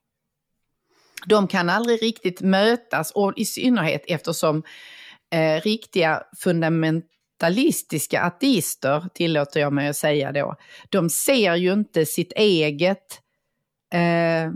De 1.27 1.49
kan 1.49 1.71
aldrig 1.71 2.03
riktigt 2.03 2.41
mötas, 2.41 3.11
och 3.11 3.33
i 3.37 3.45
synnerhet 3.45 4.05
eftersom 4.07 4.63
eh, 5.31 5.61
riktiga 5.61 6.23
fundamentalistiska 6.39 8.23
ateister, 8.23 9.09
tillåter 9.15 9.61
jag 9.61 9.73
mig 9.73 9.89
att 9.89 9.97
säga 9.97 10.33
då, 10.33 10.57
de 10.89 11.11
ser 11.11 11.55
ju 11.55 11.73
inte 11.73 12.07
sitt 12.07 12.33
eget 12.33 13.21
eh, 13.93 14.53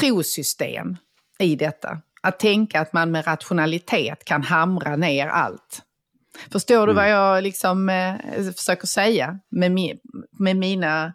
trosystem 0.00 0.96
i 1.38 1.56
detta. 1.56 1.98
Att 2.22 2.38
tänka 2.38 2.80
att 2.80 2.92
man 2.92 3.10
med 3.10 3.26
rationalitet 3.26 4.24
kan 4.24 4.42
hamra 4.42 4.96
ner 4.96 5.26
allt. 5.26 5.82
Förstår 6.52 6.76
mm. 6.76 6.88
du 6.88 6.94
vad 6.94 7.10
jag 7.10 7.42
liksom 7.42 7.88
eh, 7.88 8.14
försöker 8.56 8.86
säga 8.86 9.38
med, 9.50 9.72
mi 9.72 10.00
med 10.38 10.56
mina 10.56 11.12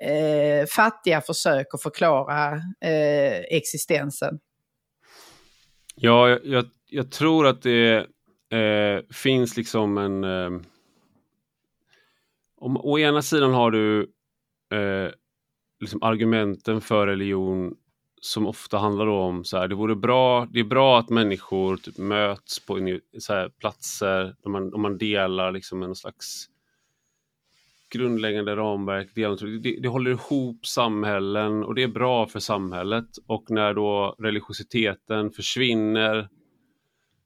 eh, 0.00 0.66
fattiga 0.66 1.20
försök 1.20 1.66
att 1.74 1.82
förklara 1.82 2.52
eh, 2.80 3.38
existensen? 3.50 4.38
Ja, 5.94 6.28
jag, 6.28 6.40
jag, 6.44 6.64
jag 6.86 7.10
tror 7.10 7.46
att 7.46 7.62
det 7.62 8.06
eh, 8.50 9.00
finns 9.12 9.56
liksom 9.56 9.98
en... 9.98 10.24
Eh, 10.24 10.60
om, 12.60 12.76
å 12.76 12.98
ena 12.98 13.22
sidan 13.22 13.54
har 13.54 13.70
du 13.70 14.00
eh, 14.72 15.12
liksom 15.80 16.02
argumenten 16.02 16.80
för 16.80 17.06
religion 17.06 17.74
som 18.20 18.46
ofta 18.46 18.78
handlar 18.78 19.06
om 19.06 19.44
så 19.44 19.58
här, 19.58 19.68
det 19.68 19.74
vore 19.74 19.96
bra, 19.96 20.46
det 20.52 20.60
är 20.60 20.64
bra 20.64 20.98
att 20.98 21.10
människor 21.10 21.76
typ 21.76 21.98
möts 21.98 22.66
på 22.66 22.98
så 23.18 23.32
här, 23.32 23.48
platser 23.48 24.34
där 24.42 24.50
man, 24.50 24.80
man 24.80 24.98
delar 24.98 25.52
liksom 25.52 25.82
en 25.82 25.94
slags 25.94 26.48
grundläggande 27.90 28.56
ramverk. 28.56 29.08
Det, 29.14 29.80
det, 29.80 29.88
håller 29.88 30.10
ihop 30.10 30.66
samhällen 30.66 31.64
och 31.64 31.74
det 31.74 31.82
är 31.82 31.88
bra 31.88 32.26
för 32.26 32.40
samhället. 32.40 33.08
Och 33.26 33.50
när 33.50 33.74
då 33.74 34.16
religiositeten 34.18 35.30
försvinner 35.30 36.28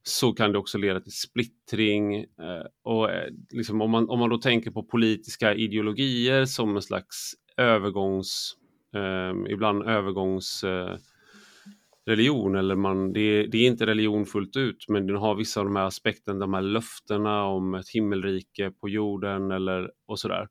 så 0.03 0.33
kan 0.33 0.53
det 0.53 0.59
också 0.59 0.79
leda 0.79 1.01
till 1.01 1.13
splittring. 1.13 2.15
Eh, 2.17 2.67
och 2.83 3.11
eh, 3.11 3.31
liksom 3.51 3.81
om, 3.81 3.91
man, 3.91 4.09
om 4.09 4.19
man 4.19 4.31
då 4.31 4.39
tänker 4.39 4.71
på 4.71 4.83
politiska 4.83 5.55
ideologier 5.55 6.45
som 6.45 6.77
en 6.77 6.83
slags 6.83 7.35
övergångs 7.57 8.57
eh, 8.95 9.53
ibland 9.53 9.83
övergångsreligion 9.83 12.55
eh, 12.55 12.59
eller 12.59 12.77
man, 12.77 13.13
det, 13.13 13.47
det, 13.47 13.59
är 13.59 13.67
inte 13.67 13.87
religion 13.87 14.27
fullt 14.27 14.57
ut 14.57 14.85
men 14.89 15.07
den 15.07 15.17
har 15.17 15.35
vissa 15.35 15.61
av 15.61 15.67
de 15.67 15.77
här 15.77 15.85
aspekterna, 15.85 16.39
de 16.39 16.55
här 16.55 16.63
löftena 16.63 17.45
om 17.45 17.75
ett 17.75 17.89
himmelrike 17.89 18.71
på 18.71 18.89
jorden 18.89 19.51
eller 19.51 19.91
och 20.07 20.19
sådär. 20.19 20.49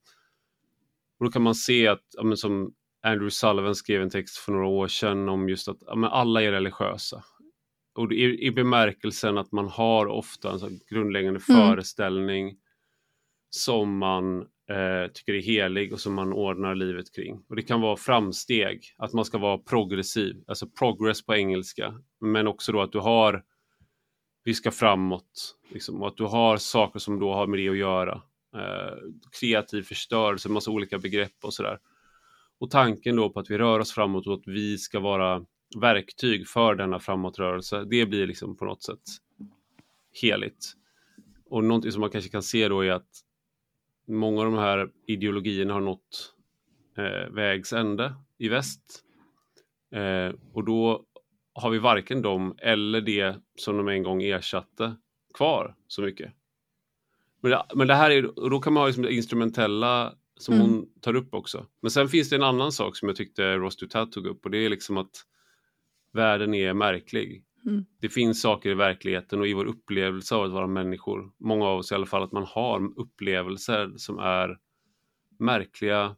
Och 1.19 1.25
då 1.25 1.31
kan 1.31 1.41
man 1.41 1.55
se 1.55 1.87
att, 1.87 2.05
ja, 2.17 2.35
som 2.35 2.73
Andrew 3.03 3.29
Sullivan 3.29 3.75
skrev 3.75 4.01
en 4.01 4.09
text 4.09 4.37
för 4.37 4.51
några 4.51 4.67
år 4.67 4.87
sedan 4.87 5.29
om 5.29 5.49
just 5.49 5.67
att 5.67 5.77
ja, 5.81 6.09
alla 6.09 6.41
är 6.41 6.51
religiösa. 6.51 7.23
Och 7.95 8.11
i, 8.11 8.47
i 8.47 8.51
bemärkelsen 8.51 9.37
att 9.37 9.51
man 9.51 9.67
har 9.67 10.05
ofta 10.05 10.51
en 10.51 10.79
grundläggande 10.89 11.39
mm. 11.49 11.61
föreställning 11.61 12.57
som 13.49 13.97
man 13.97 14.47
Eh, 14.71 15.11
tycker 15.13 15.33
är 15.33 15.41
helig 15.41 15.93
och 15.93 15.99
som 15.99 16.13
man 16.13 16.33
ordnar 16.33 16.75
livet 16.75 17.15
kring. 17.15 17.43
Och 17.49 17.55
det 17.55 17.61
kan 17.61 17.81
vara 17.81 17.97
framsteg, 17.97 18.95
att 18.97 19.13
man 19.13 19.25
ska 19.25 19.37
vara 19.37 19.57
progressiv, 19.57 20.43
alltså 20.47 20.67
progress 20.67 21.25
på 21.25 21.35
engelska. 21.35 22.01
Men 22.19 22.47
också 22.47 22.71
då 22.71 22.81
att 22.81 22.91
du 22.91 22.99
har, 22.99 23.43
vi 24.43 24.53
ska 24.53 24.71
framåt, 24.71 25.55
liksom, 25.69 26.01
och 26.01 26.07
att 26.07 26.17
du 26.17 26.23
har 26.23 26.57
saker 26.57 26.99
som 26.99 27.19
då 27.19 27.33
har 27.33 27.47
med 27.47 27.59
det 27.59 27.69
att 27.69 27.77
göra. 27.77 28.21
Eh, 28.55 28.97
kreativ 29.39 29.83
förstörelse, 29.83 30.49
massa 30.49 30.71
olika 30.71 30.99
begrepp 30.99 31.35
och 31.43 31.53
sådär. 31.53 31.79
Och 32.59 32.69
tanken 32.69 33.15
då 33.15 33.29
på 33.29 33.39
att 33.39 33.51
vi 33.51 33.57
rör 33.57 33.79
oss 33.79 33.91
framåt 33.91 34.27
och 34.27 34.33
att 34.33 34.47
vi 34.47 34.77
ska 34.77 34.99
vara 34.99 35.45
verktyg 35.81 36.47
för 36.47 36.75
denna 36.75 36.99
framåtrörelse, 36.99 37.85
det 37.89 38.05
blir 38.05 38.27
liksom 38.27 38.57
på 38.57 38.65
något 38.65 38.83
sätt 38.83 39.03
heligt. 40.21 40.73
Och 41.49 41.63
någonting 41.63 41.91
som 41.91 42.01
man 42.01 42.09
kanske 42.09 42.29
kan 42.29 42.43
se 42.43 42.67
då 42.67 42.81
är 42.81 42.91
att 42.91 43.07
många 44.11 44.41
av 44.41 44.45
de 44.45 44.57
här 44.57 44.89
ideologierna 45.07 45.73
har 45.73 45.81
nått 45.81 46.33
eh, 46.97 47.33
vägs 47.33 47.73
ände 47.73 48.13
i 48.37 48.49
väst. 48.49 49.03
Eh, 49.95 50.35
och 50.53 50.65
då 50.65 51.05
har 51.53 51.69
vi 51.69 51.79
varken 51.79 52.21
dem 52.21 52.55
eller 52.57 53.01
det 53.01 53.35
som 53.55 53.77
de 53.77 53.87
en 53.87 54.03
gång 54.03 54.23
ersatte 54.23 54.95
kvar 55.33 55.75
så 55.87 56.01
mycket. 56.01 56.33
Men 57.41 57.51
det, 57.51 57.63
men 57.75 57.87
det 57.87 57.95
här 57.95 58.11
är, 58.11 58.39
och 58.39 58.49
då 58.49 58.59
kan 58.59 58.73
man 58.73 58.81
ha 58.81 58.87
liksom 58.87 59.03
det 59.03 59.13
instrumentella 59.13 60.13
som 60.39 60.53
mm. 60.53 60.67
hon 60.67 60.85
tar 61.01 61.15
upp 61.15 61.33
också. 61.33 61.65
Men 61.81 61.91
sen 61.91 62.07
finns 62.07 62.29
det 62.29 62.35
en 62.35 62.43
annan 62.43 62.71
sak 62.71 62.97
som 62.97 63.07
jag 63.07 63.15
tyckte 63.15 63.57
Ross 63.57 63.77
Dutat 63.77 64.11
tog 64.11 64.25
upp 64.25 64.45
och 64.45 64.51
det 64.51 64.57
är 64.57 64.69
liksom 64.69 64.97
att 64.97 65.25
världen 66.13 66.53
är 66.53 66.73
märklig. 66.73 67.43
Mm. 67.65 67.85
Det 67.99 68.09
finns 68.09 68.41
saker 68.41 68.69
i 68.69 68.73
verkligheten 68.73 69.39
och 69.39 69.47
i 69.47 69.53
vår 69.53 69.65
upplevelse 69.65 70.35
av 70.35 70.43
att 70.43 70.51
vara 70.51 70.67
människor, 70.67 71.31
många 71.37 71.65
av 71.65 71.79
oss 71.79 71.91
i 71.91 71.95
alla 71.95 72.05
fall, 72.05 72.23
att 72.23 72.31
man 72.31 72.45
har 72.45 72.99
upplevelser 72.99 73.93
som 73.97 74.19
är 74.19 74.59
märkliga, 75.39 76.15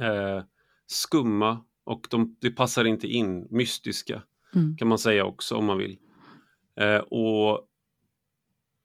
eh, 0.00 0.42
skumma 0.86 1.64
och 1.84 2.06
de, 2.10 2.36
det 2.40 2.50
passar 2.50 2.84
inte 2.84 3.08
in, 3.08 3.46
mystiska 3.50 4.22
mm. 4.54 4.76
kan 4.76 4.88
man 4.88 4.98
säga 4.98 5.24
också 5.24 5.56
om 5.56 5.64
man 5.64 5.78
vill. 5.78 5.98
Eh, 6.80 6.98
och 6.98 7.68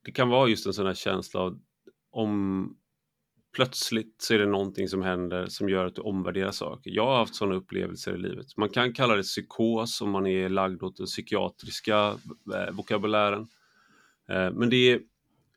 Det 0.05 0.11
kan 0.11 0.29
vara 0.29 0.49
just 0.49 0.65
en 0.65 0.73
sån 0.73 0.85
här 0.85 0.93
känsla 0.93 1.39
av 1.39 1.59
om 2.11 2.78
plötsligt 3.55 4.15
så 4.21 4.33
är 4.33 4.39
det 4.39 4.45
någonting 4.45 4.87
som 4.87 5.01
händer 5.01 5.47
som 5.47 5.69
gör 5.69 5.85
att 5.85 5.95
du 5.95 6.01
omvärderar 6.01 6.51
saker. 6.51 6.91
Jag 6.91 7.05
har 7.05 7.17
haft 7.17 7.35
sådana 7.35 7.55
upplevelser 7.55 8.15
i 8.15 8.17
livet. 8.17 8.57
Man 8.57 8.69
kan 8.69 8.93
kalla 8.93 9.15
det 9.15 9.23
psykos 9.23 10.01
om 10.01 10.09
man 10.09 10.27
är 10.27 10.49
lagd 10.49 10.83
åt 10.83 10.97
den 10.97 11.05
psykiatriska 11.05 12.15
eh, 12.55 12.71
vokabulären. 12.71 13.47
Eh, 14.29 14.51
men 14.51 14.69
det 14.69 14.91
är, 14.91 15.01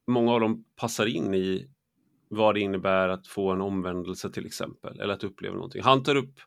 många 0.06 0.32
av 0.32 0.40
dem 0.40 0.64
passar 0.76 1.06
in 1.06 1.34
i 1.34 1.68
vad 2.28 2.54
det 2.54 2.60
innebär 2.60 3.08
att 3.08 3.26
få 3.26 3.50
en 3.50 3.60
omvändelse 3.60 4.30
till 4.30 4.46
exempel, 4.46 5.00
eller 5.00 5.14
att 5.14 5.24
uppleva 5.24 5.54
någonting. 5.54 5.82
Han 5.82 6.02
tar 6.02 6.16
upp 6.16 6.40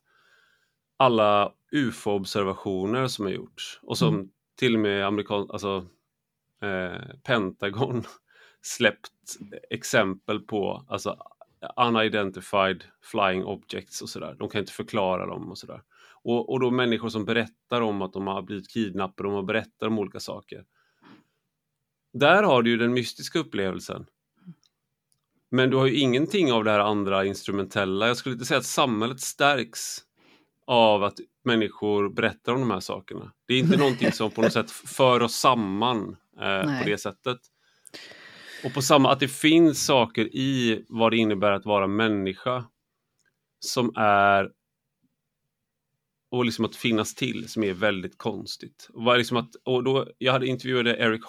alla 0.97 1.51
ufo-observationer 1.71 3.07
som 3.07 3.25
har 3.25 3.31
gjorts 3.31 3.79
och 3.83 3.97
som 3.97 4.15
mm. 4.15 4.29
till 4.59 4.75
och 4.75 4.79
med 4.79 5.05
amerikan, 5.05 5.47
alltså, 5.49 5.85
eh, 6.61 7.17
Pentagon 7.23 8.03
släppt 8.61 9.11
exempel 9.69 10.39
på, 10.39 10.85
alltså 10.87 11.17
unidentified 11.75 12.83
flying 13.01 13.43
objects 13.43 14.01
och 14.01 14.09
sådär. 14.09 14.35
De 14.39 14.49
kan 14.49 14.59
inte 14.59 14.71
förklara 14.71 15.25
dem 15.25 15.51
och 15.51 15.57
sådär. 15.57 15.81
Och, 16.23 16.49
och 16.49 16.59
då 16.59 16.71
människor 16.71 17.09
som 17.09 17.25
berättar 17.25 17.81
om 17.81 18.01
att 18.01 18.13
de 18.13 18.27
har 18.27 18.41
blivit 18.41 18.69
kidnappade, 18.69 19.29
de 19.29 19.35
har 19.35 19.43
berättat 19.43 19.87
om 19.87 19.99
olika 19.99 20.19
saker. 20.19 20.65
Där 22.13 22.43
har 22.43 22.61
du 22.61 22.69
ju 22.69 22.77
den 22.77 22.93
mystiska 22.93 23.39
upplevelsen. 23.39 24.05
Men 25.49 25.69
du 25.69 25.77
har 25.77 25.85
ju 25.85 25.99
ingenting 25.99 26.51
av 26.51 26.63
det 26.63 26.71
här 26.71 26.79
andra 26.79 27.25
instrumentella. 27.25 28.07
Jag 28.07 28.17
skulle 28.17 28.33
inte 28.33 28.45
säga 28.45 28.57
att 28.57 28.65
samhället 28.65 29.19
stärks 29.19 29.97
av 30.65 31.03
att 31.03 31.19
människor 31.43 32.09
berättar 32.09 32.53
om 32.53 32.59
de 32.59 32.71
här 32.71 32.79
sakerna. 32.79 33.31
Det 33.45 33.53
är 33.53 33.59
inte 33.59 33.77
någonting 33.79 34.11
som 34.11 34.31
på 34.31 34.41
något 34.41 34.53
sätt 34.53 34.71
för 34.71 35.21
oss 35.21 35.35
samman 35.35 36.17
eh, 36.41 36.79
på 36.79 36.85
det 36.85 36.97
sättet. 36.97 37.37
Och 38.65 38.73
på 38.73 38.81
samma, 38.81 39.11
att 39.11 39.19
det 39.19 39.27
finns 39.27 39.85
saker 39.85 40.35
i 40.35 40.85
vad 40.89 41.11
det 41.11 41.17
innebär 41.17 41.51
att 41.51 41.65
vara 41.65 41.87
människa 41.87 42.65
som 43.59 43.93
är 43.95 44.51
och 46.29 46.45
liksom 46.45 46.65
att 46.65 46.75
finnas 46.75 47.15
till 47.15 47.49
som 47.49 47.63
är 47.63 47.73
väldigt 47.73 48.17
konstigt. 48.17 48.89
Och, 48.93 49.17
liksom 49.17 49.37
att, 49.37 49.55
och 49.63 49.83
då, 49.83 50.07
jag 50.17 50.33
hade 50.33 50.47
intervjuade 50.47 50.97
Eric 50.97 51.23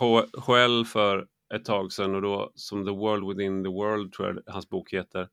Hoel 0.46 0.84
för 0.84 1.26
ett 1.54 1.64
tag 1.64 1.92
sedan 1.92 2.14
och 2.14 2.22
då 2.22 2.52
som 2.54 2.84
The 2.84 2.90
World 2.90 3.28
Within 3.28 3.64
the 3.64 3.70
World 3.70 4.12
tror 4.12 4.28
jag 4.28 4.52
hans 4.52 4.68
bok 4.68 4.92
heter. 4.92 5.28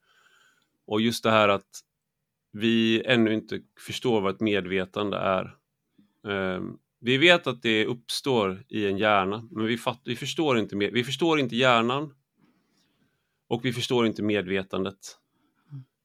Och 0.86 1.02
just 1.02 1.24
det 1.24 1.32
här 1.32 1.50
att 1.50 1.70
vi 2.52 3.04
ännu 3.06 3.34
inte 3.34 3.60
förstår 3.88 4.22
vad 4.22 4.36
ett 4.36 4.42
medvetande 4.42 5.18
är. 5.18 5.56
Um, 6.24 6.80
vi 7.04 7.18
vet 7.18 7.48
att 7.48 7.62
det 7.62 7.86
uppstår 7.86 8.64
i 8.70 8.86
en 8.86 8.98
hjärna, 8.98 9.48
men 9.52 9.66
vi, 9.66 9.78
fatt, 9.78 10.02
vi, 10.06 10.16
förstår, 10.16 10.58
inte 10.58 10.76
med, 10.76 10.94
vi 10.94 11.04
förstår 11.04 11.40
inte 11.40 11.56
hjärnan 11.56 12.14
och 13.48 13.66
vi 13.66 13.74
förstår 13.74 14.06
inte 14.06 14.24
medvetandet. 14.24 15.18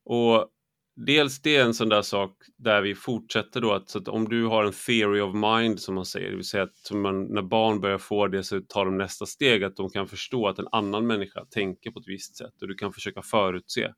Och 0.05 0.49
dels 0.97 1.43
det 1.43 1.57
är 1.57 1.65
en 1.65 1.75
sån 1.75 1.89
där 1.89 2.03
sak 2.03 2.37
där 2.57 2.83
vi 2.83 2.95
fortsätter 2.95 3.61
då 3.61 3.73
att, 3.73 3.97
att, 3.97 4.09
om 4.09 4.29
du 4.29 4.45
har 4.45 4.65
en 4.65 4.73
theory 4.87 5.21
of 5.21 5.35
mind 5.35 5.81
som 5.81 5.95
man 5.95 6.07
säger, 6.07 6.31
det 6.31 6.37
vill 6.37 6.45
säga 6.45 6.63
att 6.63 6.91
man, 6.93 7.25
när 7.25 7.43
barn 7.43 7.81
börjar 7.81 7.99
få 7.99 8.27
det 8.27 8.45
så 8.45 8.61
tar 8.61 8.85
de 8.85 8.99
nästa 8.99 9.27
steg 9.27 9.65
att 9.65 9.77
de 9.77 9.91
kan 9.91 10.09
förstå 10.09 10.49
att 10.49 10.59
en 10.59 10.69
annan 10.73 11.07
människa 11.07 11.45
tänker 11.51 11.91
på 11.91 12.01
ett 12.01 12.09
visst 12.09 12.37
sätt 12.37 12.63
och 12.63 12.69
du 12.69 12.75
kan 12.75 12.93
försöka 12.93 13.23
förutse. 13.23 13.93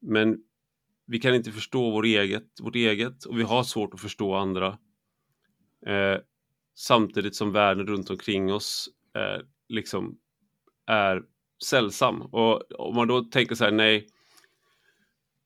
Men 0.00 0.38
vi 1.06 1.18
kan 1.18 1.34
inte 1.34 1.52
förstå 1.52 1.90
vår 1.90 2.04
eget, 2.04 2.46
vårt 2.62 2.76
eget 2.76 3.24
och 3.24 3.38
vi 3.38 3.42
har 3.42 3.62
svårt 3.62 3.94
att 3.94 4.00
förstå 4.00 4.34
andra. 4.34 4.78
Eh, 5.86 6.20
samtidigt 6.74 7.36
som 7.36 7.52
världen 7.52 7.86
runt 7.86 8.10
omkring 8.10 8.52
oss 8.52 8.88
eh, 9.16 9.42
liksom 9.68 10.18
är 10.86 11.22
sällsam. 11.64 12.22
Och 12.22 12.72
om 12.72 12.94
man 12.94 13.08
då 13.08 13.20
tänker 13.20 13.54
så 13.54 13.64
här, 13.64 13.72
nej, 13.72 14.06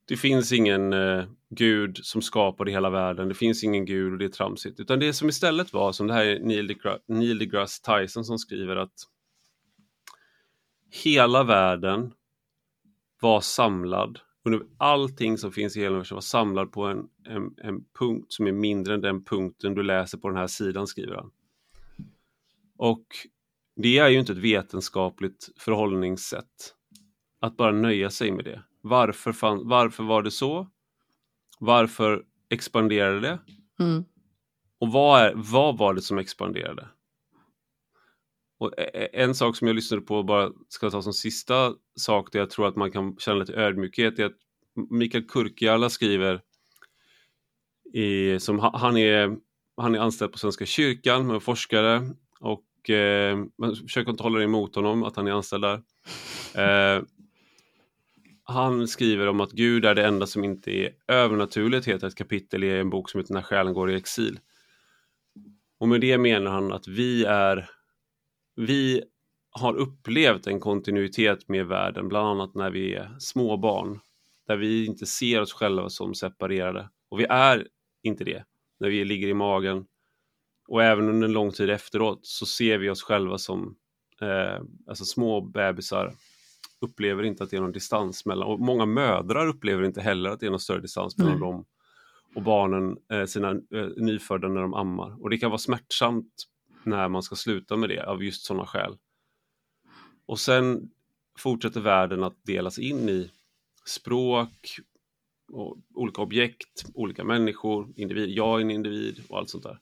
det 0.07 0.17
finns 0.17 0.51
ingen 0.51 0.93
eh, 0.93 1.25
gud 1.49 1.97
som 2.03 2.21
skapade 2.21 2.71
hela 2.71 2.89
världen, 2.89 3.27
det 3.29 3.35
finns 3.35 3.63
ingen 3.63 3.85
gud 3.85 4.11
och 4.11 4.17
det 4.17 4.25
är 4.25 4.29
tramsigt. 4.29 4.79
Utan 4.79 4.99
det 4.99 5.13
som 5.13 5.29
istället 5.29 5.73
var, 5.73 5.91
som 5.91 6.07
det 6.07 6.13
här 6.13 6.25
är 6.25 6.39
Neil, 6.39 6.67
deGra 6.67 6.97
Neil 7.07 7.39
deGrasse 7.39 7.83
Tyson 7.83 8.25
som 8.25 8.37
skriver 8.37 8.75
att 8.75 8.93
hela 10.91 11.43
världen 11.43 12.13
var 13.21 13.41
samlad 13.41 14.19
allting 14.77 15.37
som 15.37 15.51
finns 15.51 15.77
i 15.77 15.79
hela 15.79 15.89
universum 15.89 16.15
var 16.15 16.21
samlad 16.21 16.71
på 16.71 16.85
en, 16.85 17.07
en, 17.25 17.53
en, 17.57 17.85
punkt 17.99 18.25
som 18.33 18.47
är 18.47 18.51
mindre 18.51 18.93
än 18.93 19.01
den 19.01 19.23
punkten 19.23 19.75
du 19.75 19.83
läser 19.83 20.17
på 20.17 20.27
den 20.27 20.37
här 20.37 20.47
sidan, 20.47 20.87
skriver 20.87 21.15
han. 21.15 21.31
Och 22.77 23.05
det 23.75 23.97
är 23.97 24.09
ju 24.09 24.19
inte 24.19 24.31
ett 24.31 24.37
vetenskapligt 24.37 25.49
förhållningssätt 25.57 26.75
att 27.39 27.57
bara 27.57 27.71
nöja 27.71 28.09
sig 28.09 28.31
med 28.31 28.45
det. 28.45 28.63
Varför, 28.81 29.31
fann, 29.31 29.67
varför 29.67 30.03
var 30.03 30.23
det 30.23 30.31
så? 30.31 30.67
Varför 31.59 32.23
expanderade 32.49 33.19
det? 33.19 33.39
Mm. 33.79 34.03
Och 34.79 34.91
vad, 34.91 35.21
är, 35.21 35.33
vad 35.35 35.77
var 35.77 35.93
det 35.93 36.01
som 36.01 36.17
expanderade? 36.17 36.87
Och 38.59 38.73
en 39.13 39.35
sak 39.35 39.55
som 39.55 39.67
jag 39.67 39.75
lyssnade 39.75 40.01
på, 40.01 40.23
bara 40.23 40.51
ska 40.69 40.89
ta 40.89 41.01
som 41.01 41.13
sista 41.13 41.73
sak, 41.95 42.31
där 42.31 42.39
jag 42.39 42.49
tror 42.49 42.67
att 42.67 42.75
man 42.75 42.91
kan 42.91 43.17
känna 43.17 43.39
lite 43.39 43.53
ödmjukhet, 43.53 44.19
är 44.19 44.25
att 44.25 44.37
Mikael 44.89 45.27
Kurkiala 45.27 45.89
skriver, 45.89 46.41
i, 47.93 48.39
som 48.39 48.59
han 48.59 48.97
är, 48.97 49.37
han 49.77 49.95
är 49.95 49.99
anställd 49.99 50.31
på 50.31 50.37
Svenska 50.37 50.65
kyrkan 50.65 51.27
med 51.27 51.43
forskare 51.43 52.09
och 52.39 52.89
eh, 52.89 53.37
man 53.57 53.75
försöker 53.75 54.11
inte 54.11 54.23
hålla 54.23 54.37
det 54.37 54.45
emot 54.45 54.75
honom 54.75 55.03
att 55.03 55.15
han 55.15 55.27
är 55.27 55.31
anställd 55.31 55.63
där. 55.63 55.81
Eh, 56.55 57.03
han 58.43 58.87
skriver 58.87 59.27
om 59.27 59.39
att 59.39 59.51
Gud 59.51 59.85
är 59.85 59.95
det 59.95 60.05
enda 60.05 60.27
som 60.27 60.43
inte 60.43 60.71
är 60.71 60.93
övernaturligt, 61.07 61.87
heter 61.87 62.07
ett 62.07 62.15
kapitel 62.15 62.63
i 62.63 62.79
en 62.79 62.89
bok 62.89 63.09
som 63.09 63.19
heter 63.19 63.33
När 63.33 63.41
själen 63.41 63.73
går 63.73 63.91
i 63.91 63.95
exil. 63.95 64.39
Och 65.79 65.87
med 65.87 66.01
det 66.01 66.17
menar 66.17 66.51
han 66.51 66.71
att 66.71 66.87
vi 66.87 67.25
är 67.25 67.69
vi 68.59 69.03
har 69.51 69.73
upplevt 69.75 70.47
en 70.47 70.59
kontinuitet 70.59 71.49
med 71.49 71.65
världen, 71.65 72.07
bland 72.07 72.27
annat 72.27 72.55
när 72.55 72.71
vi 72.71 72.93
är 72.93 73.15
små 73.19 73.57
barn, 73.57 73.99
där 74.47 74.57
vi 74.57 74.85
inte 74.85 75.05
ser 75.05 75.41
oss 75.41 75.53
själva 75.53 75.89
som 75.89 76.15
separerade. 76.15 76.89
Och 77.09 77.19
vi 77.19 77.25
är 77.29 77.67
inte 78.03 78.23
det 78.23 78.43
när 78.79 78.89
vi 78.89 79.05
ligger 79.05 79.27
i 79.27 79.33
magen. 79.33 79.85
Och 80.67 80.83
även 80.83 81.09
under 81.09 81.27
en 81.27 81.33
lång 81.33 81.51
tid 81.51 81.69
efteråt 81.69 82.19
så 82.23 82.45
ser 82.45 82.77
vi 82.77 82.89
oss 82.89 83.03
själva 83.03 83.37
som 83.37 83.75
eh, 84.21 84.61
alltså 84.87 85.05
små 85.05 85.41
bebisar 85.41 86.13
upplever 86.81 87.23
inte 87.23 87.43
att 87.43 87.49
det 87.49 87.57
är 87.57 87.61
någon 87.61 87.71
distans 87.71 88.25
mellan, 88.25 88.47
och 88.47 88.59
många 88.59 88.85
mödrar 88.85 89.47
upplever 89.47 89.83
inte 89.83 90.01
heller 90.01 90.29
att 90.29 90.39
det 90.39 90.45
är 90.45 90.51
någon 90.51 90.59
större 90.59 90.81
distans 90.81 91.17
mellan 91.17 91.33
mm. 91.33 91.41
dem 91.41 91.65
och 92.35 92.41
barnen, 92.41 92.97
eh, 93.11 93.25
sina 93.25 93.49
eh, 93.49 93.87
nyfödda 93.97 94.47
när 94.47 94.61
de 94.61 94.73
ammar. 94.73 95.21
Och 95.23 95.29
det 95.29 95.37
kan 95.37 95.49
vara 95.49 95.57
smärtsamt 95.57 96.45
när 96.83 97.09
man 97.09 97.23
ska 97.23 97.35
sluta 97.35 97.77
med 97.77 97.89
det 97.89 98.03
av 98.05 98.23
just 98.23 98.45
sådana 98.45 98.65
skäl. 98.65 98.97
Och 100.25 100.39
sen 100.39 100.91
fortsätter 101.37 101.81
världen 101.81 102.23
att 102.23 102.45
delas 102.45 102.79
in 102.79 103.09
i 103.09 103.31
språk, 103.85 104.79
och 105.51 105.77
olika 105.93 106.21
objekt, 106.21 106.85
olika 106.93 107.23
människor, 107.23 107.93
individ, 107.95 108.29
jag 108.29 108.59
är 108.59 108.61
en 108.61 108.71
individ 108.71 109.23
och 109.29 109.37
allt 109.37 109.49
sånt 109.49 109.63
där. 109.63 109.79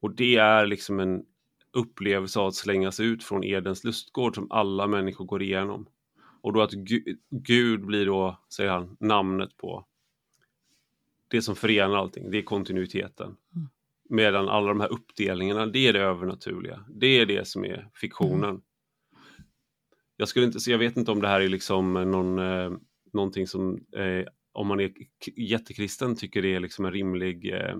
Och 0.00 0.14
det 0.14 0.36
är 0.36 0.66
liksom 0.66 1.00
en 1.00 1.24
upplevelse 1.72 2.40
av 2.40 2.46
att 2.46 2.54
slängas 2.54 3.00
ut 3.00 3.24
från 3.24 3.44
Edens 3.44 3.84
lustgård 3.84 4.34
som 4.34 4.50
alla 4.50 4.86
människor 4.86 5.24
går 5.24 5.42
igenom. 5.42 5.86
Och 6.40 6.52
då 6.52 6.62
att 6.62 6.72
Gud 7.30 7.86
blir 7.86 8.06
då, 8.06 8.40
säger 8.48 8.70
han, 8.70 8.96
namnet 9.00 9.56
på 9.56 9.86
det 11.28 11.42
som 11.42 11.56
förenar 11.56 11.96
allting, 11.96 12.30
det 12.30 12.38
är 12.38 12.42
kontinuiteten. 12.42 13.36
Mm. 13.54 13.68
Medan 14.12 14.48
alla 14.48 14.68
de 14.68 14.80
här 14.80 14.92
uppdelningarna, 14.92 15.66
det 15.66 15.88
är 15.88 15.92
det 15.92 16.00
övernaturliga. 16.00 16.84
Det 16.88 17.06
är 17.06 17.26
det 17.26 17.48
som 17.48 17.64
är 17.64 17.88
fiktionen. 18.00 18.60
Jag, 20.16 20.28
skulle 20.28 20.46
inte, 20.46 20.70
jag 20.70 20.78
vet 20.78 20.96
inte 20.96 21.10
om 21.10 21.20
det 21.20 21.28
här 21.28 21.40
är 21.40 21.48
liksom 21.48 21.92
någon, 21.92 22.38
eh, 22.38 22.70
någonting 23.12 23.46
som, 23.46 23.74
eh, 23.96 24.26
om 24.52 24.66
man 24.66 24.80
är 24.80 24.92
jättekristen, 25.36 26.16
tycker 26.16 26.42
det 26.42 26.54
är 26.54 26.60
liksom 26.60 26.84
en 26.84 26.92
rimlig 26.92 27.54
eh, 27.54 27.76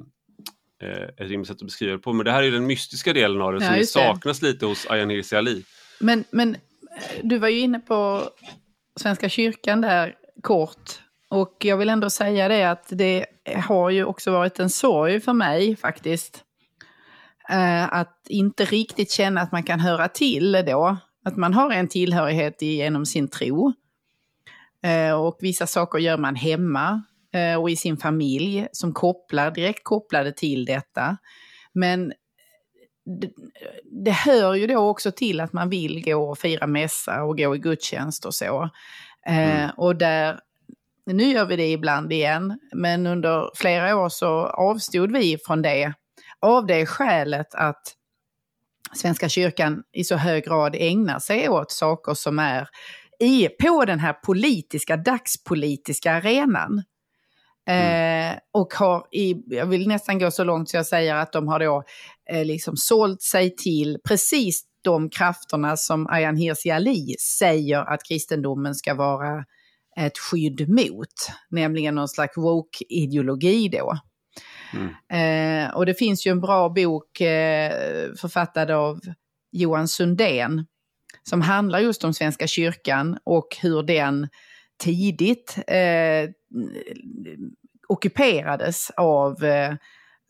eh, 0.83 1.03
ett 1.03 1.31
rimligt 1.31 1.49
sätt 1.49 1.57
att 1.57 1.63
beskriva 1.63 1.93
det 1.93 1.99
på. 1.99 2.13
Men 2.13 2.25
det 2.25 2.33
här 2.33 2.43
är 2.43 2.51
den 2.51 2.67
mystiska 2.67 3.13
delen 3.13 3.43
av 3.43 3.53
det 3.53 3.65
ja, 3.65 3.75
som 3.75 3.85
saknas 3.85 4.41
det. 4.41 4.47
lite 4.47 4.67
hos 4.67 4.87
Ayaan 4.91 5.11
Hirsi 5.11 5.37
Ali. 5.37 5.65
Men, 6.01 6.25
men 6.31 6.57
du 7.23 7.39
var 7.39 7.49
ju 7.49 7.59
inne 7.59 7.81
på 7.81 8.31
Svenska 9.01 9.29
kyrkan 9.29 9.81
där 9.81 10.15
kort. 10.43 11.02
Och 11.33 11.57
jag 11.59 11.77
vill 11.77 11.89
ändå 11.89 12.11
säga 12.11 12.49
det 12.49 12.65
att 12.65 12.87
det 12.91 13.27
har 13.57 13.91
ju 13.91 14.05
också 14.05 14.31
varit 14.31 14.59
en 14.59 14.71
sorg 14.71 15.21
för 15.21 15.33
mig 15.33 15.77
faktiskt. 15.77 16.45
Eh, 17.49 17.95
att 17.95 18.27
inte 18.29 18.65
riktigt 18.65 19.11
känna 19.11 19.41
att 19.41 19.53
man 19.53 19.63
kan 19.63 19.81
höra 19.81 20.09
till 20.09 20.53
då. 20.53 20.97
Att 21.25 21.37
man 21.37 21.55
har 21.55 21.71
en 21.71 21.89
tillhörighet 21.89 22.63
genom 22.63 23.07
sin 23.07 23.29
tro. 23.29 23.73
Eh, 24.83 25.13
och 25.13 25.39
vissa 25.41 25.67
saker 25.67 25.99
gör 25.99 26.19
man 26.19 26.35
hemma 26.35 27.03
eh, 27.35 27.61
och 27.61 27.71
i 27.71 27.77
sin 27.77 27.97
familj 27.97 28.67
som 28.73 28.93
kopplar, 28.93 29.51
direkt 29.51 29.85
kopplade 29.85 30.33
till 30.33 30.65
detta. 30.65 31.17
Men 31.73 32.13
det, 33.21 33.31
det, 34.05 34.11
hör 34.11 34.55
ju 34.55 34.67
då 34.67 34.79
också 34.79 35.13
till 35.13 35.41
att 35.41 35.53
man 35.53 35.69
vill 35.69 36.05
gå 36.05 36.31
och 36.31 36.39
fira 36.39 36.67
mässa 36.67 37.23
och 37.23 37.39
gå 37.39 37.55
i 37.55 37.59
gudstjänst 37.59 38.25
och 38.25 38.35
så. 38.35 38.71
Mm. 39.27 39.71
och 39.77 39.97
där 39.97 40.41
nu 41.07 41.25
gör 41.25 41.47
vi 41.47 41.57
det 41.57 41.73
ibland 41.73 42.13
igen, 42.13 42.59
men 42.75 43.07
under 43.07 43.51
flera 43.55 43.97
år 43.97 44.09
så 44.09 44.47
avstod 44.47 45.13
vi 45.13 45.39
från 45.47 45.63
det 45.63 45.93
av 46.41 46.67
det 46.67 46.87
skälet 46.87 47.55
att 47.55 47.83
Svenska 48.95 49.29
kyrkan 49.29 49.83
i 49.93 50.05
så 50.05 50.17
hög 50.17 50.45
grad 50.45 50.77
ägnar 50.79 51.19
sig 51.19 51.49
åt 51.49 51.71
saker 51.71 52.15
som 52.15 52.39
är 52.39 52.69
i, 53.21 53.49
på 53.49 53.85
den 53.85 53.99
här 53.99 54.13
politiska, 54.13 54.97
dagspolitiska 54.97 56.13
arenan. 56.13 56.83
Mm. 57.67 58.33
Eh, 58.33 58.39
och 58.53 58.75
har 58.75 59.07
i, 59.13 59.35
jag 59.47 59.67
vill 59.67 59.89
nästan 59.89 60.19
gå 60.19 60.31
så 60.31 60.45
långt 60.45 60.71
så 60.71 60.77
jag 60.77 60.87
säger 60.87 61.15
att 61.15 61.33
de 61.33 61.49
har 61.49 61.61
då 61.61 61.85
eh, 62.31 62.45
liksom 62.45 62.77
sålt 62.77 63.23
sig 63.23 63.57
till 63.57 63.99
precis 64.09 64.63
de 64.85 65.11
krafterna 65.11 65.77
som 65.77 66.07
Ayaan 66.11 66.37
Hirsi 66.37 66.71
Ali 66.71 67.17
säger 67.39 67.79
att 67.79 68.05
kristendomen 68.09 68.75
ska 68.75 68.95
vara 68.95 69.45
ett 69.97 70.19
skydd 70.19 70.69
mot, 70.69 71.15
nämligen 71.51 71.95
någon 71.95 72.09
slags 72.09 72.37
woke-ideologi 72.37 73.69
då. 73.69 73.99
Mm. 74.73 75.67
Eh, 75.67 75.75
och 75.75 75.87
det 75.87 75.95
finns 75.95 76.27
ju 76.27 76.31
en 76.31 76.41
bra 76.41 76.69
bok 76.69 77.21
eh, 77.21 77.73
författad 78.21 78.71
av 78.71 79.01
Johan 79.53 79.89
Sundén 79.89 80.67
som 81.23 81.41
handlar 81.41 81.79
just 81.79 82.05
om 82.05 82.15
Svenska 82.15 82.47
kyrkan 82.47 83.19
och 83.25 83.57
hur 83.61 83.83
den 83.83 84.29
tidigt 84.79 85.59
eh, 85.67 86.31
ockuperades 87.89 88.91
av 88.91 89.45
eh, 89.45 89.75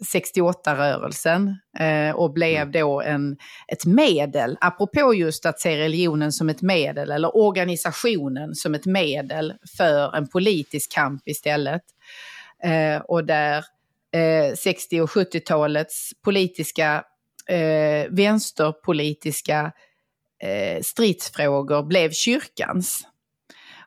68-rörelsen 0.02 1.56
eh, 1.78 2.14
och 2.14 2.32
blev 2.32 2.62
mm. 2.62 2.72
då 2.72 3.00
en, 3.00 3.36
ett 3.68 3.86
medel, 3.86 4.56
apropå 4.60 5.14
just 5.14 5.46
att 5.46 5.60
se 5.60 5.76
religionen 5.76 6.32
som 6.32 6.48
ett 6.48 6.62
medel 6.62 7.10
eller 7.10 7.36
organisationen 7.36 8.54
som 8.54 8.74
ett 8.74 8.86
medel 8.86 9.54
för 9.76 10.16
en 10.16 10.28
politisk 10.28 10.92
kamp 10.92 11.28
istället. 11.28 11.82
Eh, 12.64 13.00
och 13.00 13.24
där 13.24 13.64
eh, 14.14 14.54
60 14.54 15.00
och 15.00 15.10
70-talets 15.10 16.10
politiska, 16.24 17.04
eh, 17.48 18.10
vänsterpolitiska 18.10 19.72
eh, 20.42 20.82
stridsfrågor 20.82 21.82
blev 21.82 22.10
kyrkans. 22.10 23.06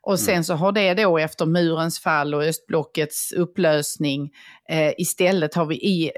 Och 0.06 0.20
sen 0.20 0.34
mm. 0.34 0.44
så 0.44 0.54
har 0.54 0.72
det 0.72 0.94
då 0.94 1.18
efter 1.18 1.46
murens 1.46 2.00
fall 2.00 2.34
och 2.34 2.44
östblockets 2.44 3.32
upplösning 3.32 4.32
eh, 4.70 4.94
istället 4.98 5.56
har, 5.56 5.66
vi 5.66 5.76
i, 5.76 6.12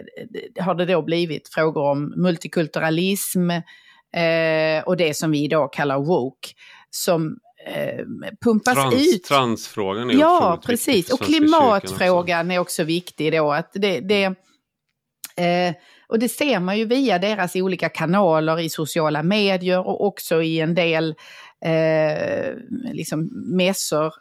har 0.60 0.76
det 0.76 0.86
då 0.86 1.02
blivit 1.02 1.50
frågor 1.50 1.82
om 1.82 2.14
multikulturalism 2.16 3.50
eh, 3.50 4.84
och 4.86 4.98
det 4.98 5.18
som 5.18 5.32
vi 5.32 5.44
idag 5.44 5.74
kallar 5.74 6.00
woke 6.00 6.50
som 6.90 7.38
eh, 7.68 8.06
pumpas 8.42 8.74
Trans, 8.74 8.96
ut. 8.96 9.24
Transfrågan 9.24 10.10
är 10.10 10.14
Ja, 10.14 10.62
precis. 10.66 11.14
Och 11.14 11.20
klimatfrågan 11.20 12.46
också. 12.46 12.54
är 12.54 12.60
också 12.60 12.84
viktig 12.84 13.34
då. 13.34 13.52
Att 13.52 13.72
det, 13.74 14.00
det 14.00 14.24
eh, 15.38 15.76
och 16.10 16.20
det 16.20 16.30
ser 16.30 16.60
man 16.60 16.78
ju 16.78 16.86
via 16.86 17.20
deras 17.20 17.56
olika 17.56 17.90
kanaler 17.90 18.60
i 18.60 18.70
sociala 18.70 19.24
medier 19.24 19.88
och 19.88 20.06
också 20.06 20.42
i 20.42 20.60
en 20.60 20.76
del 20.76 21.16
eh, 21.66 22.56
liksom 22.94 23.30
mässor 23.58 24.14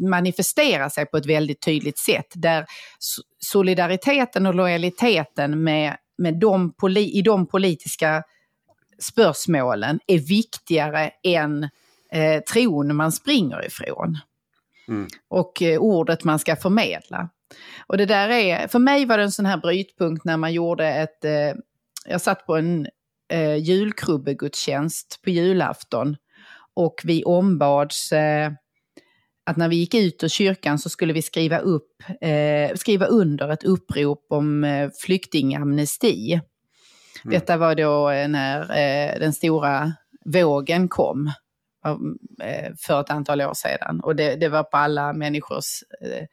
manifesterar 0.00 0.88
sig 0.88 1.06
på 1.06 1.16
ett 1.16 1.26
väldigt 1.26 1.60
tydligt 1.60 1.98
sätt. 1.98 2.26
Där 2.34 2.66
solidariteten 3.38 4.46
och 4.46 4.54
lojaliteten 4.54 5.62
med, 5.62 5.96
med 6.18 6.38
de 6.40 6.74
i 6.96 7.22
de 7.22 7.46
politiska 7.46 8.22
spörsmålen 8.98 10.00
är 10.06 10.18
viktigare 10.18 11.10
än 11.22 11.68
eh, 12.12 12.42
tron 12.52 12.96
man 12.96 13.12
springer 13.12 13.66
ifrån. 13.66 14.18
Mm. 14.88 15.08
Och 15.28 15.62
eh, 15.62 15.78
ordet 15.78 16.24
man 16.24 16.38
ska 16.38 16.56
förmedla. 16.56 17.28
Och 17.86 17.96
det 17.96 18.06
där 18.06 18.28
är, 18.28 18.68
för 18.68 18.78
mig 18.78 19.06
var 19.06 19.18
det 19.18 19.24
en 19.24 19.32
sån 19.32 19.46
här 19.46 19.56
brytpunkt 19.56 20.24
när 20.24 20.36
man 20.36 20.52
gjorde 20.52 20.88
ett, 20.88 21.24
eh, 21.24 21.52
jag 22.06 22.20
satt 22.20 22.46
på 22.46 22.56
en 22.56 22.86
eh, 23.28 23.56
julkrubbegudstjänst 23.56 25.20
på 25.24 25.30
julafton 25.30 26.16
och 26.78 27.00
vi 27.04 27.24
ombads 27.24 28.12
eh, 28.12 28.52
att 29.46 29.56
när 29.56 29.68
vi 29.68 29.76
gick 29.76 29.94
ut 29.94 30.24
ur 30.24 30.28
kyrkan 30.28 30.78
så 30.78 30.88
skulle 30.88 31.12
vi 31.12 31.22
skriva, 31.22 31.58
upp, 31.58 32.02
eh, 32.20 32.76
skriva 32.76 33.06
under 33.06 33.48
ett 33.48 33.64
upprop 33.64 34.26
om 34.30 34.64
eh, 34.64 34.90
flyktingamnesti. 35.00 36.32
Mm. 36.32 36.42
Detta 37.24 37.56
var 37.56 37.74
då 37.74 38.10
eh, 38.10 38.28
när 38.28 38.60
eh, 38.60 39.20
den 39.20 39.32
stora 39.32 39.92
vågen 40.24 40.88
kom 40.88 41.26
eh, 42.42 42.72
för 42.86 43.00
ett 43.00 43.10
antal 43.10 43.40
år 43.40 43.54
sedan. 43.54 44.00
Och 44.00 44.16
det, 44.16 44.36
det 44.36 44.48
var 44.48 44.62
på 44.62 44.76
alla 44.76 45.12
människors 45.12 45.82
eh, 46.00 46.24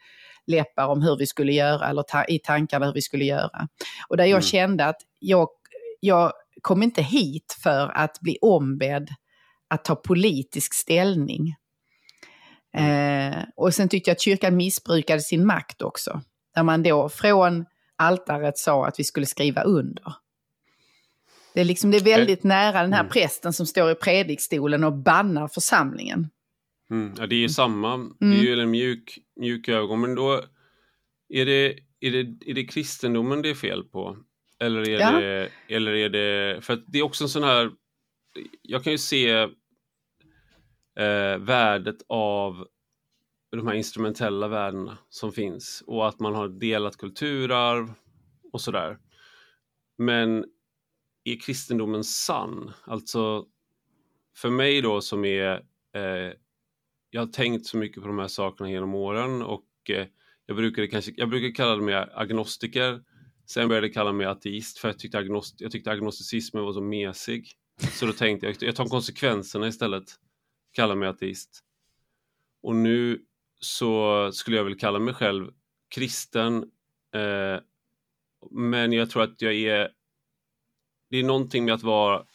läppar 0.48 0.88
om 0.88 1.02
hur 1.02 1.18
vi 1.18 1.28
skulle 1.28 1.54
göra, 1.54 1.90
eller 1.90 2.04
ta, 2.04 2.26
i 2.26 2.40
tankarna 2.40 2.86
hur 2.86 2.94
vi 2.94 3.02
skulle 3.02 3.26
göra. 3.26 3.68
Och 4.10 4.18
där 4.18 4.26
jag 4.26 4.32
mm. 4.32 4.42
kände 4.42 4.86
att 4.86 5.02
jag, 5.20 5.48
jag 6.00 6.32
kom 6.62 6.84
inte 6.84 7.02
hit 7.02 7.58
för 7.64 7.92
att 7.96 8.20
bli 8.22 8.38
ombedd 8.42 9.10
att 9.68 9.86
ta 9.86 9.96
politisk 9.96 10.74
ställning. 10.74 11.56
Mm. 12.78 13.34
Eh, 13.34 13.44
och 13.56 13.74
sen 13.74 13.90
tyckte 13.90 14.10
jag 14.10 14.16
att 14.16 14.22
kyrkan 14.22 14.56
missbrukade 14.56 15.22
sin 15.22 15.46
makt 15.46 15.82
också. 15.82 16.22
Där 16.56 16.64
man 16.64 16.84
då 16.84 17.10
från 17.10 17.66
altaret 17.96 18.58
sa 18.58 18.88
att 18.88 19.00
vi 19.00 19.04
skulle 19.04 19.26
skriva 19.26 19.62
under. 19.62 20.14
Det 21.54 21.62
är, 21.62 21.66
liksom, 21.66 21.92
det 21.92 21.98
är 21.98 22.04
väldigt 22.04 22.44
mm. 22.44 22.58
nära 22.58 22.82
den 22.82 22.94
här 22.94 23.00
mm. 23.00 23.12
prästen 23.12 23.54
som 23.54 23.66
står 23.66 23.92
i 23.92 23.96
predikstolen 23.96 24.84
och 24.84 24.94
bannar 24.94 25.48
församlingen. 25.48 26.30
Mm. 26.90 27.14
Ja, 27.18 27.28
det 27.28 27.36
är 27.36 27.40
ju 27.40 27.50
samma, 27.50 27.98
det 28.20 28.26
är 28.26 28.44
ju 28.44 28.54
mm. 28.54 28.60
en 28.60 28.72
mjuk, 28.72 29.20
mjuk 29.40 29.70
ögon, 29.70 30.02
men 30.02 30.16
då 30.16 30.44
är 31.30 31.46
det, 31.46 31.80
är, 32.00 32.12
det, 32.12 32.50
är 32.50 32.54
det 32.54 32.66
kristendomen 32.66 33.42
det 33.42 33.50
är 33.50 33.56
fel 33.56 33.84
på? 33.84 34.18
Eller 34.60 34.90
är, 34.90 35.00
ja. 35.00 35.12
det, 35.12 35.50
eller 35.68 35.94
är 35.94 36.10
det, 36.10 36.62
för 36.62 36.84
det 36.88 37.00
är 37.00 37.04
också 37.04 37.24
en 37.24 37.30
sån 37.30 37.44
här 37.44 37.72
jag 38.62 38.84
kan 38.84 38.92
ju 38.92 38.98
se 38.98 39.30
eh, 41.00 41.38
värdet 41.40 41.98
av 42.08 42.68
de 43.52 43.68
här 43.68 43.74
instrumentella 43.74 44.48
värdena 44.48 44.98
som 45.10 45.32
finns 45.32 45.84
och 45.88 46.08
att 46.08 46.20
man 46.20 46.36
har 46.36 46.48
delat 46.48 46.98
kulturarv 46.98 47.94
och 48.54 48.62
sådär. 48.62 48.98
Men 49.98 50.46
är 51.24 51.40
kristendomen 51.40 52.04
sann? 52.04 52.72
Alltså 52.84 53.46
för 54.36 54.50
mig 54.50 54.82
då 54.82 55.02
som 55.02 55.26
är 55.26 55.52
eh, 55.96 56.34
jag 57.10 57.22
har 57.22 57.28
tänkt 57.28 57.66
så 57.66 57.78
mycket 57.78 58.02
på 58.02 58.08
de 58.08 58.20
här 58.20 58.28
sakerna 58.28 58.72
genom 58.72 58.96
åren 58.96 59.42
och 59.42 59.66
eh, 59.90 60.08
jag, 60.46 60.58
brukade 60.58 60.88
kanske, 60.88 61.14
jag 61.18 61.30
brukade 61.30 61.52
kalla 61.52 61.82
mig 61.82 61.96
agnostiker. 62.14 63.04
Sen 63.46 63.68
började 63.68 63.88
jag 63.88 63.94
kalla 63.94 64.12
mig 64.12 64.28
ateist 64.28 64.78
för 64.78 64.88
jag 64.88 65.00
tyckte, 65.00 65.18
agnost, 65.18 65.62
jag 65.62 65.72
tyckte 65.72 65.92
agnosticismen 65.92 66.64
var 66.64 66.74
så 66.74 66.82
mesig. 66.82 67.52
Så 67.82 68.06
då 68.06 68.14
tänkte 68.14 68.46
jag, 68.48 68.56
jag 68.60 68.76
tar 68.76 68.86
konsekvenserna 68.86 69.68
istället. 69.68 70.04
kalla 70.72 70.96
mig 70.96 71.10
ateist. 71.10 71.64
Och 72.62 72.76
nu 72.76 73.26
så 73.60 74.30
skulle 74.34 74.58
jag 74.58 74.64
väl 74.64 74.80
kalla 74.80 75.00
mig 75.00 75.14
själv 75.14 75.52
kristen. 75.96 76.72
Eh, 77.16 77.60
men 78.52 78.94
jag 78.94 79.10
tror 79.10 79.24
att 79.24 79.42
jag 79.42 79.54
är... 79.54 79.90
Det 81.10 81.18
är 81.18 81.24
någonting 81.24 81.66
med 81.66 81.74
att 81.74 81.84
vara 81.84 82.26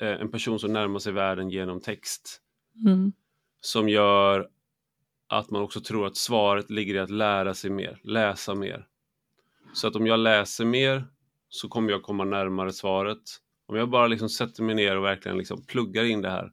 eh, 0.00 0.20
en 0.20 0.30
person 0.30 0.58
som 0.58 0.72
närmar 0.72 0.98
sig 0.98 1.12
världen 1.12 1.50
genom 1.50 1.80
text. 1.80 2.40
Mm. 2.86 3.12
Som 3.60 3.88
gör 3.88 4.48
att 5.26 5.50
man 5.50 5.62
också 5.62 5.80
tror 5.80 6.06
att 6.06 6.16
svaret 6.16 6.70
ligger 6.70 6.94
i 6.94 6.98
att 6.98 7.10
lära 7.10 7.54
sig 7.54 7.70
mer, 7.70 8.00
läsa 8.04 8.54
mer. 8.54 8.86
Så 9.74 9.88
att 9.88 9.96
om 9.96 10.06
jag 10.06 10.18
läser 10.18 10.64
mer 10.64 11.06
så 11.48 11.68
kommer 11.68 11.90
jag 11.90 12.02
komma 12.02 12.24
närmare 12.24 12.72
svaret. 12.72 13.22
Om 13.72 13.78
jag 13.78 13.90
bara 13.90 14.06
liksom 14.06 14.28
sätter 14.28 14.62
mig 14.62 14.74
ner 14.74 14.96
och 14.96 15.04
verkligen 15.04 15.38
liksom 15.38 15.64
pluggar 15.66 16.04
in 16.04 16.22
det 16.22 16.30
här 16.30 16.52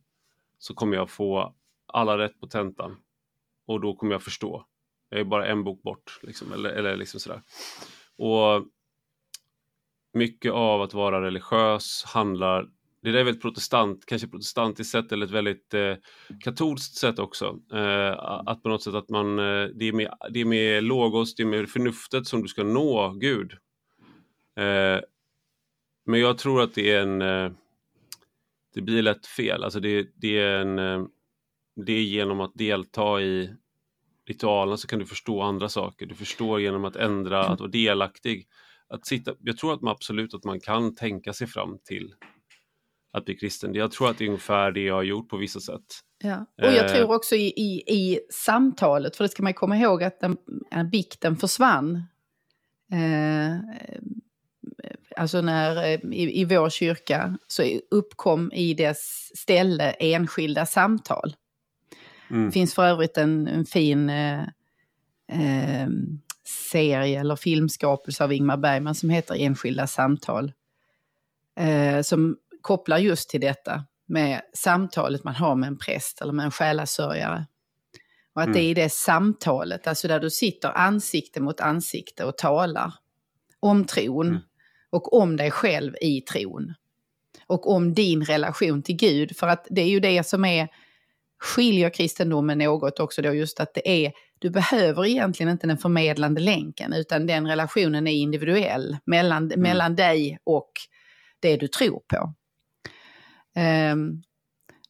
så 0.57 0.73
kommer 0.73 0.97
jag 0.97 1.09
få 1.09 1.55
alla 1.85 2.17
rätt 2.17 2.39
på 2.39 2.47
tentan 2.47 2.97
och 3.67 3.81
då 3.81 3.95
kommer 3.95 4.11
jag 4.11 4.23
förstå. 4.23 4.65
Jag 5.09 5.19
är 5.19 5.23
bara 5.23 5.47
en 5.47 5.63
bok 5.63 5.81
bort, 5.81 6.19
liksom, 6.23 6.53
eller, 6.53 6.69
eller 6.69 6.97
liksom 6.97 7.19
sådär. 7.19 7.41
Och 8.17 8.67
mycket 10.13 10.51
av 10.51 10.81
att 10.81 10.93
vara 10.93 11.21
religiös 11.21 12.03
handlar 12.07 12.69
det 13.01 13.11
där 13.11 13.19
är 13.19 13.23
väldigt 13.23 13.41
protestant, 13.41 14.05
kanske 14.05 14.27
protestantiskt 14.27 14.91
sätt 14.91 15.11
eller 15.11 15.25
ett 15.25 15.31
väldigt 15.31 15.73
eh, 15.73 15.95
katolskt 16.39 16.95
sätt 16.95 17.19
också. 17.19 17.59
Eh, 17.73 18.19
att 18.19 18.63
på 18.63 18.69
något 18.69 18.83
sätt 18.83 18.93
att 18.93 19.09
man, 19.09 19.39
eh, 19.39 19.67
det, 19.75 19.87
är 19.87 19.93
med, 19.93 20.13
det 20.29 20.39
är 20.39 20.45
med 20.45 20.83
logos, 20.83 21.35
det 21.35 21.43
är 21.43 21.47
med 21.47 21.69
förnuftet 21.69 22.27
som 22.27 22.41
du 22.41 22.47
ska 22.47 22.63
nå 22.63 23.11
Gud. 23.11 23.51
Eh, 24.55 24.99
Eh, 26.09 26.11
men 26.11 26.19
jag 26.19 26.37
tror 26.37 26.61
att 26.61 26.75
det 26.75 26.91
är 26.91 27.01
en, 27.01 27.21
eh, 27.21 27.51
det 28.73 28.81
blir 28.81 29.01
lätt 29.01 29.27
fel, 29.27 29.63
alltså 29.63 29.79
det, 29.79 30.07
det 30.15 30.39
är 30.39 30.61
en, 30.61 30.79
eh, 30.79 31.05
det 31.85 31.93
är 31.93 32.03
genom 32.03 32.39
att 32.39 32.51
delta 32.55 33.21
i 33.21 33.49
ritualen 34.27 34.77
så 34.77 34.87
kan 34.87 34.99
du 34.99 35.05
förstå 35.05 35.41
andra 35.41 35.69
saker. 35.69 36.05
Du 36.05 36.15
förstår 36.15 36.61
genom 36.61 36.85
att 36.85 36.95
ändra, 36.95 37.45
att 37.45 37.59
vara 37.59 37.71
delaktig. 37.71 38.47
Att 38.89 39.05
sitta, 39.05 39.33
jag 39.39 39.57
tror 39.57 39.73
att 39.73 39.81
man 39.81 39.91
absolut 39.91 40.33
att 40.33 40.43
man 40.43 40.59
kan 40.59 40.95
tänka 40.95 41.33
sig 41.33 41.47
fram 41.47 41.77
till 41.83 42.13
att 43.11 43.25
bli 43.25 43.35
kristen. 43.35 43.73
Jag 43.73 43.91
tror 43.91 44.09
att 44.09 44.17
det 44.17 44.23
är 44.23 44.27
ungefär 44.27 44.71
det 44.71 44.81
jag 44.81 44.95
har 44.95 45.03
gjort 45.03 45.29
på 45.29 45.37
vissa 45.37 45.59
sätt. 45.59 45.85
Ja. 46.23 46.45
Och 46.61 46.73
jag 46.73 46.95
tror 46.95 47.15
också 47.15 47.35
i, 47.35 47.53
i, 47.55 47.83
i 47.87 48.19
samtalet, 48.29 49.15
för 49.15 49.23
det 49.23 49.29
ska 49.29 49.43
man 49.43 49.53
komma 49.53 49.77
ihåg 49.77 50.03
att 50.03 50.19
den, 50.19 50.37
bikten 50.91 51.37
försvann. 51.37 52.03
Eh, 52.91 53.55
alltså 55.19 55.41
när, 55.41 55.83
i, 56.13 56.41
i 56.41 56.45
vår 56.45 56.69
kyrka 56.69 57.37
så 57.47 57.63
uppkom 57.91 58.51
i 58.51 58.73
dess 58.73 59.31
ställe 59.35 59.91
enskilda 59.91 60.65
samtal. 60.65 61.35
Mm. 62.29 62.45
Det 62.45 62.51
finns 62.51 62.73
för 62.73 62.83
övrigt 62.83 63.17
en, 63.17 63.47
en 63.47 63.65
fin 63.65 64.09
eh, 64.09 64.41
eh, 65.31 65.87
serie 66.71 67.19
eller 67.19 67.35
filmskapelse 67.35 68.23
av 68.23 68.33
Ingmar 68.33 68.57
Bergman 68.57 68.95
som 68.95 69.09
heter 69.09 69.35
Enskilda 69.35 69.87
samtal. 69.87 70.51
Eh, 71.59 72.01
som 72.01 72.37
kopplar 72.61 72.97
just 72.97 73.29
till 73.29 73.41
detta 73.41 73.85
med 74.07 74.41
samtalet 74.53 75.23
man 75.23 75.35
har 75.35 75.55
med 75.55 75.67
en 75.67 75.77
präst 75.77 76.21
eller 76.21 76.33
med 76.33 76.45
en 76.45 76.51
själasörjare. 76.51 77.45
Och 78.33 78.41
att 78.41 78.47
mm. 78.47 78.57
det 78.57 78.63
är 78.63 78.69
i 78.69 78.73
det 78.73 78.89
samtalet, 78.89 79.87
alltså 79.87 80.07
där 80.07 80.19
du 80.19 80.29
sitter 80.29 80.77
ansikte 80.77 81.41
mot 81.41 81.59
ansikte 81.59 82.25
och 82.25 82.37
talar 82.37 82.93
om 83.59 83.85
tron 83.85 84.27
mm. 84.27 84.41
Och 84.89 85.13
om 85.13 85.37
dig 85.37 85.51
själv 85.51 85.93
i 86.01 86.21
tron. 86.21 86.73
Och 87.47 87.71
om 87.71 87.93
din 87.93 88.25
relation 88.25 88.83
till 88.83 88.95
Gud, 88.95 89.37
för 89.37 89.47
att 89.47 89.67
det 89.69 89.81
är 89.81 89.87
ju 89.87 89.99
det 89.99 90.23
som 90.25 90.45
är 90.45 90.67
skiljer 91.39 91.89
kristendomen 91.89 92.57
något 92.57 92.99
också 92.99 93.21
då 93.21 93.33
just 93.33 93.59
att 93.59 93.73
det 93.73 94.05
är, 94.05 94.13
du 94.39 94.49
behöver 94.49 95.05
egentligen 95.05 95.51
inte 95.51 95.67
den 95.67 95.77
förmedlande 95.77 96.41
länken 96.41 96.93
utan 96.93 97.27
den 97.27 97.47
relationen 97.47 98.07
är 98.07 98.11
individuell 98.11 98.97
mellan, 99.05 99.45
mm. 99.45 99.61
mellan 99.61 99.95
dig 99.95 100.39
och 100.43 100.71
det 101.39 101.57
du 101.57 101.67
tror 101.67 102.01
på. 102.07 102.33
Um, 103.93 104.23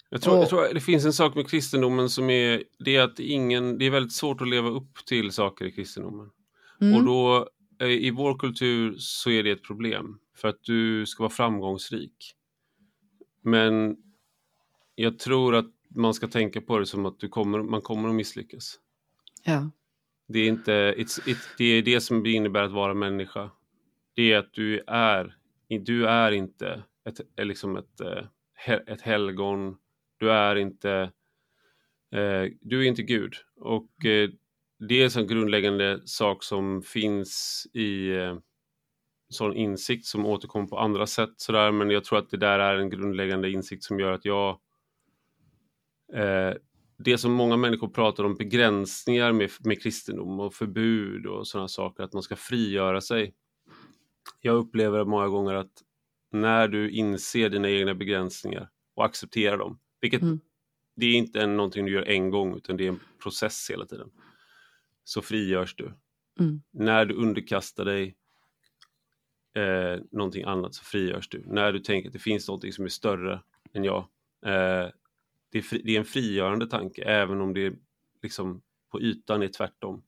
jag, 0.10 0.22
tror, 0.22 0.36
och, 0.36 0.42
jag 0.42 0.50
tror 0.50 0.74
det 0.74 0.80
finns 0.80 1.06
en 1.06 1.14
sak 1.14 1.36
med 1.36 1.50
kristendomen 1.50 2.10
som 2.10 2.30
är, 2.30 2.64
det 2.86 2.96
är 2.96 3.02
att 3.02 3.20
ingen, 3.20 3.78
det 3.78 3.86
är 3.86 3.90
väldigt 3.90 4.14
svårt 4.14 4.42
att 4.42 4.50
leva 4.50 4.70
upp 4.70 5.06
till 5.08 5.32
saker 5.32 5.66
i 5.66 5.72
kristendomen. 5.72 6.30
Mm. 6.82 6.96
Och 6.96 7.04
då 7.04 7.50
i 7.80 8.12
vår 8.12 8.38
kultur 8.38 8.96
så 8.98 9.30
är 9.30 9.44
det 9.44 9.52
ett 9.52 9.64
problem 9.64 10.20
för 10.36 10.48
att 10.48 10.64
du 10.64 11.06
ska 11.06 11.24
vara 11.24 11.32
framgångsrik. 11.32 12.36
Men 13.42 13.98
jag 14.96 15.20
tror 15.20 15.56
att 15.56 15.74
man 15.96 16.14
ska 16.14 16.28
tänka 16.28 16.62
på 16.62 16.80
det 16.80 16.86
som 16.86 17.06
att 17.06 17.20
du 17.20 17.30
kommer, 17.30 17.64
man 17.64 17.82
kommer 17.82 18.10
att 18.10 18.16
misslyckas. 18.16 18.80
Ja. 19.44 19.72
Det 20.28 20.40
är, 20.40 20.48
inte, 20.48 20.94
it's, 20.98 21.30
it, 21.30 21.38
det 21.58 21.66
är 21.66 21.82
det 21.82 22.02
som 22.02 22.26
innebär 22.26 22.64
att 22.64 22.72
vara 22.72 22.94
människa. 22.94 23.52
Det 24.14 24.32
är 24.32 24.38
att 24.38 24.54
du 24.54 24.80
är, 24.88 25.38
du 25.68 26.08
är 26.08 26.32
inte 26.32 26.84
ett, 27.06 27.46
liksom 27.46 27.78
ett, 27.78 28.02
eh, 28.02 28.74
ett 28.88 29.02
helgon, 29.02 29.78
du 30.18 30.32
är 30.32 30.56
inte, 30.56 30.92
eh, 32.12 32.46
du 32.62 32.84
är 32.84 32.88
inte 32.88 33.04
Gud. 33.04 33.34
Och 33.56 34.06
eh, 34.06 34.30
det 34.80 35.04
är 35.04 35.18
en 35.18 35.28
grundläggande 35.28 36.02
sak 36.06 36.44
som 36.44 36.82
finns 36.82 37.66
i 37.74 38.12
sån 39.30 39.56
insikt 39.56 40.06
som 40.06 40.26
återkommer 40.26 40.68
på 40.68 40.80
andra 40.80 41.08
sätt 41.08 41.34
sådär, 41.36 41.72
men 41.72 41.90
jag 41.90 42.04
tror 42.04 42.20
att 42.20 42.30
det 42.30 42.38
där 42.38 42.60
är 42.60 42.78
en 42.78 42.90
grundläggande 42.90 43.52
insikt 43.52 43.84
som 43.84 44.00
gör 44.00 44.12
att 44.12 44.26
jag 44.26 44.60
Eh, 46.14 46.54
det 46.98 47.18
som 47.18 47.34
många 47.34 47.58
människor 47.58 47.88
pratar 47.88 48.24
om 48.24 48.36
begränsningar 48.36 49.32
med, 49.32 49.52
med 49.60 49.82
kristendom 49.82 50.40
och 50.40 50.54
förbud 50.54 51.26
och 51.26 51.48
sådana 51.48 51.68
saker, 51.68 52.04
att 52.04 52.14
man 52.14 52.24
ska 52.24 52.36
frigöra 52.36 53.02
sig. 53.02 53.34
Jag 54.42 54.56
upplever 54.56 55.06
många 55.06 55.28
gånger 55.28 55.54
att 55.54 55.72
när 56.32 56.68
du 56.68 56.92
inser 56.92 57.50
dina 57.50 57.70
egna 57.70 57.96
begränsningar 57.96 58.70
och 58.96 59.06
accepterar 59.06 59.58
dem, 59.58 59.80
vilket 60.02 60.22
mm. 60.22 60.40
det 60.96 61.06
är 61.06 61.14
inte 61.14 61.48
någonting 61.48 61.86
du 61.86 61.92
gör 61.92 62.10
en 62.10 62.30
gång 62.30 62.56
utan 62.56 62.78
det 62.78 62.84
är 62.84 62.90
en 62.90 63.00
process 63.24 63.72
hela 63.72 63.86
tiden, 63.86 64.10
så 65.10 65.22
frigörs 65.22 65.76
du. 65.76 65.94
Mm. 66.40 66.62
När 66.72 67.06
du 67.06 67.16
underkastar 67.16 67.86
dig 67.86 68.16
eh, 69.56 70.02
någonting 70.12 70.44
annat 70.44 70.76
så 70.76 70.84
frigörs 70.84 71.30
du. 71.30 71.44
När 71.46 71.72
du 71.72 71.80
tänker 71.80 72.10
att 72.10 72.14
det 72.14 72.20
finns 72.20 72.48
någonting 72.48 72.74
som 72.74 72.86
är 72.86 72.90
större 72.90 73.42
än 73.74 73.84
jag, 73.84 74.00
eh, 74.46 74.88
det 75.52 75.58
är, 75.58 75.62
fri, 75.62 75.82
det 75.86 75.96
är 75.96 76.00
en 76.00 76.06
frigörande 76.06 76.68
tanke, 76.68 77.04
även 77.04 77.42
om 77.42 77.54
det 77.54 77.74
liksom 78.24 78.62
på 78.92 79.02
ytan 79.02 79.42
är 79.42 79.48
tvärtom. 79.48 80.04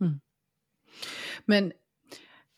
Mm. 0.00 0.20
Men 1.44 1.72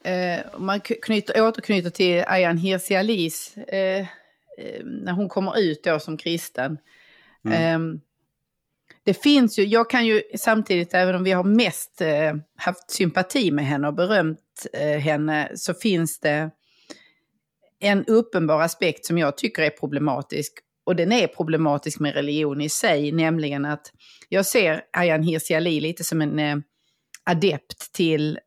eh, 0.04 0.54
om 0.54 0.66
man 0.66 0.80
knyter, 0.80 1.48
återknyter 1.48 1.90
till 1.90 2.24
Ayan 2.26 2.58
Hirsi 2.58 2.96
Alis, 2.96 3.56
eh, 3.56 4.06
eh, 4.58 4.84
när 4.84 5.12
hon 5.12 5.28
kommer 5.28 5.58
ut 5.60 5.84
då 5.84 6.00
som 6.00 6.16
kristen. 6.16 6.78
Mm. 7.44 8.00
Det 9.08 9.22
finns 9.22 9.58
ju, 9.58 9.64
jag 9.64 9.90
kan 9.90 10.06
ju 10.06 10.22
samtidigt, 10.36 10.94
även 10.94 11.14
om 11.14 11.24
vi 11.24 11.32
har 11.32 11.44
mest 11.44 12.00
eh, 12.00 12.34
haft 12.56 12.90
sympati 12.90 13.50
med 13.50 13.66
henne 13.66 13.88
och 13.88 13.94
berömt 13.94 14.66
eh, 14.72 14.98
henne, 14.98 15.50
så 15.54 15.74
finns 15.74 16.20
det 16.20 16.50
en 17.80 18.04
uppenbar 18.04 18.60
aspekt 18.60 19.06
som 19.06 19.18
jag 19.18 19.36
tycker 19.36 19.62
är 19.62 19.70
problematisk 19.70 20.52
och 20.86 20.96
den 20.96 21.12
är 21.12 21.26
problematisk 21.26 22.00
med 22.00 22.14
religion 22.14 22.60
i 22.60 22.68
sig, 22.68 23.12
nämligen 23.12 23.64
att 23.64 23.92
jag 24.28 24.46
ser 24.46 24.82
Ayan 24.92 25.22
Hirsi 25.22 25.54
Ali 25.54 25.80
lite 25.80 26.04
som 26.04 26.22
en 26.22 26.38
eh, 26.38 26.56
adept 27.24 27.92
till 27.92 28.38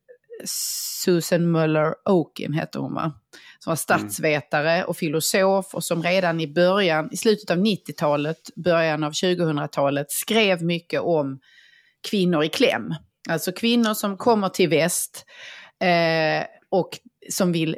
Susan 0.46 1.52
Muller 1.52 1.94
Okin, 2.06 2.54
heter 2.54 2.80
hon 2.80 2.94
va? 2.94 3.21
Som 3.64 3.72
var 3.72 3.76
statsvetare 3.76 4.84
och 4.84 4.98
filosof 4.98 5.74
och 5.74 5.84
som 5.84 6.04
redan 6.04 6.40
i 6.40 6.48
början, 6.48 7.10
i 7.12 7.18
slutet 7.18 7.50
av 7.50 7.58
90-talet, 7.58 8.56
början 8.56 9.04
av 9.04 9.12
2000-talet 9.12 10.12
skrev 10.12 10.64
mycket 10.64 11.02
om 11.02 11.40
kvinnor 12.10 12.44
i 12.44 12.50
kläm. 12.50 12.94
Alltså 13.30 13.52
kvinnor 13.52 13.94
som 13.94 14.18
kommer 14.18 14.50
till 14.50 14.70
väst 14.70 15.26
eh, 15.80 16.46
och 16.70 16.90
som 17.30 17.52
vill 17.52 17.78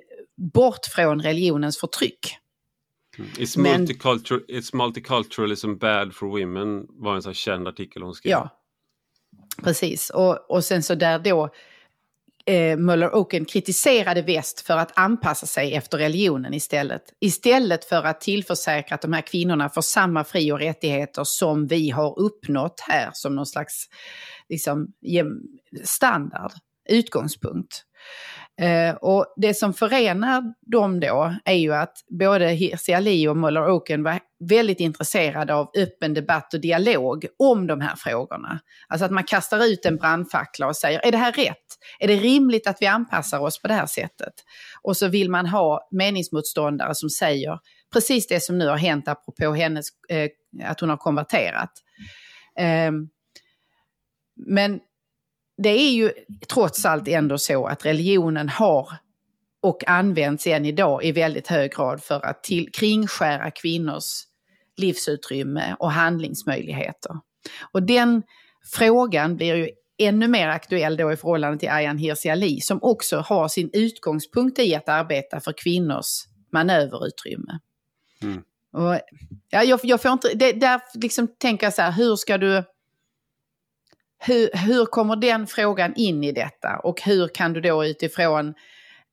bort 0.53 0.86
från 0.86 1.21
religionens 1.21 1.77
förtryck. 1.77 2.38
Mm. 3.17 3.31
Is, 3.38 3.57
Men, 3.57 3.81
multicultural, 3.81 4.41
is 4.47 4.73
multiculturalism 4.73 5.77
bad 5.77 6.15
for 6.15 6.27
women? 6.27 6.86
var 6.89 7.15
en 7.15 7.21
sån 7.21 7.34
känd 7.34 7.67
artikel 7.67 8.01
hon 8.01 8.13
skrev. 8.13 8.31
Ja, 8.31 8.49
precis. 9.63 10.09
Och, 10.09 10.51
och 10.51 10.63
sen 10.63 10.84
så 10.84 10.95
där 10.95 11.19
då 11.19 11.49
eh, 12.45 12.77
Möller 12.77 13.15
Oken 13.15 13.45
kritiserade 13.45 14.21
väst 14.21 14.61
för 14.61 14.77
att 14.77 14.97
anpassa 14.97 15.45
sig 15.45 15.73
efter 15.73 15.97
religionen 15.97 16.53
istället. 16.53 17.01
Istället 17.19 17.85
för 17.85 18.03
att 18.03 18.21
tillförsäkra 18.21 18.95
att 18.95 19.01
de 19.01 19.13
här 19.13 19.21
kvinnorna 19.21 19.69
får 19.69 19.81
samma 19.81 20.23
fri 20.23 20.51
och 20.51 20.59
rättigheter 20.59 21.23
som 21.25 21.67
vi 21.67 21.89
har 21.89 22.19
uppnått 22.19 22.79
här 22.79 23.09
som 23.13 23.35
någon 23.35 23.45
slags 23.45 23.85
liksom, 24.49 24.87
standard, 25.83 26.51
utgångspunkt. 26.89 27.83
Eh, 28.62 28.95
och 28.95 29.34
det 29.38 29.54
som 29.54 29.74
förenar 29.74 30.54
dem 30.62 30.99
då 30.99 31.36
är 31.45 31.54
ju 31.54 31.74
att 31.74 31.93
både 32.20 32.47
Hirsi 32.47 32.93
Ali 32.93 33.28
och 33.28 33.38
Muller 33.38 33.72
Oken 33.72 34.04
var 34.04 34.20
väldigt 34.49 34.80
intresserade 34.80 35.56
av 35.56 35.72
öppen 35.78 36.14
debatt 36.14 36.54
och 36.54 36.62
dialog 36.62 37.26
om 37.39 37.68
de 37.68 37.82
här 37.82 37.95
frågorna. 37.95 38.60
Alltså 38.88 39.06
att 39.06 39.12
man 39.12 39.24
kastar 39.24 39.66
ut 39.66 39.86
en 39.86 39.97
brandfackla 39.97 40.68
och 40.68 40.76
säger, 40.76 41.06
är 41.06 41.12
det 41.12 41.18
här 41.18 41.32
rätt? 41.32 41.58
Är 41.99 42.08
det 42.08 42.16
rimligt 42.16 42.68
att 42.68 42.78
vi 42.82 42.86
anpassar 42.86 43.39
oss 43.39 43.62
på 43.62 43.68
det 43.68 43.74
här 43.74 43.86
sättet? 43.86 44.34
Och 44.82 44.97
så 44.97 45.08
vill 45.08 45.30
man 45.30 45.45
ha 45.45 45.88
meningsmotståndare 45.91 46.95
som 46.95 47.10
säger 47.10 47.60
precis 47.93 48.28
det 48.28 48.43
som 48.43 48.58
nu 48.58 48.68
har 48.68 48.78
hänt 48.78 49.08
apropå 49.08 49.54
hennes, 49.54 49.86
eh, 50.10 50.30
att 50.70 50.80
hon 50.80 50.89
har 50.89 50.97
konverterat. 50.97 51.72
Eh, 52.60 52.91
men 54.36 54.80
det 55.58 55.70
är 55.70 55.91
ju 55.91 56.12
trots 56.54 56.86
allt 56.86 57.08
ändå 57.08 57.38
så 57.38 57.66
att 57.66 57.86
religionen 57.86 58.49
har 58.49 58.89
och 59.62 59.89
används 59.89 60.47
än 60.47 60.66
idag 60.66 61.04
i 61.04 61.12
väldigt 61.12 61.47
hög 61.47 61.72
grad 61.72 62.04
för 62.04 62.26
att 62.26 62.43
till, 62.43 62.72
kringskära 62.72 63.51
kvinnors 63.51 64.24
livsutrymme 64.78 65.76
och 65.80 65.91
handlingsmöjligheter. 65.91 67.12
Och 67.72 67.84
den 67.84 68.24
frågan 68.74 69.36
blir 69.36 69.56
ju 69.56 69.70
ännu 69.97 70.28
mer 70.28 70.47
aktuell 70.47 70.97
då 70.97 71.12
i 71.12 71.16
förhållande 71.16 71.60
till 71.60 71.70
Ayaan 71.70 71.97
Hirsi 71.97 72.30
Ali 72.30 72.62
som 72.62 72.80
också 72.82 73.18
har 73.18 73.47
sin 73.47 73.70
utgångspunkt 73.74 74.60
i 74.60 74.76
att 74.76 74.89
arbeta 74.89 75.39
för 75.39 75.54
kvinnors 75.58 76.24
manöverutrymme. 76.51 77.60
Mm. 78.22 78.43
Och, 78.74 78.99
ja, 79.49 79.64
jag, 79.64 79.80
jag 79.84 80.01
får 80.01 80.12
inte, 80.12 80.34
det, 80.34 80.51
där 80.51 80.82
liksom 80.93 81.28
tänker 81.38 81.66
jag 81.66 81.74
så 81.74 81.82
här, 81.82 81.91
hur 81.91 82.16
ska 82.16 82.38
du 82.38 82.64
hur, 84.26 84.49
hur 84.57 84.86
kommer 84.86 85.15
den 85.15 85.47
frågan 85.47 85.93
in 85.95 86.24
i 86.24 86.32
detta 86.32 86.80
och 86.84 87.01
hur 87.01 87.28
kan 87.28 87.53
du 87.53 87.61
då 87.61 87.86
utifrån 87.86 88.53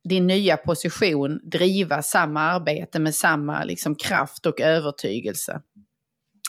din 0.03 0.27
nya 0.27 0.57
position 0.57 1.39
driva 1.43 2.01
samma 2.01 2.41
arbete 2.41 2.99
med 2.99 3.15
samma 3.15 3.63
liksom, 3.63 3.95
kraft 3.95 4.45
och 4.45 4.61
övertygelse? 4.61 5.61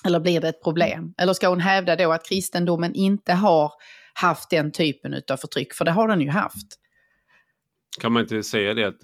Eller 0.05 0.21
blir 0.21 0.41
det 0.41 0.49
ett 0.49 0.63
problem? 0.63 1.15
Eller 1.19 1.33
ska 1.33 1.49
hon 1.49 1.61
hävda 1.61 1.97
då 1.97 2.13
att 2.13 2.29
kristendomen 2.29 2.95
inte 2.95 3.33
har 3.33 3.73
haft 4.15 4.51
den 4.51 4.73
typen 4.73 5.23
av 5.31 5.37
förtryck? 5.37 5.75
För 5.75 5.85
det 5.85 5.91
har 5.91 6.09
den 6.09 6.21
ju 6.21 6.31
haft. 6.31 6.79
Kan 8.01 8.13
man 8.13 8.23
inte 8.23 8.43
säga 8.43 8.75
det 8.75 8.85
att 8.85 9.01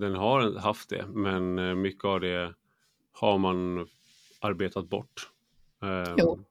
den 0.00 0.14
har 0.14 0.58
haft 0.58 0.90
det, 0.90 1.06
men 1.06 1.58
eh, 1.58 1.74
mycket 1.74 2.04
av 2.04 2.20
det 2.20 2.54
har 3.12 3.38
man 3.38 3.86
arbetat 4.40 4.88
bort. 4.88 5.30
Jo. 6.16 6.44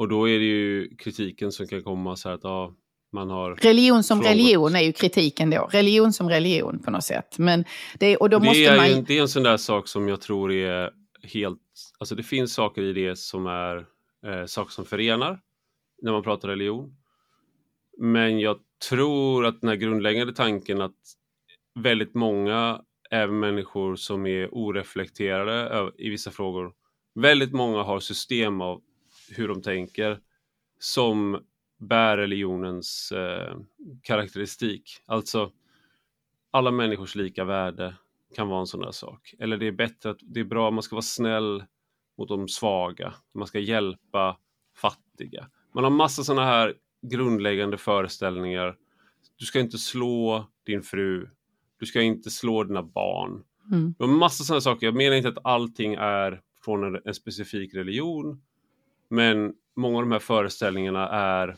Och 0.00 0.08
då 0.08 0.28
är 0.28 0.38
det 0.38 0.44
ju 0.44 0.96
kritiken 0.96 1.52
som 1.52 1.66
kan 1.66 1.82
komma 1.82 2.16
så 2.16 2.28
här 2.28 2.34
att 2.36 2.44
ja, 2.44 2.74
man 3.12 3.30
har... 3.30 3.54
Religion 3.54 4.02
som 4.02 4.18
frågat. 4.18 4.32
religion 4.32 4.76
är 4.76 4.80
ju 4.80 4.92
kritiken 4.92 5.50
då. 5.50 5.68
Religion 5.72 6.12
som 6.12 6.28
religion 6.28 6.78
på 6.78 6.90
något 6.90 7.04
sätt. 7.04 7.38
Men 7.38 7.64
det, 7.98 8.16
och 8.16 8.30
då 8.30 8.38
det 8.38 8.44
måste 8.44 8.64
är 8.64 8.76
man... 8.76 8.86
En, 8.86 9.04
det 9.04 9.18
är 9.18 9.20
en 9.20 9.28
sån 9.28 9.42
där 9.42 9.56
sak 9.56 9.88
som 9.88 10.08
jag 10.08 10.20
tror 10.20 10.52
är 10.52 10.90
helt... 11.22 11.60
Alltså 11.98 12.14
det 12.14 12.22
finns 12.22 12.54
saker 12.54 12.82
i 12.82 12.92
det 12.92 13.18
som 13.18 13.46
är 13.46 13.76
eh, 14.26 14.46
saker 14.46 14.72
som 14.72 14.84
förenar 14.84 15.40
när 16.02 16.12
man 16.12 16.22
pratar 16.22 16.48
religion. 16.48 16.96
Men 17.98 18.40
jag 18.40 18.56
tror 18.88 19.46
att 19.46 19.60
den 19.60 19.68
här 19.68 19.76
grundläggande 19.76 20.32
tanken 20.32 20.80
att 20.80 20.96
väldigt 21.80 22.14
många, 22.14 22.80
även 23.10 23.40
människor 23.40 23.96
som 23.96 24.26
är 24.26 24.48
oreflekterade 24.52 25.90
i 25.98 26.08
vissa 26.08 26.30
frågor, 26.30 26.72
väldigt 27.14 27.52
många 27.52 27.82
har 27.82 28.00
system 28.00 28.60
av 28.60 28.82
hur 29.36 29.48
de 29.48 29.62
tänker 29.62 30.20
som 30.78 31.44
bär 31.78 32.16
religionens 32.16 33.12
eh, 33.12 33.56
karaktäristik. 34.02 35.02
Alltså 35.06 35.52
alla 36.50 36.70
människors 36.70 37.14
lika 37.14 37.44
värde 37.44 37.94
kan 38.36 38.48
vara 38.48 38.60
en 38.60 38.66
sån 38.66 38.80
där 38.80 38.90
sak. 38.90 39.34
Eller 39.38 39.56
det 39.56 39.66
är 39.66 39.72
bättre 39.72 40.10
att 40.10 40.18
det 40.22 40.40
är 40.40 40.44
bra, 40.44 40.70
man 40.70 40.82
ska 40.82 40.96
vara 40.96 41.02
snäll 41.02 41.64
mot 42.18 42.28
de 42.28 42.48
svaga. 42.48 43.14
Man 43.34 43.46
ska 43.46 43.58
hjälpa 43.58 44.36
fattiga. 44.76 45.50
Man 45.74 45.84
har 45.84 45.90
massa 45.90 46.24
sådana 46.24 46.46
här 46.46 46.74
grundläggande 47.02 47.78
föreställningar. 47.78 48.76
Du 49.36 49.44
ska 49.44 49.60
inte 49.60 49.78
slå 49.78 50.46
din 50.66 50.82
fru. 50.82 51.28
Du 51.78 51.86
ska 51.86 52.02
inte 52.02 52.30
slå 52.30 52.64
dina 52.64 52.82
barn. 52.82 53.44
Mm. 53.72 53.94
Det 53.98 54.04
har 54.04 54.12
massa 54.12 54.44
sådana 54.44 54.60
saker. 54.60 54.86
Jag 54.86 54.94
menar 54.94 55.16
inte 55.16 55.28
att 55.28 55.44
allting 55.44 55.94
är 55.94 56.40
från 56.64 56.84
en, 56.84 57.02
en 57.04 57.14
specifik 57.14 57.74
religion. 57.74 58.42
Men 59.10 59.52
många 59.76 59.96
av 59.96 60.02
de 60.02 60.12
här 60.12 60.18
föreställningarna 60.18 61.08
är 61.08 61.56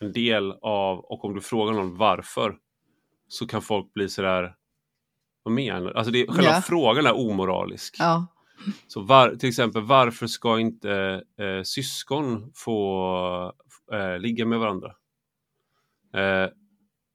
en 0.00 0.12
del 0.12 0.52
av, 0.52 0.98
och 0.98 1.24
om 1.24 1.34
du 1.34 1.40
frågar 1.40 1.72
någon 1.72 1.96
varför, 1.96 2.56
så 3.28 3.46
kan 3.46 3.62
folk 3.62 3.92
bli 3.92 4.08
sådär, 4.08 4.54
vad 5.42 5.54
menar 5.54 5.90
du? 5.90 5.94
Alltså 5.94 6.12
det, 6.12 6.26
själva 6.26 6.42
yeah. 6.42 6.62
frågan 6.62 7.06
är 7.06 7.16
omoralisk. 7.16 7.96
Ja. 7.98 8.26
Så 8.86 9.00
var, 9.00 9.36
till 9.36 9.48
exempel, 9.48 9.82
varför 9.82 10.26
ska 10.26 10.60
inte 10.60 11.22
eh, 11.38 11.62
syskon 11.62 12.52
få 12.54 13.52
eh, 13.92 14.18
ligga 14.18 14.46
med 14.46 14.58
varandra? 14.58 14.88
Eh, 16.14 16.50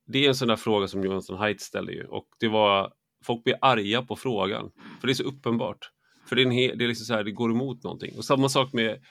det 0.08 0.26
är 0.26 0.28
en 0.28 0.36
sån 0.36 0.48
där 0.48 0.56
fråga 0.56 0.88
som 0.88 1.04
Jonathan 1.04 1.38
Haidt 1.38 1.62
ställer 1.62 1.92
ju 1.92 2.06
och 2.06 2.28
det 2.40 2.48
var, 2.48 2.94
folk 3.24 3.44
blir 3.44 3.56
arga 3.62 4.02
på 4.02 4.16
frågan, 4.16 4.72
för 5.00 5.08
det 5.08 5.14
är 5.14 5.16
så 5.16 5.24
uppenbart. 5.24 5.92
För 6.26 6.36
det, 6.36 6.42
är 6.42 6.46
en 6.46 6.78
det, 6.78 6.84
är 6.84 6.88
liksom 6.88 7.06
så 7.06 7.14
här, 7.14 7.24
det 7.24 7.32
går 7.32 7.52
emot 7.52 7.84
någonting. 7.84 8.18
Och 8.18 8.26
samma 8.26 8.50
sak 8.50 8.74
med 8.74 9.04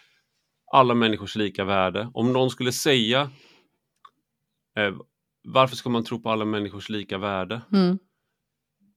alla 0.72 0.94
människors 0.94 1.36
lika 1.36 1.64
värde. 1.64 2.10
Om 2.14 2.32
någon 2.32 2.50
skulle 2.50 2.72
säga 2.72 3.30
eh, 4.76 4.94
varför 5.44 5.76
ska 5.76 5.90
man 5.90 6.04
tro 6.04 6.20
på 6.20 6.30
alla 6.30 6.44
människors 6.44 6.88
lika 6.88 7.18
värde? 7.18 7.60
Mm. 7.72 7.98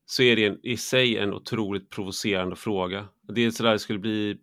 Så 0.05 0.23
är 0.23 0.35
det 0.35 0.45
en, 0.45 0.59
i 0.63 0.77
sig 0.77 1.17
en 1.17 1.33
otroligt 1.33 1.89
provocerande 1.89 2.55
fråga. 2.55 3.07
Det 3.35 3.45
är 3.45 3.51
sådär 3.51 3.71
det 3.71 3.79
skulle 3.79 3.99
bli, 3.99 4.37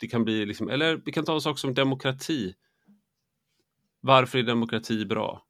det 0.00 0.06
kan 0.06 0.24
bli 0.24 0.46
liksom, 0.46 0.68
eller 0.68 1.00
vi 1.04 1.12
kan 1.12 1.24
ta 1.24 1.34
en 1.34 1.40
sak 1.40 1.58
som 1.58 1.74
demokrati. 1.74 2.54
Varför 4.00 4.38
är 4.38 4.42
demokrati 4.42 5.04
bra? 5.04 5.42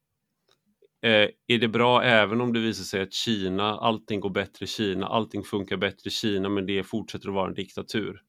Eh, 1.03 1.29
är 1.47 1.59
det 1.59 1.69
bra 1.69 2.03
även 2.03 2.41
om 2.41 2.53
det 2.53 2.61
visar 2.61 2.85
sig 2.85 3.03
att 3.03 3.13
Kina, 3.13 3.79
allting 3.79 4.21
går 4.21 4.31
bättre 4.31 4.65
i 4.65 4.67
Kina, 4.67 5.07
allting 5.07 5.43
funkar 5.43 5.77
bättre 5.77 6.09
i 6.09 6.11
Kina 6.11 6.49
men 6.49 6.67
det 6.67 6.83
fortsätter 6.83 7.29
att 7.29 7.35
vara 7.35 7.49
en 7.49 7.55
diktatur? 7.55 8.23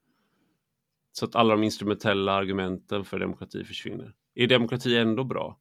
Så 1.17 1.25
att 1.25 1.35
alla 1.35 1.53
de 1.53 1.63
instrumentella 1.63 2.31
argumenten 2.31 3.05
för 3.05 3.19
demokrati 3.19 3.65
försvinner. 3.65 4.13
Är 4.33 4.47
demokrati 4.47 4.97
ändå 4.97 5.23
bra? 5.23 5.59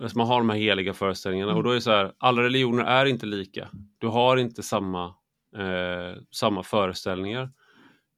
Alltså 0.00 0.18
man 0.18 0.26
har 0.26 0.38
de 0.38 0.50
här 0.50 0.56
heliga 0.56 0.94
föreställningarna 0.94 1.50
mm. 1.50 1.58
och 1.58 1.64
då 1.64 1.70
är 1.70 1.74
det 1.74 1.80
så 1.80 1.90
här, 1.90 2.12
alla 2.18 2.42
religioner 2.42 2.84
är 2.84 3.06
inte 3.06 3.26
lika. 3.26 3.68
Du 3.98 4.06
har 4.06 4.36
inte 4.36 4.62
samma, 4.62 5.14
eh, 5.56 6.22
samma 6.30 6.62
föreställningar. 6.62 7.50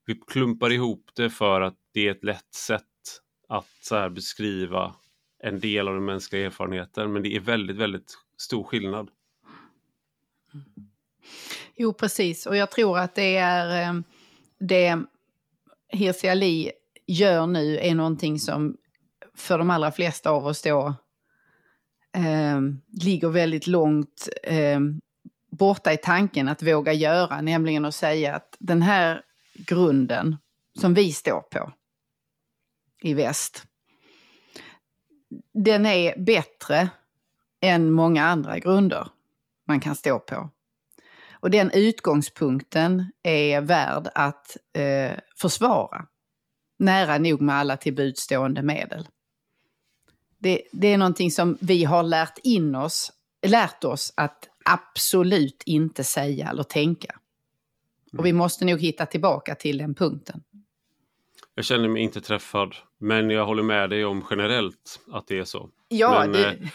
Vi 0.06 0.20
klumpar 0.26 0.72
ihop 0.72 1.10
det 1.14 1.30
för 1.30 1.60
att 1.60 1.76
det 1.92 2.06
är 2.06 2.10
ett 2.10 2.24
lätt 2.24 2.54
sätt 2.54 2.82
att 3.48 3.68
så 3.80 4.10
beskriva 4.10 4.94
en 5.42 5.60
del 5.60 5.88
av 5.88 5.94
den 5.94 6.04
mänskliga 6.04 6.46
erfarenheten, 6.46 7.12
men 7.12 7.22
det 7.22 7.36
är 7.36 7.40
väldigt, 7.40 7.76
väldigt 7.76 8.18
stor 8.36 8.64
skillnad. 8.64 9.10
Jo, 11.76 11.92
precis, 11.92 12.46
och 12.46 12.56
jag 12.56 12.70
tror 12.70 12.98
att 12.98 13.14
det 13.14 13.36
är 13.36 13.88
eh, 13.88 14.00
det 14.58 15.04
Hirsi 15.92 16.28
Ali 16.28 16.72
gör 17.06 17.46
nu 17.46 17.78
är 17.78 17.94
någonting 17.94 18.38
som 18.38 18.76
för 19.34 19.58
de 19.58 19.70
allra 19.70 19.92
flesta 19.92 20.30
av 20.30 20.46
oss 20.46 20.62
då 20.62 20.94
eh, 22.16 22.60
ligger 23.02 23.28
väldigt 23.28 23.66
långt 23.66 24.28
eh, 24.42 24.80
borta 25.50 25.92
i 25.92 25.96
tanken 25.96 26.48
att 26.48 26.62
våga 26.62 26.92
göra, 26.92 27.40
nämligen 27.40 27.84
att 27.84 27.94
säga 27.94 28.34
att 28.34 28.56
den 28.58 28.82
här 28.82 29.22
grunden 29.54 30.36
som 30.80 30.94
vi 30.94 31.12
står 31.12 31.40
på 31.40 31.72
i 33.02 33.14
väst, 33.14 33.64
den 35.54 35.86
är 35.86 36.18
bättre 36.18 36.88
än 37.60 37.92
många 37.92 38.24
andra 38.24 38.58
grunder 38.58 39.08
man 39.66 39.80
kan 39.80 39.96
stå 39.96 40.18
på. 40.18 40.50
Och 41.40 41.50
den 41.50 41.70
utgångspunkten 41.70 43.12
är 43.22 43.60
värd 43.60 44.08
att 44.14 44.56
eh, 44.72 45.18
försvara. 45.36 46.06
Nära 46.78 47.18
nog 47.18 47.40
med 47.40 47.54
alla 47.54 47.76
tillbudstående 47.76 48.62
medel. 48.62 49.08
Det, 50.38 50.62
det, 50.72 50.88
är 50.88 50.98
någonting 50.98 51.30
som 51.30 51.58
vi 51.60 51.84
har 51.84 52.02
lärt, 52.02 52.38
in 52.42 52.74
oss, 52.74 53.12
lärt 53.46 53.84
oss 53.84 54.12
att 54.16 54.48
absolut 54.64 55.62
inte 55.66 56.04
säga 56.04 56.50
eller 56.50 56.62
tänka. 56.62 57.18
Och 58.18 58.26
vi 58.26 58.32
måste 58.32 58.64
nog 58.64 58.80
hitta 58.80 59.06
tillbaka 59.06 59.54
till 59.54 59.78
den 59.78 59.94
punkten. 59.94 60.42
Jag 61.54 61.64
känner 61.64 61.88
mig 61.88 62.02
inte 62.02 62.20
träffad, 62.20 62.74
men 62.98 63.30
jag 63.30 63.46
håller 63.46 63.62
med 63.62 63.90
dig 63.90 64.04
om 64.04 64.24
generellt 64.30 65.00
att 65.12 65.26
det 65.26 65.38
är 65.38 65.44
så. 65.44 65.70
Ja, 65.88 66.20
men, 66.20 66.32
det... 66.32 66.46
eh, 66.48 66.68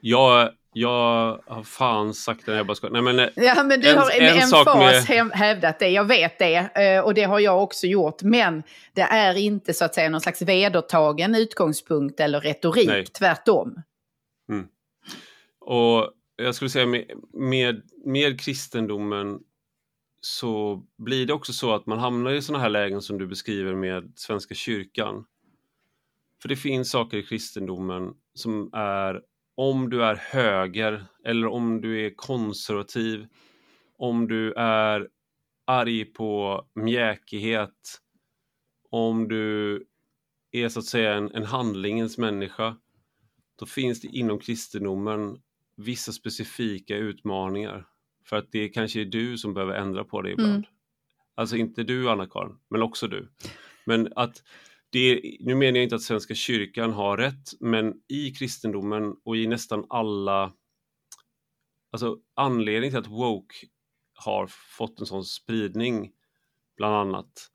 jag 0.00 0.50
jag 0.78 1.40
har 1.46 1.62
fan 1.62 2.14
sagt 2.14 2.46
det, 2.46 2.56
jag 2.56 2.66
bara 2.66 2.74
ska... 2.74 2.88
Nej, 2.88 3.02
men, 3.02 3.18
eh, 3.18 3.28
ja, 3.36 3.64
men 3.64 3.80
du 3.80 3.90
en, 3.90 3.98
har 3.98 4.10
en, 4.10 4.42
en 4.42 4.48
fas 4.48 5.08
med... 5.08 5.30
hävdat 5.32 5.78
det, 5.78 5.88
jag 5.88 6.04
vet 6.04 6.38
det. 6.38 6.56
Eh, 6.56 7.04
och 7.04 7.14
det 7.14 7.22
har 7.22 7.40
jag 7.40 7.62
också 7.62 7.86
gjort. 7.86 8.22
Men 8.22 8.62
det 8.92 9.00
är 9.00 9.34
inte 9.34 9.74
så 9.74 9.84
att 9.84 9.94
säga 9.94 10.10
någon 10.10 10.20
slags 10.20 10.42
vedertagen 10.42 11.34
utgångspunkt 11.34 12.20
eller 12.20 12.40
retorik, 12.40 12.88
Nej. 12.88 13.06
tvärtom. 13.06 13.82
Mm. 14.48 14.66
Och 15.60 16.10
jag 16.36 16.54
skulle 16.54 16.70
säga 16.70 16.86
med, 16.86 17.10
med, 17.32 17.82
med 18.04 18.40
kristendomen 18.40 19.38
så 20.20 20.82
blir 20.98 21.26
det 21.26 21.32
också 21.32 21.52
så 21.52 21.74
att 21.74 21.86
man 21.86 21.98
hamnar 21.98 22.30
i 22.30 22.42
sådana 22.42 22.62
här 22.62 22.70
lägen 22.70 23.02
som 23.02 23.18
du 23.18 23.26
beskriver 23.26 23.74
med 23.74 24.12
Svenska 24.16 24.54
kyrkan. 24.54 25.24
För 26.42 26.48
det 26.48 26.56
finns 26.56 26.90
saker 26.90 27.16
i 27.16 27.22
kristendomen 27.22 28.12
som 28.34 28.70
är 28.72 29.20
om 29.56 29.90
du 29.90 30.04
är 30.04 30.14
höger 30.14 31.06
eller 31.24 31.46
om 31.46 31.80
du 31.80 32.06
är 32.06 32.14
konservativ, 32.16 33.26
om 33.98 34.28
du 34.28 34.52
är 34.52 35.08
arg 35.66 36.04
på 36.04 36.62
mjäkighet, 36.74 38.00
om 38.90 39.28
du 39.28 39.84
är 40.50 40.68
så 40.68 40.78
att 40.78 40.84
säga 40.84 41.14
en, 41.14 41.30
en 41.34 41.44
handlingens 41.44 42.18
människa, 42.18 42.76
då 43.58 43.66
finns 43.66 44.00
det 44.00 44.08
inom 44.08 44.38
kristendomen 44.38 45.38
vissa 45.76 46.12
specifika 46.12 46.96
utmaningar. 46.96 47.86
För 48.24 48.36
att 48.36 48.52
det 48.52 48.68
kanske 48.68 49.00
är 49.00 49.04
du 49.04 49.38
som 49.38 49.54
behöver 49.54 49.74
ändra 49.74 50.04
på 50.04 50.22
det 50.22 50.30
ibland. 50.30 50.50
Mm. 50.50 50.64
Alltså 51.34 51.56
inte 51.56 51.82
du 51.82 52.10
Anna-Karin, 52.10 52.58
men 52.70 52.82
också 52.82 53.08
du. 53.08 53.28
Men 53.84 54.12
att 54.16 54.42
det, 54.96 55.36
nu 55.40 55.54
menar 55.54 55.76
jag 55.76 55.82
inte 55.82 55.94
att 55.94 56.02
Svenska 56.02 56.34
kyrkan 56.34 56.92
har 56.92 57.16
rätt, 57.16 57.50
men 57.60 57.94
i 58.08 58.30
kristendomen 58.30 59.16
och 59.24 59.36
i 59.36 59.46
nästan 59.46 59.86
alla... 59.88 60.52
Alltså 61.90 62.18
anledningen 62.34 62.90
till 62.90 63.10
att 63.10 63.18
woke 63.18 63.54
har 64.14 64.46
fått 64.46 65.00
en 65.00 65.06
sån 65.06 65.24
spridning, 65.24 66.12
bland 66.76 66.94
annat, 66.94 67.50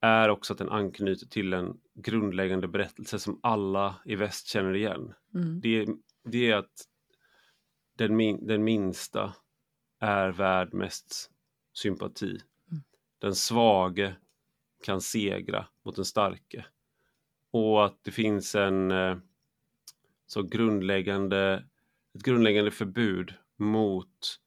är 0.00 0.28
också 0.28 0.52
att 0.52 0.58
den 0.58 0.68
anknyter 0.68 1.26
till 1.26 1.52
en 1.52 1.80
grundläggande 1.94 2.68
berättelse 2.68 3.18
som 3.18 3.40
alla 3.42 3.94
i 4.04 4.16
väst 4.16 4.46
känner 4.46 4.76
igen. 4.76 5.14
Mm. 5.34 5.60
Det, 5.60 5.86
det 6.24 6.50
är 6.50 6.56
att 6.56 6.88
den, 7.96 8.16
min, 8.16 8.46
den 8.46 8.64
minsta 8.64 9.34
är 10.00 10.28
värd 10.28 10.74
mest 10.74 11.30
sympati. 11.72 12.30
Mm. 12.70 12.82
Den 13.18 13.34
svage 13.34 14.16
kan 14.84 15.00
segra 15.00 15.66
mot 15.84 15.96
den 15.96 16.04
starke. 16.04 16.66
Och 17.52 17.84
att 17.84 18.04
det 18.04 18.10
finns 18.10 18.54
en 18.54 18.90
eh, 18.90 19.16
så 20.26 20.42
grundläggande, 20.42 21.64
ett 22.14 22.22
grundläggande 22.22 22.70
förbud 22.70 23.34
mot 23.58 24.40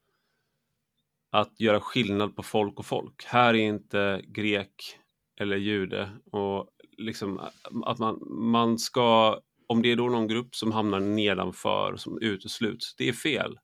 att 1.31 1.59
göra 1.59 1.79
skillnad 1.79 2.35
på 2.35 2.43
folk 2.43 2.79
och 2.79 2.85
folk. 2.85 3.25
Här 3.25 3.53
är 3.53 3.67
inte 3.67 4.21
grek 4.27 4.99
eller 5.39 5.57
jude 5.57 6.09
och 6.31 6.69
liksom 6.97 7.39
att 7.85 7.99
man, 7.99 8.19
man 8.29 8.77
ska, 8.77 9.39
om 9.67 9.81
det 9.81 9.91
är 9.91 9.95
då 9.95 10.09
någon 10.09 10.27
grupp 10.27 10.55
som 10.55 10.71
hamnar 10.71 10.99
nedanför, 10.99 11.95
som 11.95 12.21
utesluts, 12.21 12.95
det 12.95 13.09
är 13.09 13.13
fel. 13.13 13.59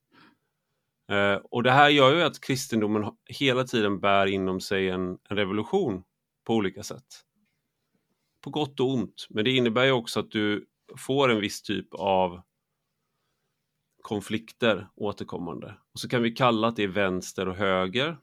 Eh, 1.11 1.36
och 1.36 1.63
det 1.63 1.71
här 1.71 1.89
gör 1.89 2.15
ju 2.15 2.21
att 2.21 2.41
kristendomen 2.41 3.11
hela 3.26 3.63
tiden 3.63 3.99
bär 3.99 4.26
inom 4.26 4.61
sig 4.61 4.89
en, 4.89 5.17
en 5.30 5.38
revolution 5.38 6.03
på 6.44 6.56
olika 6.56 6.84
sätt. 6.84 7.06
På 8.41 8.50
gott 8.50 8.80
och 8.80 8.94
ont, 8.94 9.28
men 9.30 9.46
det 9.46 9.52
innebär 9.52 9.86
ju 9.86 9.91
också 9.91 10.20
att 10.20 10.32
du 10.32 10.66
får 10.98 11.32
en 11.32 11.41
viss 11.41 11.62
typ 11.62 11.94
av 11.94 12.41
konflikter 14.02 14.88
återkommande. 14.96 15.76
Och 15.94 16.00
så 16.00 16.10
kan 16.10 16.24
vi 16.24 16.32
kalla 16.32 16.68
att 16.68 16.76
det 16.76 16.84
är 16.84 16.88
vänster 16.88 17.48
och 17.48 17.56
höger. 17.56 18.18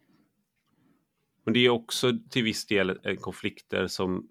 Men 1.45 1.55
det 1.55 1.61
är 1.61 1.71
också 1.71 2.13
till 2.31 2.45
viss 2.45 2.67
del 2.67 3.17
konflikter 3.21 3.87
som 3.87 4.29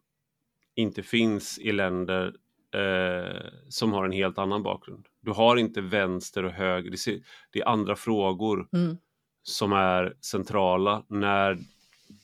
inte 0.76 1.04
finns 1.04 1.60
i 1.60 1.72
länder 1.72 2.36
eh, 2.76 3.50
som 3.70 3.94
har 3.94 4.06
en 4.06 4.12
helt 4.12 4.38
annan 4.38 4.64
bakgrund. 4.64 5.08
Du 5.22 5.32
har 5.32 5.58
inte 5.58 5.82
vänster 5.82 6.46
och 6.46 6.52
höger, 6.52 6.92
det 7.52 7.60
är 7.60 7.68
andra 7.68 7.96
frågor 7.96 8.68
mm. 8.74 8.98
som 9.44 9.74
är 9.74 10.18
centrala 10.22 11.06
när 11.10 11.58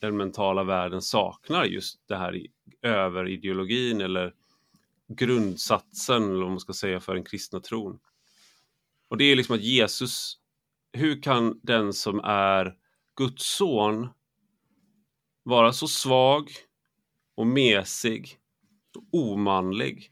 den 0.02 0.18
mentala 0.18 0.64
världen 0.64 1.02
saknar 1.02 1.66
just 1.66 2.08
det 2.08 2.18
här 2.18 2.48
överideologin 2.82 4.02
eller 4.02 4.34
grundsatsen, 5.08 6.24
eller 6.24 6.42
vad 6.42 6.50
man 6.50 6.60
ska 6.60 6.74
säga, 6.74 7.00
för 7.00 7.14
den 7.16 7.24
kristna 7.24 7.60
tron. 7.60 8.00
Och 9.08 9.18
det 9.18 9.24
är 9.24 9.36
liksom 9.36 9.56
att 9.56 9.64
Jesus, 9.64 10.38
hur 10.94 11.22
kan 11.22 11.60
den 11.64 11.94
som 11.94 12.20
är 12.24 12.76
Guds 13.16 13.58
son 13.58 14.08
vara 15.44 15.74
så 15.74 15.88
svag 15.88 16.50
och 17.36 17.48
mesig 17.48 18.38
och 18.96 19.20
omanlig 19.20 20.12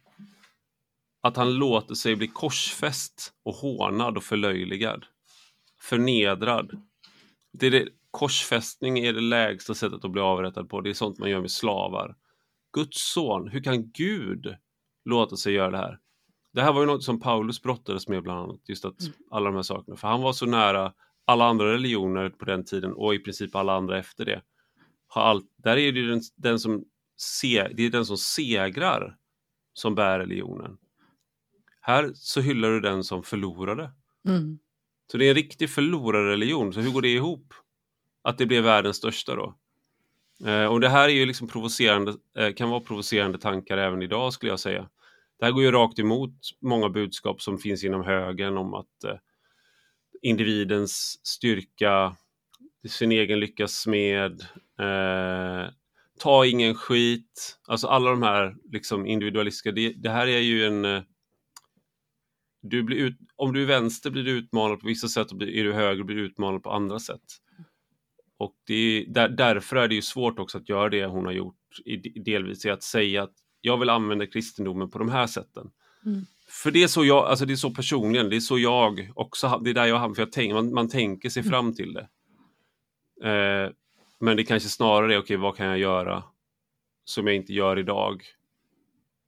att 1.21 1.37
han 1.37 1.53
låter 1.53 1.95
sig 1.95 2.15
bli 2.15 2.27
korsfäst 2.27 3.33
och 3.43 3.55
hånad 3.55 4.17
och 4.17 4.23
förlöjligad, 4.23 5.05
förnedrad. 5.79 6.81
Det 7.51 7.67
är 7.67 7.71
det, 7.71 7.89
korsfästning 8.13 8.99
är 8.99 9.13
det 9.13 9.21
lägsta 9.21 9.73
sättet 9.73 10.05
att 10.05 10.11
bli 10.11 10.21
avrättad 10.21 10.69
på. 10.69 10.81
Det 10.81 10.89
är 10.89 10.93
sånt 10.93 11.19
man 11.19 11.29
gör 11.29 11.41
med 11.41 11.51
slavar. 11.51 12.15
Guds 12.73 13.13
son, 13.13 13.47
hur 13.47 13.63
kan 13.63 13.91
Gud 13.91 14.55
låta 15.05 15.35
sig 15.35 15.53
göra 15.53 15.71
det 15.71 15.77
här? 15.77 15.99
Det 16.53 16.61
här 16.61 16.73
var 16.73 16.81
ju 16.81 16.87
något 16.87 17.03
som 17.03 17.19
Paulus 17.19 17.61
brottades 17.61 18.07
med 18.07 18.23
bland 18.23 18.39
annat, 18.39 18.69
just 18.69 18.85
att 18.85 19.01
mm. 19.01 19.13
alla 19.31 19.45
de 19.45 19.55
här 19.55 19.63
sakerna, 19.63 19.97
för 19.97 20.07
han 20.07 20.21
var 20.21 20.33
så 20.33 20.45
nära 20.45 20.93
alla 21.25 21.45
andra 21.45 21.73
religioner 21.73 22.29
på 22.29 22.45
den 22.45 22.65
tiden 22.65 22.93
och 22.93 23.15
i 23.15 23.19
princip 23.19 23.55
alla 23.55 23.73
andra 23.73 23.99
efter 23.99 24.25
det. 24.25 24.41
Har 25.07 25.21
allt, 25.21 25.45
där 25.57 25.77
är 25.77 25.91
det 25.91 25.99
ju 25.99 26.09
den, 26.09 26.21
den 26.35 26.59
som 26.59 26.85
se, 27.17 27.67
det 27.73 27.83
är 27.83 27.89
den 27.89 28.05
som 28.05 28.17
segrar 28.17 29.17
som 29.73 29.95
bär 29.95 30.19
religionen. 30.19 30.77
Här 31.81 32.11
så 32.13 32.41
hyllar 32.41 32.69
du 32.69 32.79
den 32.79 33.03
som 33.03 33.23
förlorade. 33.23 33.91
Mm. 34.27 34.59
Så 35.11 35.17
det 35.17 35.25
är 35.25 35.29
en 35.29 35.35
riktig 35.35 35.69
förlorarreligion, 35.69 36.73
så 36.73 36.79
hur 36.79 36.91
går 36.91 37.01
det 37.01 37.13
ihop? 37.13 37.53
Att 38.23 38.37
det 38.37 38.45
blev 38.45 38.63
världens 38.63 38.97
största 38.97 39.35
då? 39.35 39.55
Eh, 40.45 40.65
och 40.65 40.79
det 40.79 40.89
här 40.89 41.09
är 41.09 41.13
ju 41.13 41.25
liksom 41.25 41.47
provocerande, 41.47 42.13
eh, 42.37 42.53
kan 42.53 42.69
vara 42.69 42.79
provocerande 42.79 43.37
tankar 43.37 43.77
även 43.77 44.01
idag 44.01 44.33
skulle 44.33 44.51
jag 44.51 44.59
säga. 44.59 44.89
Det 45.39 45.45
här 45.45 45.51
går 45.51 45.63
ju 45.63 45.71
rakt 45.71 45.99
emot 45.99 46.33
många 46.61 46.89
budskap 46.89 47.41
som 47.41 47.57
finns 47.57 47.83
inom 47.83 48.03
högern 48.03 48.57
om 48.57 48.73
att 48.73 49.03
eh, 49.03 49.15
individens 50.21 51.19
styrka, 51.23 52.15
sin 52.87 53.11
egen 53.11 53.39
lyckas 53.39 53.71
smed, 53.71 54.41
eh, 54.79 55.71
ta 56.19 56.45
ingen 56.45 56.75
skit, 56.75 57.59
alltså 57.67 57.87
alla 57.87 58.09
de 58.09 58.23
här 58.23 58.55
liksom 58.71 59.05
individualistiska, 59.05 59.71
det, 59.71 59.93
det 59.93 60.09
här 60.09 60.27
är 60.27 60.39
ju 60.39 60.65
en 60.65 60.85
eh, 60.85 61.01
du 62.61 62.83
blir 62.83 62.97
ut, 62.97 63.17
om 63.35 63.53
du 63.53 63.61
är 63.61 63.67
vänster 63.67 64.09
blir 64.09 64.23
du 64.23 64.31
utmanad 64.31 64.79
på 64.79 64.87
vissa 64.87 65.07
sätt 65.07 65.31
och 65.31 65.41
är 65.41 65.63
du 65.63 65.73
höger 65.73 66.03
blir 66.03 66.15
du 66.15 66.25
utmanad 66.25 66.63
på 66.63 66.71
andra 66.71 66.99
sätt. 66.99 67.21
Och 68.43 68.55
det 68.67 68.73
är, 68.73 69.05
där, 69.07 69.29
därför 69.29 69.75
är 69.75 69.87
det 69.87 69.95
ju 69.95 70.01
svårt 70.01 70.39
också 70.39 70.57
att 70.57 70.69
göra 70.69 70.89
det 70.89 71.05
hon 71.05 71.25
har 71.25 71.33
gjort, 71.33 71.55
i, 71.85 72.19
delvis 72.19 72.65
i 72.65 72.69
att 72.69 72.83
säga 72.83 73.23
att 73.23 73.33
jag 73.61 73.77
vill 73.77 73.89
använda 73.89 74.27
kristendomen 74.27 74.89
på 74.89 74.99
de 74.99 75.09
här 75.09 75.27
sätten. 75.27 75.71
Mm. 76.05 76.21
För 76.47 76.71
det 76.71 76.83
är 76.83 76.87
så 76.87 77.05
jag, 77.05 77.25
alltså 77.25 77.45
det 77.45 77.53
är 77.53 77.55
så 77.55 77.71
personligen, 77.71 78.29
det 78.29 78.35
är 78.35 78.39
så 78.39 78.59
jag 78.59 79.11
också, 79.15 79.61
det 79.63 79.69
är 79.69 79.73
där 79.73 79.85
jag 79.85 79.99
hamnar, 79.99 80.15
för 80.15 80.21
jag 80.21 80.31
tänk, 80.31 80.53
man, 80.53 80.73
man 80.73 80.89
tänker 80.89 81.29
sig 81.29 81.41
mm. 81.41 81.51
fram 81.51 81.73
till 81.73 81.93
det. 81.93 82.07
Eh, 83.29 83.71
men 84.19 84.37
det 84.37 84.43
kanske 84.43 84.69
snarare 84.69 85.13
är, 85.13 85.17
okej 85.17 85.19
okay, 85.19 85.37
vad 85.37 85.57
kan 85.57 85.65
jag 85.65 85.77
göra 85.77 86.23
som 87.05 87.27
jag 87.27 87.35
inte 87.35 87.53
gör 87.53 87.79
idag? 87.79 88.23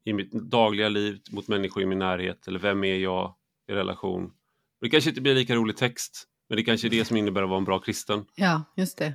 I 0.03 0.13
mitt 0.13 0.31
dagliga 0.31 0.89
liv 0.89 1.19
mot 1.31 1.47
människor 1.47 1.83
i 1.83 1.85
min 1.85 1.99
närhet, 1.99 2.47
eller 2.47 2.59
vem 2.59 2.83
är 2.83 2.95
jag 2.95 3.35
i 3.67 3.73
relation? 3.73 4.33
Det 4.81 4.89
kanske 4.89 5.09
inte 5.09 5.21
blir 5.21 5.35
lika 5.35 5.55
rolig 5.55 5.77
text, 5.77 6.27
men 6.49 6.57
det 6.57 6.63
kanske 6.63 6.87
är 6.87 6.89
det 6.89 7.05
som 7.05 7.17
innebär 7.17 7.43
att 7.43 7.49
vara 7.49 7.57
en 7.57 7.65
bra 7.65 7.79
kristen. 7.79 8.25
Ja, 8.35 8.63
just 8.75 8.97
det. 8.97 9.13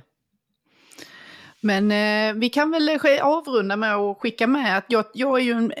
Men 1.61 1.91
eh, 1.91 2.39
vi 2.39 2.49
kan 2.49 2.71
väl 2.71 2.99
avrunda 3.21 3.75
med 3.75 3.95
att 3.95 4.17
skicka 4.17 4.47
med 4.47 4.77
att 4.77 4.85
jag, 4.87 5.05
jag 5.13 5.39
är 5.39 5.43
ju 5.43 5.51
en, 5.51 5.73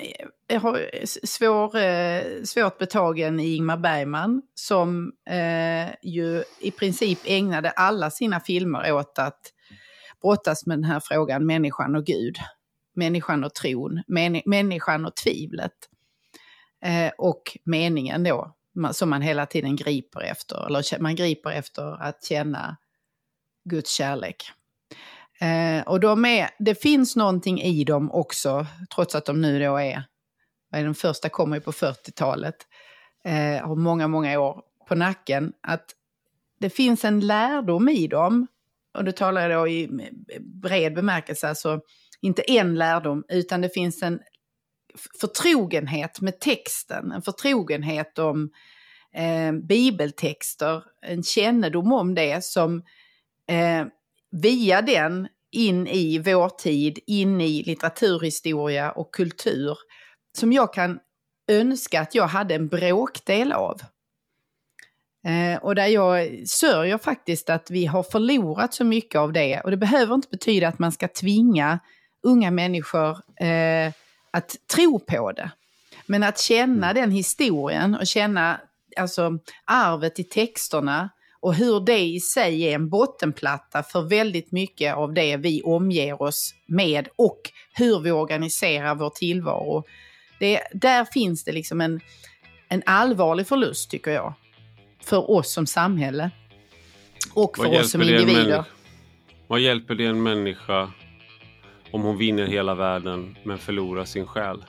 jag 0.47 0.59
har 0.59 0.89
svår, 1.25 1.77
eh, 1.77 2.43
svårt 2.43 2.77
betagen 2.77 3.39
i 3.39 3.55
Ingmar 3.55 3.77
Bergman 3.77 4.41
som 4.55 5.11
eh, 5.29 5.93
ju 6.01 6.43
i 6.59 6.71
princip 6.71 7.19
ägnade 7.25 7.69
alla 7.69 8.11
sina 8.11 8.39
filmer 8.39 8.91
åt 8.93 9.19
att 9.19 9.39
brottas 10.21 10.65
med 10.65 10.77
den 10.77 10.83
här 10.83 10.99
frågan 11.03 11.45
människan 11.45 11.95
och 11.95 12.05
Gud. 12.05 12.37
Människan 12.95 13.43
och 13.43 13.53
tron, 13.53 14.03
män, 14.07 14.41
människan 14.45 15.05
och 15.05 15.15
tvivlet. 15.15 15.71
Eh, 16.83 17.11
och 17.17 17.57
meningen 17.63 18.23
då, 18.23 18.55
som 18.91 19.09
man 19.09 19.21
hela 19.21 19.45
tiden 19.45 19.75
griper 19.75 20.21
efter. 20.21 20.65
Eller 20.65 20.99
man 20.99 21.15
griper 21.15 21.51
efter 21.51 22.03
att 22.03 22.23
känna 22.23 22.77
Guds 23.69 23.91
kärlek. 23.91 24.51
Eh, 25.41 25.87
och 25.87 25.99
de 25.99 26.25
är, 26.25 26.49
det 26.59 26.81
finns 26.81 27.15
någonting 27.15 27.61
i 27.61 27.83
dem 27.83 28.11
också, 28.11 28.65
trots 28.95 29.15
att 29.15 29.25
de 29.25 29.41
nu 29.41 29.59
då 29.59 29.77
är, 29.77 30.03
är 30.71 30.83
den 30.83 30.95
första 30.95 31.29
kommer 31.29 31.55
ju 31.55 31.61
på 31.61 31.71
40-talet, 31.71 32.55
eh, 33.25 33.67
har 33.67 33.75
många, 33.75 34.07
många 34.07 34.39
år 34.39 34.61
på 34.87 34.95
nacken, 34.95 35.53
att 35.61 35.85
det 36.59 36.69
finns 36.69 37.05
en 37.05 37.19
lärdom 37.19 37.89
i 37.89 38.07
dem, 38.07 38.47
och 38.97 39.03
då 39.03 39.11
talar 39.11 39.49
jag 39.49 39.61
då 39.61 39.67
i 39.67 39.89
bred 40.39 40.95
bemärkelse, 40.95 41.49
alltså 41.49 41.79
inte 42.21 42.41
en 42.41 42.75
lärdom, 42.75 43.23
utan 43.29 43.61
det 43.61 43.69
finns 43.69 44.03
en 44.03 44.19
förtrogenhet 45.21 46.21
med 46.21 46.39
texten, 46.39 47.11
en 47.11 47.21
förtrogenhet 47.21 48.19
om 48.19 48.49
eh, 49.13 49.51
bibeltexter, 49.51 50.83
en 51.01 51.23
kännedom 51.23 51.93
om 51.93 52.15
det 52.15 52.45
som 52.45 52.83
eh, 53.47 53.85
via 54.31 54.81
den 54.81 55.27
in 55.51 55.87
i 55.87 56.19
vår 56.19 56.49
tid, 56.49 56.99
in 57.07 57.41
i 57.41 57.63
litteraturhistoria 57.63 58.91
och 58.91 59.13
kultur 59.13 59.77
som 60.37 60.53
jag 60.53 60.73
kan 60.73 60.99
önska 61.51 62.01
att 62.01 62.15
jag 62.15 62.27
hade 62.27 62.55
en 62.55 62.67
bråkdel 62.67 63.51
av. 63.51 63.81
Eh, 65.27 65.63
och 65.63 65.75
där 65.75 65.87
jag 65.87 66.47
sörjer 66.47 66.97
faktiskt 66.97 67.49
att 67.49 67.71
vi 67.71 67.85
har 67.85 68.03
förlorat 68.03 68.73
så 68.73 68.83
mycket 68.83 69.19
av 69.19 69.33
det. 69.33 69.61
Och 69.61 69.71
det 69.71 69.77
behöver 69.77 70.15
inte 70.15 70.27
betyda 70.31 70.67
att 70.67 70.79
man 70.79 70.91
ska 70.91 71.07
tvinga 71.07 71.79
unga 72.23 72.51
människor 72.51 73.09
eh, 73.45 73.93
att 74.31 74.55
tro 74.73 74.99
på 74.99 75.31
det. 75.31 75.51
Men 76.05 76.23
att 76.23 76.39
känna 76.39 76.89
mm. 76.89 77.01
den 77.01 77.11
historien 77.11 77.95
och 77.95 78.07
känna 78.07 78.61
alltså, 78.97 79.39
arvet 79.65 80.19
i 80.19 80.23
texterna 80.23 81.09
och 81.39 81.55
hur 81.55 81.79
det 81.79 81.99
i 81.99 82.19
sig 82.19 82.63
är 82.63 82.75
en 82.75 82.89
bottenplatta 82.89 83.83
för 83.83 84.01
väldigt 84.01 84.51
mycket 84.51 84.95
av 84.95 85.13
det 85.13 85.37
vi 85.37 85.61
omger 85.61 86.21
oss 86.21 86.53
med 86.65 87.07
och 87.15 87.41
hur 87.73 87.99
vi 87.99 88.11
organiserar 88.11 88.95
vår 88.95 89.09
tillvaro. 89.09 89.83
Det, 90.39 90.61
där 90.73 91.05
finns 91.05 91.43
det 91.43 91.51
liksom 91.51 91.81
en, 91.81 91.99
en 92.67 92.83
allvarlig 92.85 93.47
förlust 93.47 93.91
tycker 93.91 94.11
jag. 94.11 94.33
För 95.03 95.31
oss 95.31 95.53
som 95.53 95.67
samhälle. 95.67 96.31
Och 97.33 97.57
för 97.57 97.79
oss 97.79 97.91
som 97.91 98.01
individer. 98.01 98.65
Vad 99.47 99.59
hjälper 99.59 99.95
det 99.95 100.05
en 100.05 100.23
människa 100.23 100.91
om 101.91 102.01
hon 102.01 102.17
vinner 102.17 102.47
hela 102.47 102.75
världen 102.75 103.37
men 103.43 103.57
förlorar 103.57 104.05
sin 104.05 104.27
själ? 104.27 104.65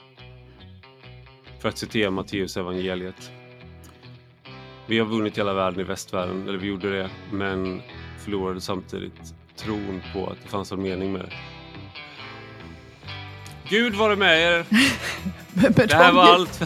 För 1.59 1.69
att 1.69 1.77
citera 1.77 2.11
Matteus 2.11 2.57
evangeliet. 2.57 3.31
Vi 4.87 4.99
har 4.99 5.05
vunnit 5.05 5.37
hela 5.37 5.53
världen 5.53 5.79
i 5.79 5.83
västvärlden, 5.83 6.47
eller 6.47 6.57
vi 6.57 6.67
gjorde 6.67 6.97
det, 6.97 7.09
men 7.31 7.81
förlorade 8.23 8.61
samtidigt 8.61 9.33
tron 9.55 10.01
på 10.13 10.27
att 10.27 10.37
det 10.43 10.49
fanns 10.49 10.71
en 10.71 10.81
mening 10.81 11.13
med 11.13 11.21
det. 11.21 11.33
Gud 13.69 13.95
vare 13.95 14.15
med 14.15 14.41
er! 14.41 14.65
det 15.87 15.93
här 15.93 16.11
var 16.11 16.23
allt 16.23 16.61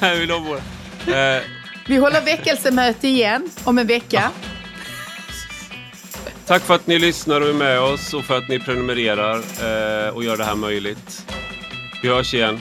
vi 0.00 0.26
lovade. 0.26 0.62
Eh. 1.06 1.42
Vi 1.88 1.96
håller 1.96 2.24
väckelsemöte 2.24 3.08
igen 3.08 3.50
om 3.64 3.78
en 3.78 3.86
vecka. 3.86 4.30
Tack 6.46 6.62
för 6.62 6.74
att 6.74 6.86
ni 6.86 6.98
lyssnar 6.98 7.40
och 7.40 7.48
är 7.48 7.52
med 7.52 7.80
oss 7.80 8.14
och 8.14 8.24
för 8.24 8.38
att 8.38 8.48
ni 8.48 8.58
prenumererar 8.58 9.36
eh, 9.36 10.14
och 10.14 10.24
gör 10.24 10.36
det 10.36 10.44
här 10.44 10.54
möjligt. 10.54 11.26
Vi 12.02 12.08
hörs 12.08 12.34
igen. 12.34 12.60